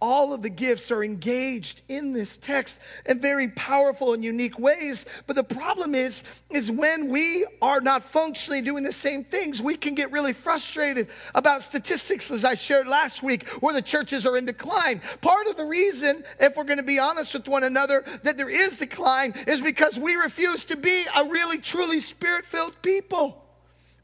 all 0.01 0.33
of 0.33 0.41
the 0.41 0.49
gifts 0.49 0.89
are 0.89 1.03
engaged 1.03 1.83
in 1.87 2.11
this 2.11 2.35
text 2.37 2.79
in 3.05 3.21
very 3.21 3.49
powerful 3.49 4.13
and 4.13 4.23
unique 4.23 4.57
ways. 4.57 5.05
But 5.27 5.35
the 5.35 5.43
problem 5.43 5.93
is 5.93 6.23
is 6.49 6.71
when 6.71 7.09
we 7.09 7.45
are 7.61 7.79
not 7.79 8.03
functionally 8.03 8.61
doing 8.61 8.83
the 8.83 8.91
same 8.91 9.23
things 9.23 9.61
we 9.61 9.75
can 9.75 9.93
get 9.93 10.11
really 10.11 10.33
frustrated 10.33 11.07
about 11.35 11.61
statistics 11.61 12.31
as 12.31 12.43
i 12.43 12.55
shared 12.55 12.87
last 12.87 13.21
week 13.21 13.47
where 13.61 13.73
the 13.73 13.81
churches 13.81 14.25
are 14.25 14.37
in 14.37 14.45
decline. 14.45 15.01
Part 15.21 15.47
of 15.47 15.55
the 15.55 15.65
reason 15.65 16.23
if 16.39 16.55
we're 16.57 16.63
going 16.63 16.79
to 16.79 16.83
be 16.83 16.99
honest 16.99 17.33
with 17.33 17.47
one 17.47 17.63
another 17.63 18.03
that 18.23 18.37
there 18.37 18.49
is 18.49 18.77
decline 18.77 19.33
is 19.47 19.61
because 19.61 19.99
we 19.99 20.15
refuse 20.15 20.65
to 20.65 20.77
be 20.77 21.05
a 21.15 21.25
really 21.25 21.59
truly 21.59 21.99
spirit 21.99 22.45
filled 22.45 22.79
people 22.81 23.45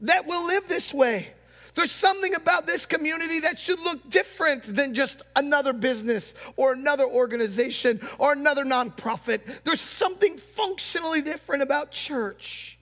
that 0.02 0.26
will 0.26 0.46
live 0.46 0.68
this 0.68 0.94
way 0.94 1.32
there's 1.74 1.92
something 1.92 2.34
about 2.34 2.66
this 2.66 2.86
community 2.86 3.40
that 3.40 3.58
should 3.58 3.80
look 3.80 4.10
different 4.10 4.64
than 4.64 4.94
just 4.94 5.22
another 5.36 5.72
business 5.72 6.34
or 6.56 6.72
another 6.72 7.04
organization 7.04 8.00
or 8.18 8.32
another 8.32 8.64
nonprofit. 8.64 9.62
There's 9.64 9.80
something 9.80 10.36
functionally 10.36 11.20
different 11.20 11.62
about 11.62 11.90
church 11.90 12.78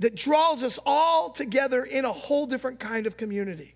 that 0.00 0.14
draws 0.14 0.62
us 0.62 0.78
all 0.84 1.30
together 1.30 1.84
in 1.84 2.04
a 2.04 2.12
whole 2.12 2.46
different 2.46 2.80
kind 2.80 3.06
of 3.06 3.16
community. 3.16 3.74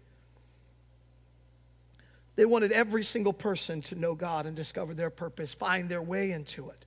They 2.37 2.45
wanted 2.45 2.73
every 2.73 3.03
single 3.03 3.33
person 3.33 3.83
to 3.83 3.95
know 3.95 4.15
God 4.15 4.47
and 4.47 4.57
discover 4.57 4.95
their 4.95 5.11
purpose, 5.11 5.55
find 5.55 5.89
their 5.89 6.03
way 6.03 6.31
into 6.33 6.71
it 6.71 6.85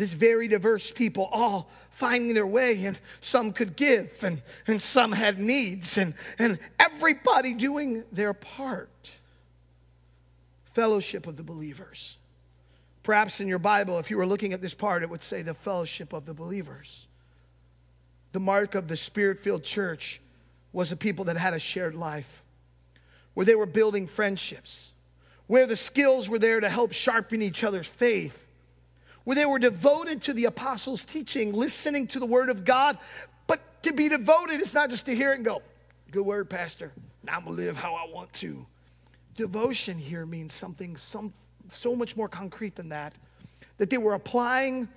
this 0.00 0.14
very 0.14 0.48
diverse 0.48 0.90
people 0.90 1.28
all 1.30 1.68
finding 1.90 2.32
their 2.32 2.46
way 2.46 2.86
and 2.86 2.98
some 3.20 3.52
could 3.52 3.76
give 3.76 4.24
and, 4.24 4.40
and 4.66 4.80
some 4.80 5.12
had 5.12 5.38
needs 5.38 5.98
and, 5.98 6.14
and 6.38 6.58
everybody 6.78 7.52
doing 7.52 8.02
their 8.10 8.32
part. 8.32 9.12
Fellowship 10.72 11.26
of 11.26 11.36
the 11.36 11.42
believers. 11.42 12.16
Perhaps 13.02 13.40
in 13.40 13.46
your 13.46 13.58
bible 13.58 13.98
if 13.98 14.10
you 14.10 14.16
were 14.16 14.24
looking 14.24 14.54
at 14.54 14.62
this 14.62 14.72
part 14.72 15.02
it 15.02 15.10
would 15.10 15.22
say 15.22 15.42
the 15.42 15.52
fellowship 15.52 16.14
of 16.14 16.24
the 16.24 16.32
believers. 16.32 17.06
The 18.32 18.40
mark 18.40 18.74
of 18.74 18.88
the 18.88 18.96
spirit-filled 18.96 19.64
church 19.64 20.22
was 20.72 20.92
a 20.92 20.96
people 20.96 21.26
that 21.26 21.36
had 21.36 21.52
a 21.52 21.58
shared 21.58 21.94
life 21.94 22.42
where 23.34 23.44
they 23.44 23.54
were 23.54 23.66
building 23.66 24.06
friendships 24.06 24.94
where 25.46 25.66
the 25.66 25.76
skills 25.76 26.30
were 26.30 26.38
there 26.38 26.60
to 26.60 26.70
help 26.70 26.92
sharpen 26.92 27.42
each 27.42 27.64
other's 27.64 27.88
faith 27.88 28.46
where 29.24 29.34
they 29.34 29.44
were 29.44 29.58
devoted 29.58 30.22
to 30.22 30.32
the 30.32 30.46
apostles' 30.46 31.04
teaching, 31.04 31.52
listening 31.52 32.06
to 32.08 32.18
the 32.18 32.26
word 32.26 32.50
of 32.50 32.64
God. 32.64 32.98
But 33.46 33.60
to 33.84 33.92
be 33.92 34.08
devoted 34.08 34.60
is 34.60 34.74
not 34.74 34.90
just 34.90 35.06
to 35.06 35.14
hear 35.14 35.32
it 35.32 35.36
and 35.36 35.44
go, 35.44 35.62
good 36.10 36.24
word, 36.24 36.48
Pastor. 36.48 36.92
Now 37.22 37.36
I'm 37.36 37.44
going 37.44 37.56
to 37.56 37.62
live 37.62 37.76
how 37.76 37.94
I 37.94 38.10
want 38.12 38.32
to. 38.34 38.66
Devotion 39.36 39.98
here 39.98 40.26
means 40.26 40.52
something 40.52 40.96
some, 40.96 41.32
so 41.68 41.94
much 41.94 42.16
more 42.16 42.28
concrete 42.28 42.74
than 42.74 42.88
that. 42.90 43.14
That 43.78 43.90
they 43.90 43.98
were 43.98 44.14
applying 44.14 44.88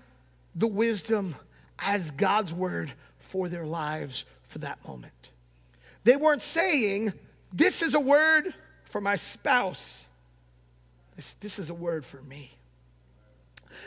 the 0.56 0.68
wisdom 0.68 1.36
as 1.80 2.12
God's 2.12 2.54
word 2.54 2.94
for 3.20 3.50
their 3.50 3.66
lives 3.66 4.26
for 4.44 4.60
that 4.60 4.86
moment. 4.88 5.32
They 6.04 6.16
weren't 6.16 6.42
saying, 6.42 7.14
This 7.52 7.82
is 7.82 7.94
a 7.94 8.00
word 8.00 8.54
for 8.86 9.02
my 9.02 9.16
spouse, 9.16 10.06
this, 11.16 11.34
this 11.36 11.60
is 11.60 11.70
a 11.70 11.74
word 11.74 12.06
for 12.06 12.22
me 12.22 12.52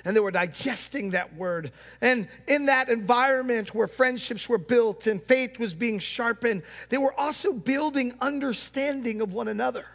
and 0.05 0.15
they 0.15 0.21
were 0.21 0.31
digesting 0.31 1.11
that 1.11 1.35
word. 1.37 1.73
And 2.01 2.29
in 2.47 2.67
that 2.67 2.89
environment 2.89 3.75
where 3.75 3.89
friendships 3.89 4.49
were 4.49 4.59
built 4.59 5.07
and 5.07 5.23
faith 5.23 5.59
was 5.59 5.75
being 5.75 5.99
sharpened, 5.99 6.63
they 6.89 6.99
were 6.99 7.19
also 7.19 7.53
building 7.53 8.13
understanding 8.21 9.21
of 9.21 9.33
one 9.33 9.49
another. 9.49 9.87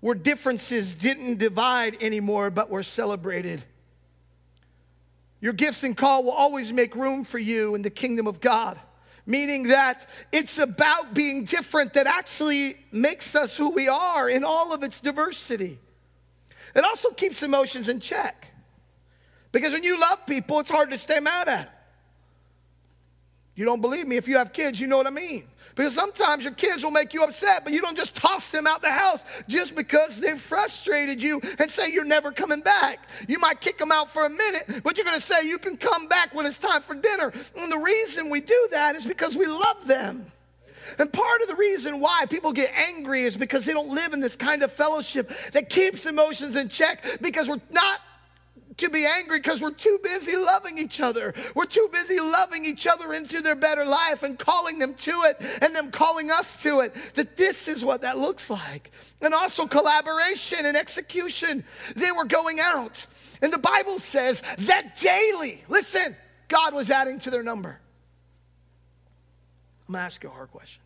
Where 0.00 0.14
differences 0.14 0.94
didn't 0.94 1.38
divide 1.38 1.98
anymore, 2.00 2.50
but 2.50 2.70
were 2.70 2.82
celebrated. 2.82 3.62
Your 5.40 5.52
gifts 5.52 5.84
and 5.84 5.96
call 5.96 6.24
will 6.24 6.32
always 6.32 6.72
make 6.72 6.94
room 6.94 7.24
for 7.24 7.38
you 7.38 7.74
in 7.74 7.82
the 7.82 7.90
kingdom 7.90 8.26
of 8.26 8.40
God 8.40 8.78
meaning 9.26 9.68
that 9.68 10.06
it's 10.32 10.58
about 10.58 11.14
being 11.14 11.44
different 11.44 11.92
that 11.94 12.06
actually 12.06 12.74
makes 12.92 13.34
us 13.34 13.56
who 13.56 13.70
we 13.70 13.88
are 13.88 14.28
in 14.28 14.44
all 14.44 14.74
of 14.74 14.82
its 14.82 15.00
diversity. 15.00 15.78
It 16.74 16.84
also 16.84 17.10
keeps 17.10 17.42
emotions 17.42 17.88
in 17.88 18.00
check. 18.00 18.48
Because 19.52 19.72
when 19.72 19.82
you 19.82 20.00
love 20.00 20.26
people, 20.26 20.60
it's 20.60 20.70
hard 20.70 20.90
to 20.90 20.98
stay 20.98 21.20
mad 21.20 21.48
at 21.48 21.64
them. 21.64 21.74
You 23.56 23.64
don't 23.66 23.80
believe 23.80 24.06
me? 24.06 24.16
If 24.16 24.28
you 24.28 24.38
have 24.38 24.52
kids, 24.52 24.80
you 24.80 24.86
know 24.86 24.96
what 24.96 25.06
I 25.06 25.10
mean. 25.10 25.46
Because 25.74 25.94
sometimes 25.94 26.44
your 26.44 26.54
kids 26.54 26.82
will 26.82 26.90
make 26.90 27.12
you 27.12 27.22
upset, 27.24 27.64
but 27.64 27.72
you 27.72 27.80
don't 27.80 27.96
just 27.96 28.14
toss 28.16 28.50
them 28.50 28.66
out 28.66 28.80
the 28.80 28.90
house 28.90 29.24
just 29.48 29.74
because 29.74 30.20
they've 30.20 30.40
frustrated 30.40 31.22
you 31.22 31.40
and 31.58 31.70
say 31.70 31.92
you're 31.92 32.04
never 32.04 32.32
coming 32.32 32.60
back. 32.60 33.08
You 33.28 33.38
might 33.38 33.60
kick 33.60 33.78
them 33.78 33.92
out 33.92 34.10
for 34.10 34.24
a 34.24 34.30
minute, 34.30 34.82
but 34.82 34.96
you're 34.96 35.04
going 35.04 35.18
to 35.18 35.24
say 35.24 35.46
you 35.46 35.58
can 35.58 35.76
come 35.76 36.06
back 36.06 36.34
when 36.34 36.46
it's 36.46 36.58
time 36.58 36.82
for 36.82 36.94
dinner. 36.94 37.32
And 37.58 37.70
the 37.70 37.78
reason 37.78 38.30
we 38.30 38.40
do 38.40 38.68
that 38.70 38.96
is 38.96 39.04
because 39.04 39.36
we 39.36 39.46
love 39.46 39.86
them. 39.86 40.26
And 40.98 41.12
part 41.12 41.42
of 41.42 41.48
the 41.48 41.56
reason 41.56 42.00
why 42.00 42.26
people 42.26 42.52
get 42.52 42.70
angry 42.74 43.24
is 43.24 43.36
because 43.36 43.64
they 43.64 43.72
don't 43.72 43.90
live 43.90 44.12
in 44.12 44.20
this 44.20 44.36
kind 44.36 44.62
of 44.62 44.72
fellowship 44.72 45.30
that 45.52 45.68
keeps 45.68 46.06
emotions 46.06 46.56
in 46.56 46.68
check 46.68 47.04
because 47.20 47.48
we're 47.48 47.60
not 47.72 48.00
to 48.80 48.90
be 48.90 49.06
angry 49.06 49.38
because 49.38 49.60
we're 49.60 49.70
too 49.70 49.98
busy 50.02 50.36
loving 50.36 50.78
each 50.78 51.00
other. 51.00 51.34
We're 51.54 51.66
too 51.66 51.88
busy 51.92 52.18
loving 52.18 52.64
each 52.64 52.86
other 52.86 53.12
into 53.12 53.40
their 53.40 53.54
better 53.54 53.84
life 53.84 54.22
and 54.22 54.38
calling 54.38 54.78
them 54.78 54.94
to 54.94 55.22
it 55.24 55.36
and 55.62 55.74
them 55.74 55.90
calling 55.90 56.30
us 56.30 56.62
to 56.62 56.80
it. 56.80 56.94
That 57.14 57.36
this 57.36 57.68
is 57.68 57.84
what 57.84 58.02
that 58.02 58.18
looks 58.18 58.50
like. 58.50 58.90
And 59.20 59.34
also 59.34 59.66
collaboration 59.66 60.64
and 60.64 60.76
execution. 60.76 61.64
They 61.94 62.10
were 62.10 62.24
going 62.24 62.58
out. 62.60 63.06
And 63.42 63.52
the 63.52 63.58
Bible 63.58 63.98
says 63.98 64.42
that 64.58 64.96
daily, 64.96 65.62
listen, 65.68 66.16
God 66.48 66.74
was 66.74 66.90
adding 66.90 67.18
to 67.20 67.30
their 67.30 67.42
number. 67.42 67.80
I'm 69.90 69.94
going 69.94 70.02
to 70.02 70.06
ask 70.06 70.22
you 70.22 70.28
a 70.28 70.32
hard 70.32 70.52
question, 70.52 70.84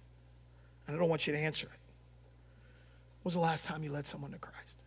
and 0.87 0.97
I 0.97 0.99
don't 0.99 1.11
want 1.11 1.27
you 1.27 1.35
to 1.35 1.39
answer 1.39 1.67
it. 1.67 1.81
When 3.21 3.25
was 3.25 3.35
the 3.35 3.41
last 3.41 3.67
time 3.67 3.83
you 3.83 3.93
led 3.93 4.07
someone 4.07 4.33
to 4.33 4.39
Christ? 4.39 4.79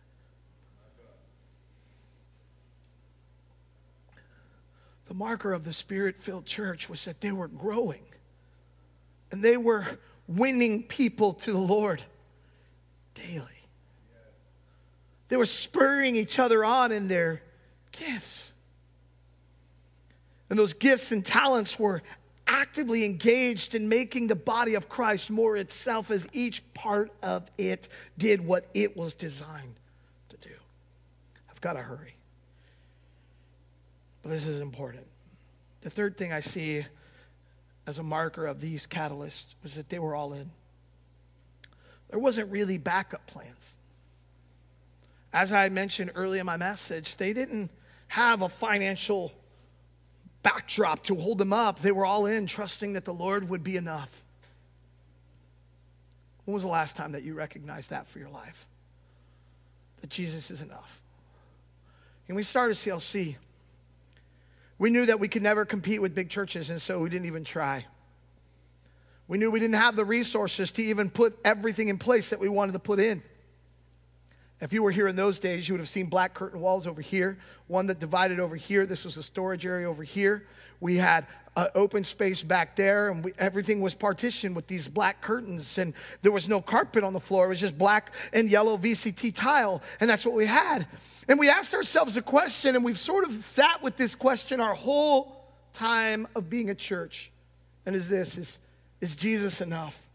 The 5.06 5.14
marker 5.14 5.52
of 5.52 5.64
the 5.64 5.72
spirit 5.72 6.20
filled 6.20 6.46
church 6.46 6.90
was 6.90 7.04
that 7.04 7.20
they 7.20 7.30
were 7.30 7.46
growing 7.46 8.02
and 9.30 9.40
they 9.40 9.56
were 9.56 9.86
winning 10.26 10.82
people 10.82 11.34
to 11.34 11.52
the 11.52 11.58
Lord. 11.58 12.02
daily. 13.14 13.44
They 15.28 15.36
were 15.36 15.46
spurring 15.46 16.16
each 16.16 16.40
other 16.40 16.64
on 16.64 16.90
in 16.90 17.06
their 17.06 17.40
gifts. 17.92 18.52
And 20.50 20.58
those 20.58 20.72
gifts 20.72 21.12
and 21.12 21.24
talents 21.24 21.78
were 21.78 22.02
actively 22.48 23.04
engaged 23.04 23.74
in 23.74 23.88
making 23.88 24.26
the 24.26 24.34
body 24.34 24.74
of 24.74 24.88
Christ 24.88 25.30
more 25.30 25.56
itself 25.56 26.10
as 26.10 26.28
each 26.32 26.62
part 26.74 27.12
of 27.22 27.50
it 27.58 27.88
did 28.16 28.44
what 28.44 28.66
it 28.74 28.96
was 28.96 29.14
designed 29.14 29.76
to 30.30 30.36
do. 30.38 30.54
I've 31.50 31.60
got 31.60 31.74
to 31.74 31.82
hurry. 31.82 32.16
But 34.22 34.30
this 34.30 34.48
is 34.48 34.60
important. 34.60 35.06
The 35.82 35.90
third 35.90 36.16
thing 36.16 36.32
I 36.32 36.40
see 36.40 36.84
as 37.86 37.98
a 37.98 38.02
marker 38.02 38.46
of 38.46 38.60
these 38.60 38.86
catalysts 38.86 39.54
was 39.62 39.74
that 39.74 39.88
they 39.88 39.98
were 39.98 40.14
all 40.14 40.32
in. 40.32 40.50
There 42.10 42.18
wasn't 42.18 42.50
really 42.50 42.78
backup 42.78 43.26
plans. 43.26 43.78
As 45.32 45.52
I 45.52 45.68
mentioned 45.68 46.10
early 46.14 46.38
in 46.38 46.46
my 46.46 46.56
message, 46.56 47.16
they 47.16 47.32
didn't 47.32 47.70
have 48.08 48.42
a 48.42 48.48
financial 48.48 49.32
backdrop 50.42 51.02
to 51.04 51.14
hold 51.14 51.38
them 51.38 51.52
up. 51.52 51.80
They 51.80 51.92
were 51.92 52.06
all 52.06 52.26
in, 52.26 52.46
trusting 52.46 52.94
that 52.94 53.04
the 53.04 53.14
Lord 53.14 53.48
would 53.48 53.64
be 53.64 53.76
enough. 53.76 54.24
When 56.44 56.54
was 56.54 56.62
the 56.62 56.68
last 56.68 56.96
time 56.96 57.12
that 57.12 57.22
you 57.22 57.34
recognized 57.34 57.90
that 57.90 58.06
for 58.06 58.18
your 58.18 58.30
life? 58.30 58.66
That 60.00 60.10
Jesus 60.10 60.50
is 60.50 60.62
enough. 60.62 61.02
And 62.26 62.36
we 62.36 62.42
started 62.42 62.76
CLC. 62.76 63.36
We 64.78 64.90
knew 64.90 65.06
that 65.06 65.18
we 65.18 65.28
could 65.28 65.42
never 65.42 65.64
compete 65.64 66.00
with 66.00 66.14
big 66.14 66.30
churches, 66.30 66.70
and 66.70 66.80
so 66.80 67.00
we 67.00 67.10
didn't 67.10 67.26
even 67.26 67.44
try. 67.44 67.84
We 69.26 69.36
knew 69.36 69.50
we 69.50 69.60
didn't 69.60 69.74
have 69.74 69.96
the 69.96 70.04
resources 70.04 70.70
to 70.72 70.82
even 70.82 71.10
put 71.10 71.38
everything 71.44 71.88
in 71.88 71.98
place 71.98 72.30
that 72.30 72.40
we 72.40 72.48
wanted 72.48 72.72
to 72.72 72.78
put 72.78 73.00
in. 73.00 73.22
If 74.60 74.72
you 74.72 74.82
were 74.82 74.90
here 74.90 75.06
in 75.06 75.14
those 75.14 75.38
days, 75.38 75.68
you 75.68 75.74
would 75.74 75.80
have 75.80 75.88
seen 75.88 76.06
black 76.06 76.34
curtain 76.34 76.60
walls 76.60 76.88
over 76.88 77.00
here, 77.00 77.38
one 77.68 77.86
that 77.86 78.00
divided 78.00 78.40
over 78.40 78.56
here. 78.56 78.86
This 78.86 79.04
was 79.04 79.16
a 79.16 79.22
storage 79.22 79.64
area 79.64 79.88
over 79.88 80.02
here. 80.02 80.46
We 80.80 80.96
had 80.96 81.26
an 81.56 81.68
open 81.76 82.02
space 82.02 82.42
back 82.42 82.74
there, 82.74 83.08
and 83.08 83.24
we, 83.24 83.32
everything 83.38 83.80
was 83.80 83.94
partitioned 83.94 84.56
with 84.56 84.66
these 84.66 84.88
black 84.88 85.20
curtains, 85.20 85.78
and 85.78 85.94
there 86.22 86.32
was 86.32 86.48
no 86.48 86.60
carpet 86.60 87.04
on 87.04 87.12
the 87.12 87.20
floor. 87.20 87.46
It 87.46 87.48
was 87.50 87.60
just 87.60 87.78
black 87.78 88.12
and 88.32 88.50
yellow 88.50 88.76
VCT 88.76 89.34
tile, 89.34 89.80
and 90.00 90.10
that's 90.10 90.24
what 90.26 90.34
we 90.34 90.46
had. 90.46 90.88
And 91.28 91.38
we 91.38 91.48
asked 91.48 91.74
ourselves 91.74 92.16
a 92.16 92.22
question, 92.22 92.74
and 92.74 92.84
we've 92.84 92.98
sort 92.98 93.24
of 93.24 93.32
sat 93.32 93.80
with 93.82 93.96
this 93.96 94.16
question 94.16 94.60
our 94.60 94.74
whole 94.74 95.44
time 95.72 96.26
of 96.34 96.50
being 96.50 96.70
a 96.70 96.74
church. 96.74 97.30
And 97.86 97.94
is 97.94 98.08
this 98.08 98.36
is, 98.36 98.58
is 99.00 99.14
Jesus 99.14 99.60
enough? 99.60 100.07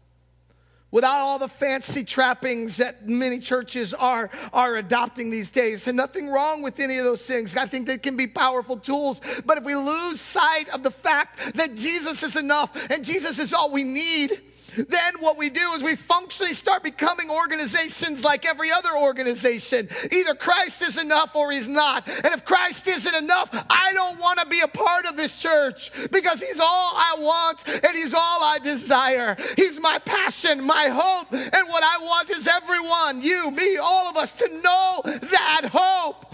Without 0.94 1.18
all 1.18 1.40
the 1.40 1.48
fancy 1.48 2.04
trappings 2.04 2.76
that 2.76 3.08
many 3.08 3.40
churches 3.40 3.92
are, 3.94 4.30
are 4.52 4.76
adopting 4.76 5.28
these 5.28 5.50
days. 5.50 5.88
And 5.88 5.96
nothing 5.96 6.28
wrong 6.28 6.62
with 6.62 6.78
any 6.78 6.98
of 6.98 7.04
those 7.04 7.26
things. 7.26 7.56
I 7.56 7.66
think 7.66 7.88
they 7.88 7.98
can 7.98 8.16
be 8.16 8.28
powerful 8.28 8.76
tools. 8.76 9.20
But 9.44 9.58
if 9.58 9.64
we 9.64 9.74
lose 9.74 10.20
sight 10.20 10.68
of 10.72 10.84
the 10.84 10.92
fact 10.92 11.56
that 11.56 11.74
Jesus 11.74 12.22
is 12.22 12.36
enough 12.36 12.70
and 12.90 13.04
Jesus 13.04 13.40
is 13.40 13.52
all 13.52 13.72
we 13.72 13.82
need, 13.82 14.40
then 14.76 15.14
what 15.20 15.36
we 15.36 15.50
do 15.50 15.72
is 15.72 15.82
we 15.82 15.96
functionally 15.96 16.54
start 16.54 16.82
becoming 16.82 17.30
organizations 17.30 18.24
like 18.24 18.46
every 18.46 18.70
other 18.70 18.90
organization. 18.96 19.88
Either 20.10 20.34
Christ 20.34 20.82
is 20.82 21.00
enough 21.00 21.34
or 21.34 21.50
he's 21.50 21.68
not. 21.68 22.06
And 22.08 22.26
if 22.26 22.44
Christ 22.44 22.86
isn't 22.88 23.14
enough, 23.14 23.50
I 23.70 23.92
don't 23.92 24.18
want 24.20 24.38
to 24.40 24.46
be 24.46 24.60
a 24.60 24.68
part 24.68 25.06
of 25.06 25.16
this 25.16 25.38
church 25.38 25.90
because 26.10 26.42
he's 26.42 26.60
all 26.60 26.92
I 26.94 27.16
want 27.18 27.68
and 27.68 27.96
he's 27.96 28.14
all 28.14 28.44
I 28.44 28.58
desire. 28.62 29.36
He's 29.56 29.80
my 29.80 29.98
passion, 29.98 30.64
my 30.64 30.88
hope. 30.88 31.32
And 31.32 31.68
what 31.68 31.82
I 31.82 31.98
want 32.00 32.30
is 32.30 32.48
everyone, 32.48 33.22
you, 33.22 33.50
me, 33.50 33.76
all 33.76 34.08
of 34.08 34.16
us, 34.16 34.32
to 34.34 34.48
know 34.62 35.00
that 35.04 35.70
hope. 35.72 36.26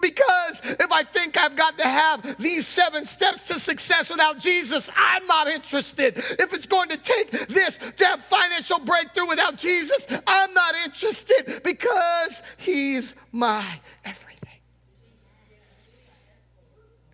Because 0.00 0.62
if 0.64 0.90
I 0.92 1.02
think 1.02 1.36
I've 1.36 1.56
got 1.56 1.78
to 1.78 1.84
have 1.84 2.36
these 2.38 2.66
seven 2.66 3.04
steps 3.04 3.46
to 3.48 3.54
success 3.54 4.10
without 4.10 4.38
Jesus, 4.38 4.90
I'm 4.96 5.26
not 5.26 5.48
interested. 5.48 6.16
If 6.16 6.52
it's 6.52 6.66
going 6.66 6.88
to 6.88 6.96
take 6.96 7.30
this 7.48 7.78
to 7.96 8.04
have 8.04 8.24
financial 8.24 8.78
breakthrough 8.80 9.28
without 9.28 9.56
Jesus, 9.56 10.06
I'm 10.26 10.52
not 10.54 10.74
interested 10.84 11.62
because 11.64 12.42
He's 12.56 13.14
my 13.32 13.80
everything. 14.04 14.48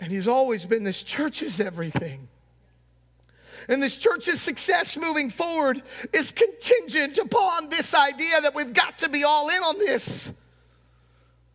And 0.00 0.10
He's 0.10 0.28
always 0.28 0.64
been 0.64 0.84
this 0.84 1.02
church's 1.02 1.60
everything. 1.60 2.28
And 3.68 3.82
this 3.82 3.96
church's 3.96 4.40
success 4.40 4.98
moving 4.98 5.30
forward 5.30 5.82
is 6.12 6.32
contingent 6.32 7.18
upon 7.18 7.68
this 7.68 7.94
idea 7.94 8.40
that 8.40 8.54
we've 8.54 8.72
got 8.72 8.98
to 8.98 9.08
be 9.08 9.24
all 9.24 9.48
in 9.48 9.62
on 9.62 9.78
this. 9.78 10.32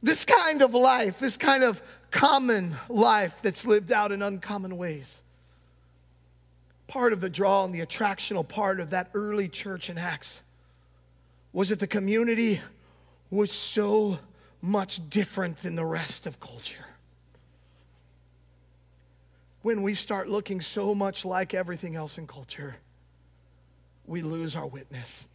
This 0.01 0.25
kind 0.25 0.61
of 0.61 0.73
life, 0.73 1.19
this 1.19 1.37
kind 1.37 1.63
of 1.63 1.81
common 2.11 2.75
life 2.87 3.41
that's 3.41 3.65
lived 3.65 3.91
out 3.91 4.11
in 4.11 4.21
uncommon 4.21 4.77
ways. 4.77 5.21
Part 6.87 7.13
of 7.13 7.21
the 7.21 7.29
draw 7.29 7.65
and 7.65 7.75
the 7.75 7.85
attractional 7.85 8.47
part 8.47 8.79
of 8.79 8.91
that 8.91 9.09
early 9.13 9.49
church 9.49 9.89
in 9.89 9.97
Acts 9.97 10.41
was 11.51 11.69
that 11.69 11.79
the 11.79 11.87
community 11.87 12.61
was 13.29 13.51
so 13.51 14.19
much 14.61 15.09
different 15.09 15.57
than 15.59 15.75
the 15.75 15.85
rest 15.85 16.25
of 16.25 16.39
culture. 16.39 16.85
When 19.61 19.83
we 19.83 19.95
start 19.95 20.29
looking 20.29 20.61
so 20.61 20.95
much 20.95 21.25
like 21.25 21.53
everything 21.53 21.95
else 21.95 22.17
in 22.17 22.25
culture, 22.25 22.77
we 24.05 24.21
lose 24.21 24.55
our 24.55 24.65
witness. 24.65 25.27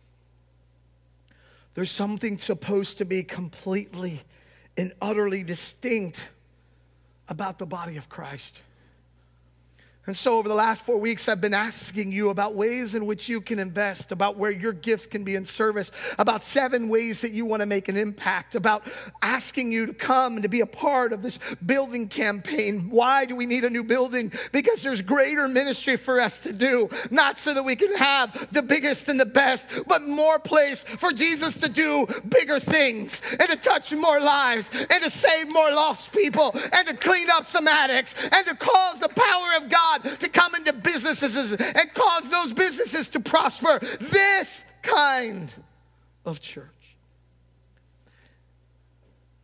There's 1.75 1.91
something 1.91 2.39
supposed 2.39 2.99
to 2.99 3.05
be 3.05 3.23
completely 3.23 4.23
and 4.77 4.93
utterly 5.03 5.43
distinct 5.43 6.31
about 7.29 7.59
the 7.59 7.67
body 7.67 7.97
of 7.97 8.09
Christ. 8.09 8.63
And 10.09 10.17
so, 10.17 10.37
over 10.37 10.49
the 10.49 10.55
last 10.57 10.85
four 10.85 10.99
weeks, 10.99 11.29
I've 11.29 11.41
been 11.41 11.55
asking 11.55 12.11
you 12.11 12.31
about 12.31 12.57
ways 12.57 12.97
in 12.97 13.07
which 13.07 13.29
you 13.29 13.41
can 13.41 13.61
invest, 13.61 14.11
about 14.11 14.37
where 14.37 14.51
your 14.51 14.73
gifts 14.73 15.07
can 15.07 15.23
be 15.23 15.37
in 15.37 15.45
service, 15.45 15.93
about 16.19 16.43
seven 16.43 16.89
ways 16.89 17.21
that 17.21 17.31
you 17.31 17.47
want 17.47 17.61
to 17.61 17.67
make 17.67 17.89
an 17.89 17.97
impact, 17.97 18.57
about 18.57 18.83
asking 19.23 19.71
you 19.71 19.87
to 19.87 19.95
come 19.95 20.35
and 20.35 20.43
to 20.43 20.49
be 20.49 20.61
a 20.61 20.67
part 20.67 21.13
of 21.13 21.23
this 21.23 21.39
building 21.65 22.09
campaign. 22.09 22.91
Why 22.91 23.27
do 23.27 23.37
we 23.37 23.47
need 23.47 23.63
a 23.63 23.71
new 23.71 23.85
building? 23.85 24.33
Because 24.51 24.83
there's 24.83 25.03
greater 25.03 25.47
ministry 25.47 25.97
for 25.97 26.19
us 26.19 26.41
to 26.41 26.53
do, 26.53 26.89
not 27.13 27.39
so 27.39 27.55
that 27.55 27.63
we 27.63 27.77
can 27.77 27.97
have 27.97 28.53
the 28.53 28.63
biggest 28.63 29.09
and 29.09 29.21
the 29.21 29.25
best, 29.25 29.69
but 29.87 30.03
more 30.03 30.41
place 30.41 30.83
for 30.83 31.13
Jesus 31.13 31.55
to 31.59 31.69
do 31.69 32.09
bigger 32.29 32.59
things 32.59 33.23
and 33.39 33.49
to 33.49 33.57
touch 33.57 33.95
more 33.95 34.19
lives 34.19 34.73
and 34.73 35.01
to 35.05 35.11
save 35.11 35.53
more 35.53 35.71
lost 35.71 36.13
people 36.13 36.51
and 36.73 36.89
to 36.89 36.97
clean 36.97 37.29
up 37.31 37.47
some 37.47 37.69
addicts 37.69 38.17
and 38.33 38.45
to 38.49 38.57
cause 38.57 38.99
the 38.99 39.09
power 39.09 39.63
of 39.63 39.71
God 39.71 39.92
God 39.99 40.21
to 40.21 40.29
come 40.29 40.55
into 40.55 40.73
businesses 40.73 41.53
and 41.53 41.95
cause 41.95 42.29
those 42.29 42.53
businesses 42.53 43.09
to 43.11 43.21
prosper. 43.21 43.81
This 44.01 44.65
kind 44.83 45.53
of 46.25 46.41
church. 46.41 46.69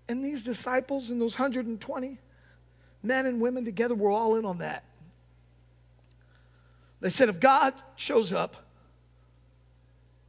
And 0.08 0.24
these 0.24 0.42
disciples 0.42 1.10
and 1.10 1.20
those 1.20 1.38
120 1.38 2.18
men 3.02 3.26
and 3.26 3.40
women 3.40 3.64
together 3.64 3.94
were 3.94 4.10
all 4.10 4.36
in 4.36 4.44
on 4.44 4.58
that. 4.58 4.84
They 7.00 7.10
said, 7.10 7.28
if 7.28 7.38
God 7.38 7.74
shows 7.96 8.32
up, 8.32 8.56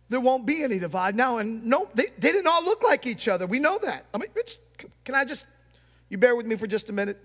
there 0.09 0.19
won't 0.19 0.45
be 0.45 0.63
any 0.63 0.79
divide. 0.79 1.15
Now, 1.15 1.37
and 1.37 1.65
no, 1.65 1.89
they, 1.93 2.07
they 2.17 2.31
didn't 2.31 2.47
all 2.47 2.63
look 2.63 2.83
like 2.83 3.07
each 3.07 3.27
other. 3.27 3.47
We 3.47 3.59
know 3.59 3.79
that. 3.79 4.05
I 4.13 4.17
mean, 4.17 4.29
can 5.03 5.15
I 5.15 5.23
just, 5.23 5.45
you 6.09 6.17
bear 6.17 6.35
with 6.35 6.45
me 6.45 6.55
for 6.57 6.67
just 6.67 6.89
a 6.89 6.93
minute? 6.93 7.23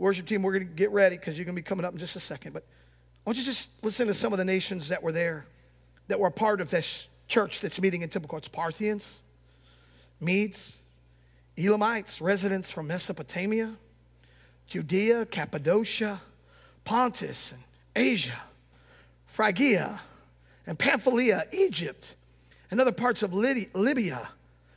Worship 0.00 0.26
team, 0.26 0.42
we're 0.42 0.54
going 0.54 0.66
to 0.66 0.74
get 0.74 0.90
ready 0.92 1.18
because 1.18 1.36
you're 1.36 1.44
going 1.44 1.54
to 1.54 1.60
be 1.60 1.64
coming 1.64 1.84
up 1.84 1.92
in 1.92 1.98
just 1.98 2.16
a 2.16 2.20
second. 2.20 2.52
But 2.52 2.62
I 2.62 3.28
want 3.28 3.36
you 3.36 3.44
to 3.44 3.50
just 3.50 3.70
listen 3.82 4.06
to 4.06 4.14
some 4.14 4.32
of 4.32 4.38
the 4.38 4.46
nations 4.46 4.88
that 4.88 5.02
were 5.02 5.12
there, 5.12 5.44
that 6.08 6.18
were 6.18 6.28
a 6.28 6.32
part 6.32 6.62
of 6.62 6.70
this 6.70 7.08
church 7.28 7.60
that's 7.60 7.78
meeting 7.78 8.00
in 8.00 8.08
typical. 8.08 8.38
It's 8.38 8.48
Parthians, 8.48 9.20
Medes, 10.18 10.80
Elamites, 11.58 12.22
residents 12.22 12.70
from 12.70 12.86
Mesopotamia, 12.86 13.74
Judea, 14.66 15.26
Cappadocia, 15.26 16.18
Pontus, 16.84 17.52
and 17.52 17.62
Asia, 17.94 18.40
Phrygia, 19.26 20.00
and 20.66 20.78
Pamphylia, 20.78 21.44
Egypt, 21.52 22.16
and 22.70 22.80
other 22.80 22.92
parts 22.92 23.22
of 23.22 23.34
Libya, 23.34 24.28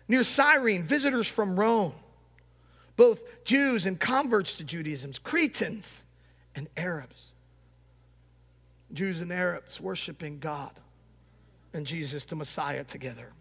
near 0.10 0.24
Cyrene, 0.24 0.84
visitors 0.84 1.28
from 1.28 1.58
Rome 1.58 1.94
both 2.96 3.22
Jews 3.44 3.86
and 3.86 4.00
converts 4.00 4.56
to 4.56 4.64
Judaism, 4.64 5.14
Cretans 5.24 6.06
and 6.56 6.68
Arabs. 6.78 7.34
Jews 8.92 9.22
and 9.22 9.32
Arabs 9.32 9.82
worshiping 9.82 10.40
God 10.40 10.72
and 11.74 11.86
Jesus 11.86 12.24
the 12.26 12.36
Messiah 12.36 12.84
together. 12.84 13.32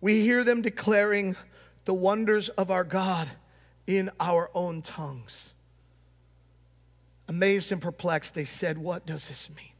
We 0.00 0.22
hear 0.22 0.44
them 0.44 0.62
declaring 0.62 1.36
the 1.84 1.94
wonders 1.94 2.48
of 2.50 2.70
our 2.70 2.84
God 2.84 3.28
in 3.86 4.10
our 4.18 4.50
own 4.54 4.80
tongues. 4.82 5.52
Amazed 7.28 7.72
and 7.72 7.82
perplexed, 7.82 8.34
they 8.34 8.44
said, 8.44 8.78
What 8.78 9.04
does 9.04 9.28
this 9.28 9.50
mean? 9.54 9.72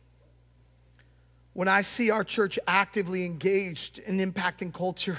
when 1.58 1.66
I 1.66 1.80
see 1.80 2.12
our 2.12 2.22
church 2.22 2.56
actively 2.68 3.24
engaged 3.24 3.98
in 3.98 4.18
impacting 4.18 4.72
culture, 4.72 5.18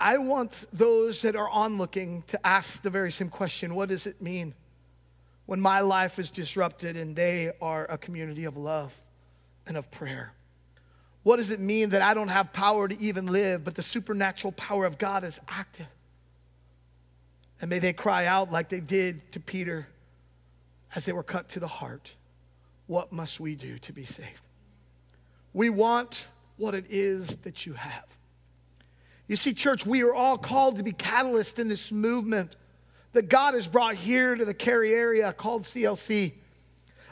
I 0.00 0.18
want 0.18 0.66
those 0.72 1.22
that 1.22 1.34
are 1.34 1.48
onlooking 1.48 2.22
to 2.28 2.46
ask 2.46 2.82
the 2.82 2.90
very 2.90 3.10
same 3.10 3.28
question 3.28 3.74
what 3.74 3.88
does 3.88 4.06
it 4.06 4.22
mean 4.22 4.54
when 5.46 5.60
my 5.60 5.80
life 5.80 6.18
is 6.18 6.30
disrupted 6.30 6.96
and 6.96 7.16
they 7.16 7.52
are 7.60 7.86
a 7.90 7.98
community 7.98 8.44
of 8.44 8.56
love 8.56 8.94
and 9.66 9.76
of 9.76 9.90
prayer? 9.90 10.32
What 11.24 11.36
does 11.36 11.50
it 11.50 11.60
mean 11.60 11.90
that 11.90 12.02
I 12.02 12.14
don't 12.14 12.28
have 12.28 12.52
power 12.52 12.86
to 12.86 12.98
even 13.00 13.26
live, 13.26 13.64
but 13.64 13.74
the 13.74 13.82
supernatural 13.82 14.52
power 14.52 14.84
of 14.86 14.98
God 14.98 15.24
is 15.24 15.40
active? 15.48 15.88
And 17.60 17.68
may 17.68 17.80
they 17.80 17.92
cry 17.92 18.26
out 18.26 18.52
like 18.52 18.68
they 18.68 18.80
did 18.80 19.32
to 19.32 19.40
Peter 19.40 19.88
as 20.94 21.04
they 21.04 21.12
were 21.12 21.24
cut 21.24 21.48
to 21.50 21.60
the 21.60 21.68
heart 21.68 22.14
What 22.86 23.12
must 23.12 23.40
we 23.40 23.54
do 23.54 23.78
to 23.80 23.92
be 23.92 24.04
saved? 24.04 24.42
We 25.52 25.68
want 25.68 26.28
what 26.56 26.74
it 26.74 26.86
is 26.88 27.36
that 27.38 27.66
you 27.66 27.74
have. 27.74 28.17
You 29.28 29.36
see, 29.36 29.52
church, 29.52 29.84
we 29.84 30.02
are 30.02 30.14
all 30.14 30.38
called 30.38 30.78
to 30.78 30.82
be 30.82 30.92
catalysts 30.92 31.58
in 31.58 31.68
this 31.68 31.92
movement 31.92 32.56
that 33.12 33.28
God 33.28 33.54
has 33.54 33.68
brought 33.68 33.94
here 33.94 34.34
to 34.34 34.44
the 34.44 34.54
Cary 34.54 34.92
area 34.92 35.32
called 35.32 35.64
CLC. 35.64 36.32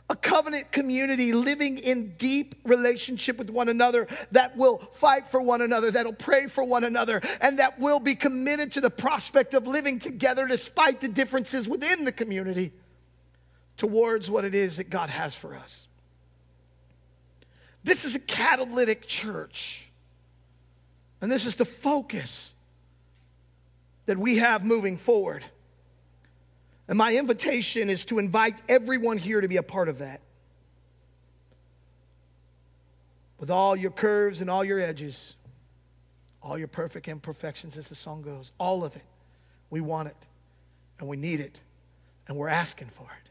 A 0.09 0.17
covenant 0.17 0.71
community 0.71 1.33
living 1.33 1.79
in 1.79 2.15
deep 2.17 2.55
relationship 2.65 3.39
with 3.39 3.51
one 3.51 3.69
another 3.69 4.07
that 4.31 4.57
will 4.57 4.79
fight 4.95 5.29
for 5.29 5.43
one 5.43 5.61
another, 5.61 5.91
that'll 5.91 6.13
pray 6.13 6.47
for 6.47 6.65
one 6.65 6.85
another, 6.85 7.21
and 7.41 7.59
that 7.59 7.79
will 7.81 7.99
be 7.99 8.15
committed 8.15 8.73
to 8.73 8.81
the 8.81 8.91
prospect 8.91 9.53
of 9.53 9.67
living 9.67 9.99
together 9.99 10.47
despite 10.47 11.01
the 11.01 11.09
differences 11.09 11.69
within 11.69 12.05
the 12.05 12.13
community 12.13 12.73
towards 13.77 14.31
what 14.31 14.45
it 14.45 14.55
is 14.55 14.77
that 14.77 14.91
God 14.91 15.11
has 15.11 15.35
for 15.35 15.55
us. 15.55 15.89
This 17.83 18.05
is 18.05 18.15
a 18.15 18.21
catalytic 18.21 19.07
church. 19.07 19.91
And 21.21 21.31
this 21.31 21.47
is 21.47 21.57
the 21.57 21.65
focus 21.65 22.55
that 24.07 24.19
we 24.19 24.37
have 24.37 24.65
moving 24.65 24.97
forward. 24.97 25.45
And 26.89 26.97
my 26.97 27.17
invitation 27.17 27.89
is 27.89 28.05
to 28.07 28.19
invite 28.19 28.55
everyone 28.69 29.19
here 29.19 29.41
to 29.41 29.49
be 29.49 29.57
a 29.57 29.63
part 29.63 29.89
of 29.89 29.99
that. 29.99 30.21
With 33.39 33.51
all 33.51 33.77
your 33.77 33.91
curves 33.91 34.41
and 34.41 34.49
all 34.49 34.65
your 34.65 34.79
edges, 34.79 35.35
all 36.43 36.57
your 36.57 36.69
perfect 36.69 37.09
imperfections, 37.09 37.77
as 37.77 37.89
the 37.89 37.95
song 37.95 38.23
goes, 38.23 38.53
all 38.59 38.85
of 38.85 38.95
it. 38.95 39.03
We 39.69 39.81
want 39.81 40.09
it, 40.09 40.17
and 41.01 41.09
we 41.09 41.17
need 41.17 41.41
it, 41.41 41.61
and 42.29 42.37
we're 42.37 42.49
asking 42.49 42.89
for 42.89 43.03
it. 43.03 43.26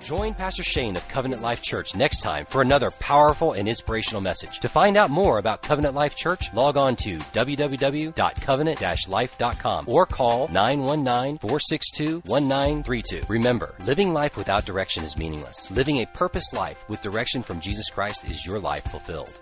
Join 0.00 0.34
Pastor 0.34 0.62
Shane 0.62 0.96
of 0.96 1.08
Covenant 1.08 1.42
Life 1.42 1.62
Church 1.62 1.94
next 1.94 2.20
time 2.20 2.46
for 2.46 2.62
another 2.62 2.90
powerful 2.90 3.52
and 3.52 3.68
inspirational 3.68 4.20
message. 4.20 4.58
To 4.60 4.68
find 4.68 4.96
out 4.96 5.10
more 5.10 5.38
about 5.38 5.62
Covenant 5.62 5.94
Life 5.94 6.16
Church, 6.16 6.52
log 6.54 6.76
on 6.76 6.96
to 6.96 7.18
www.covenant-life.com 7.18 9.84
or 9.88 10.06
call 10.06 10.48
919-462-1932. 10.48 13.28
Remember, 13.28 13.74
living 13.86 14.12
life 14.12 14.36
without 14.36 14.64
direction 14.64 15.04
is 15.04 15.16
meaningless. 15.16 15.70
Living 15.70 15.98
a 15.98 16.06
purpose 16.06 16.52
life 16.52 16.84
with 16.88 17.00
direction 17.02 17.40
from 17.42 17.60
Jesus 17.60 17.90
Christ 17.90 18.24
is 18.24 18.44
your 18.44 18.58
life 18.58 18.82
fulfilled. 18.84 19.32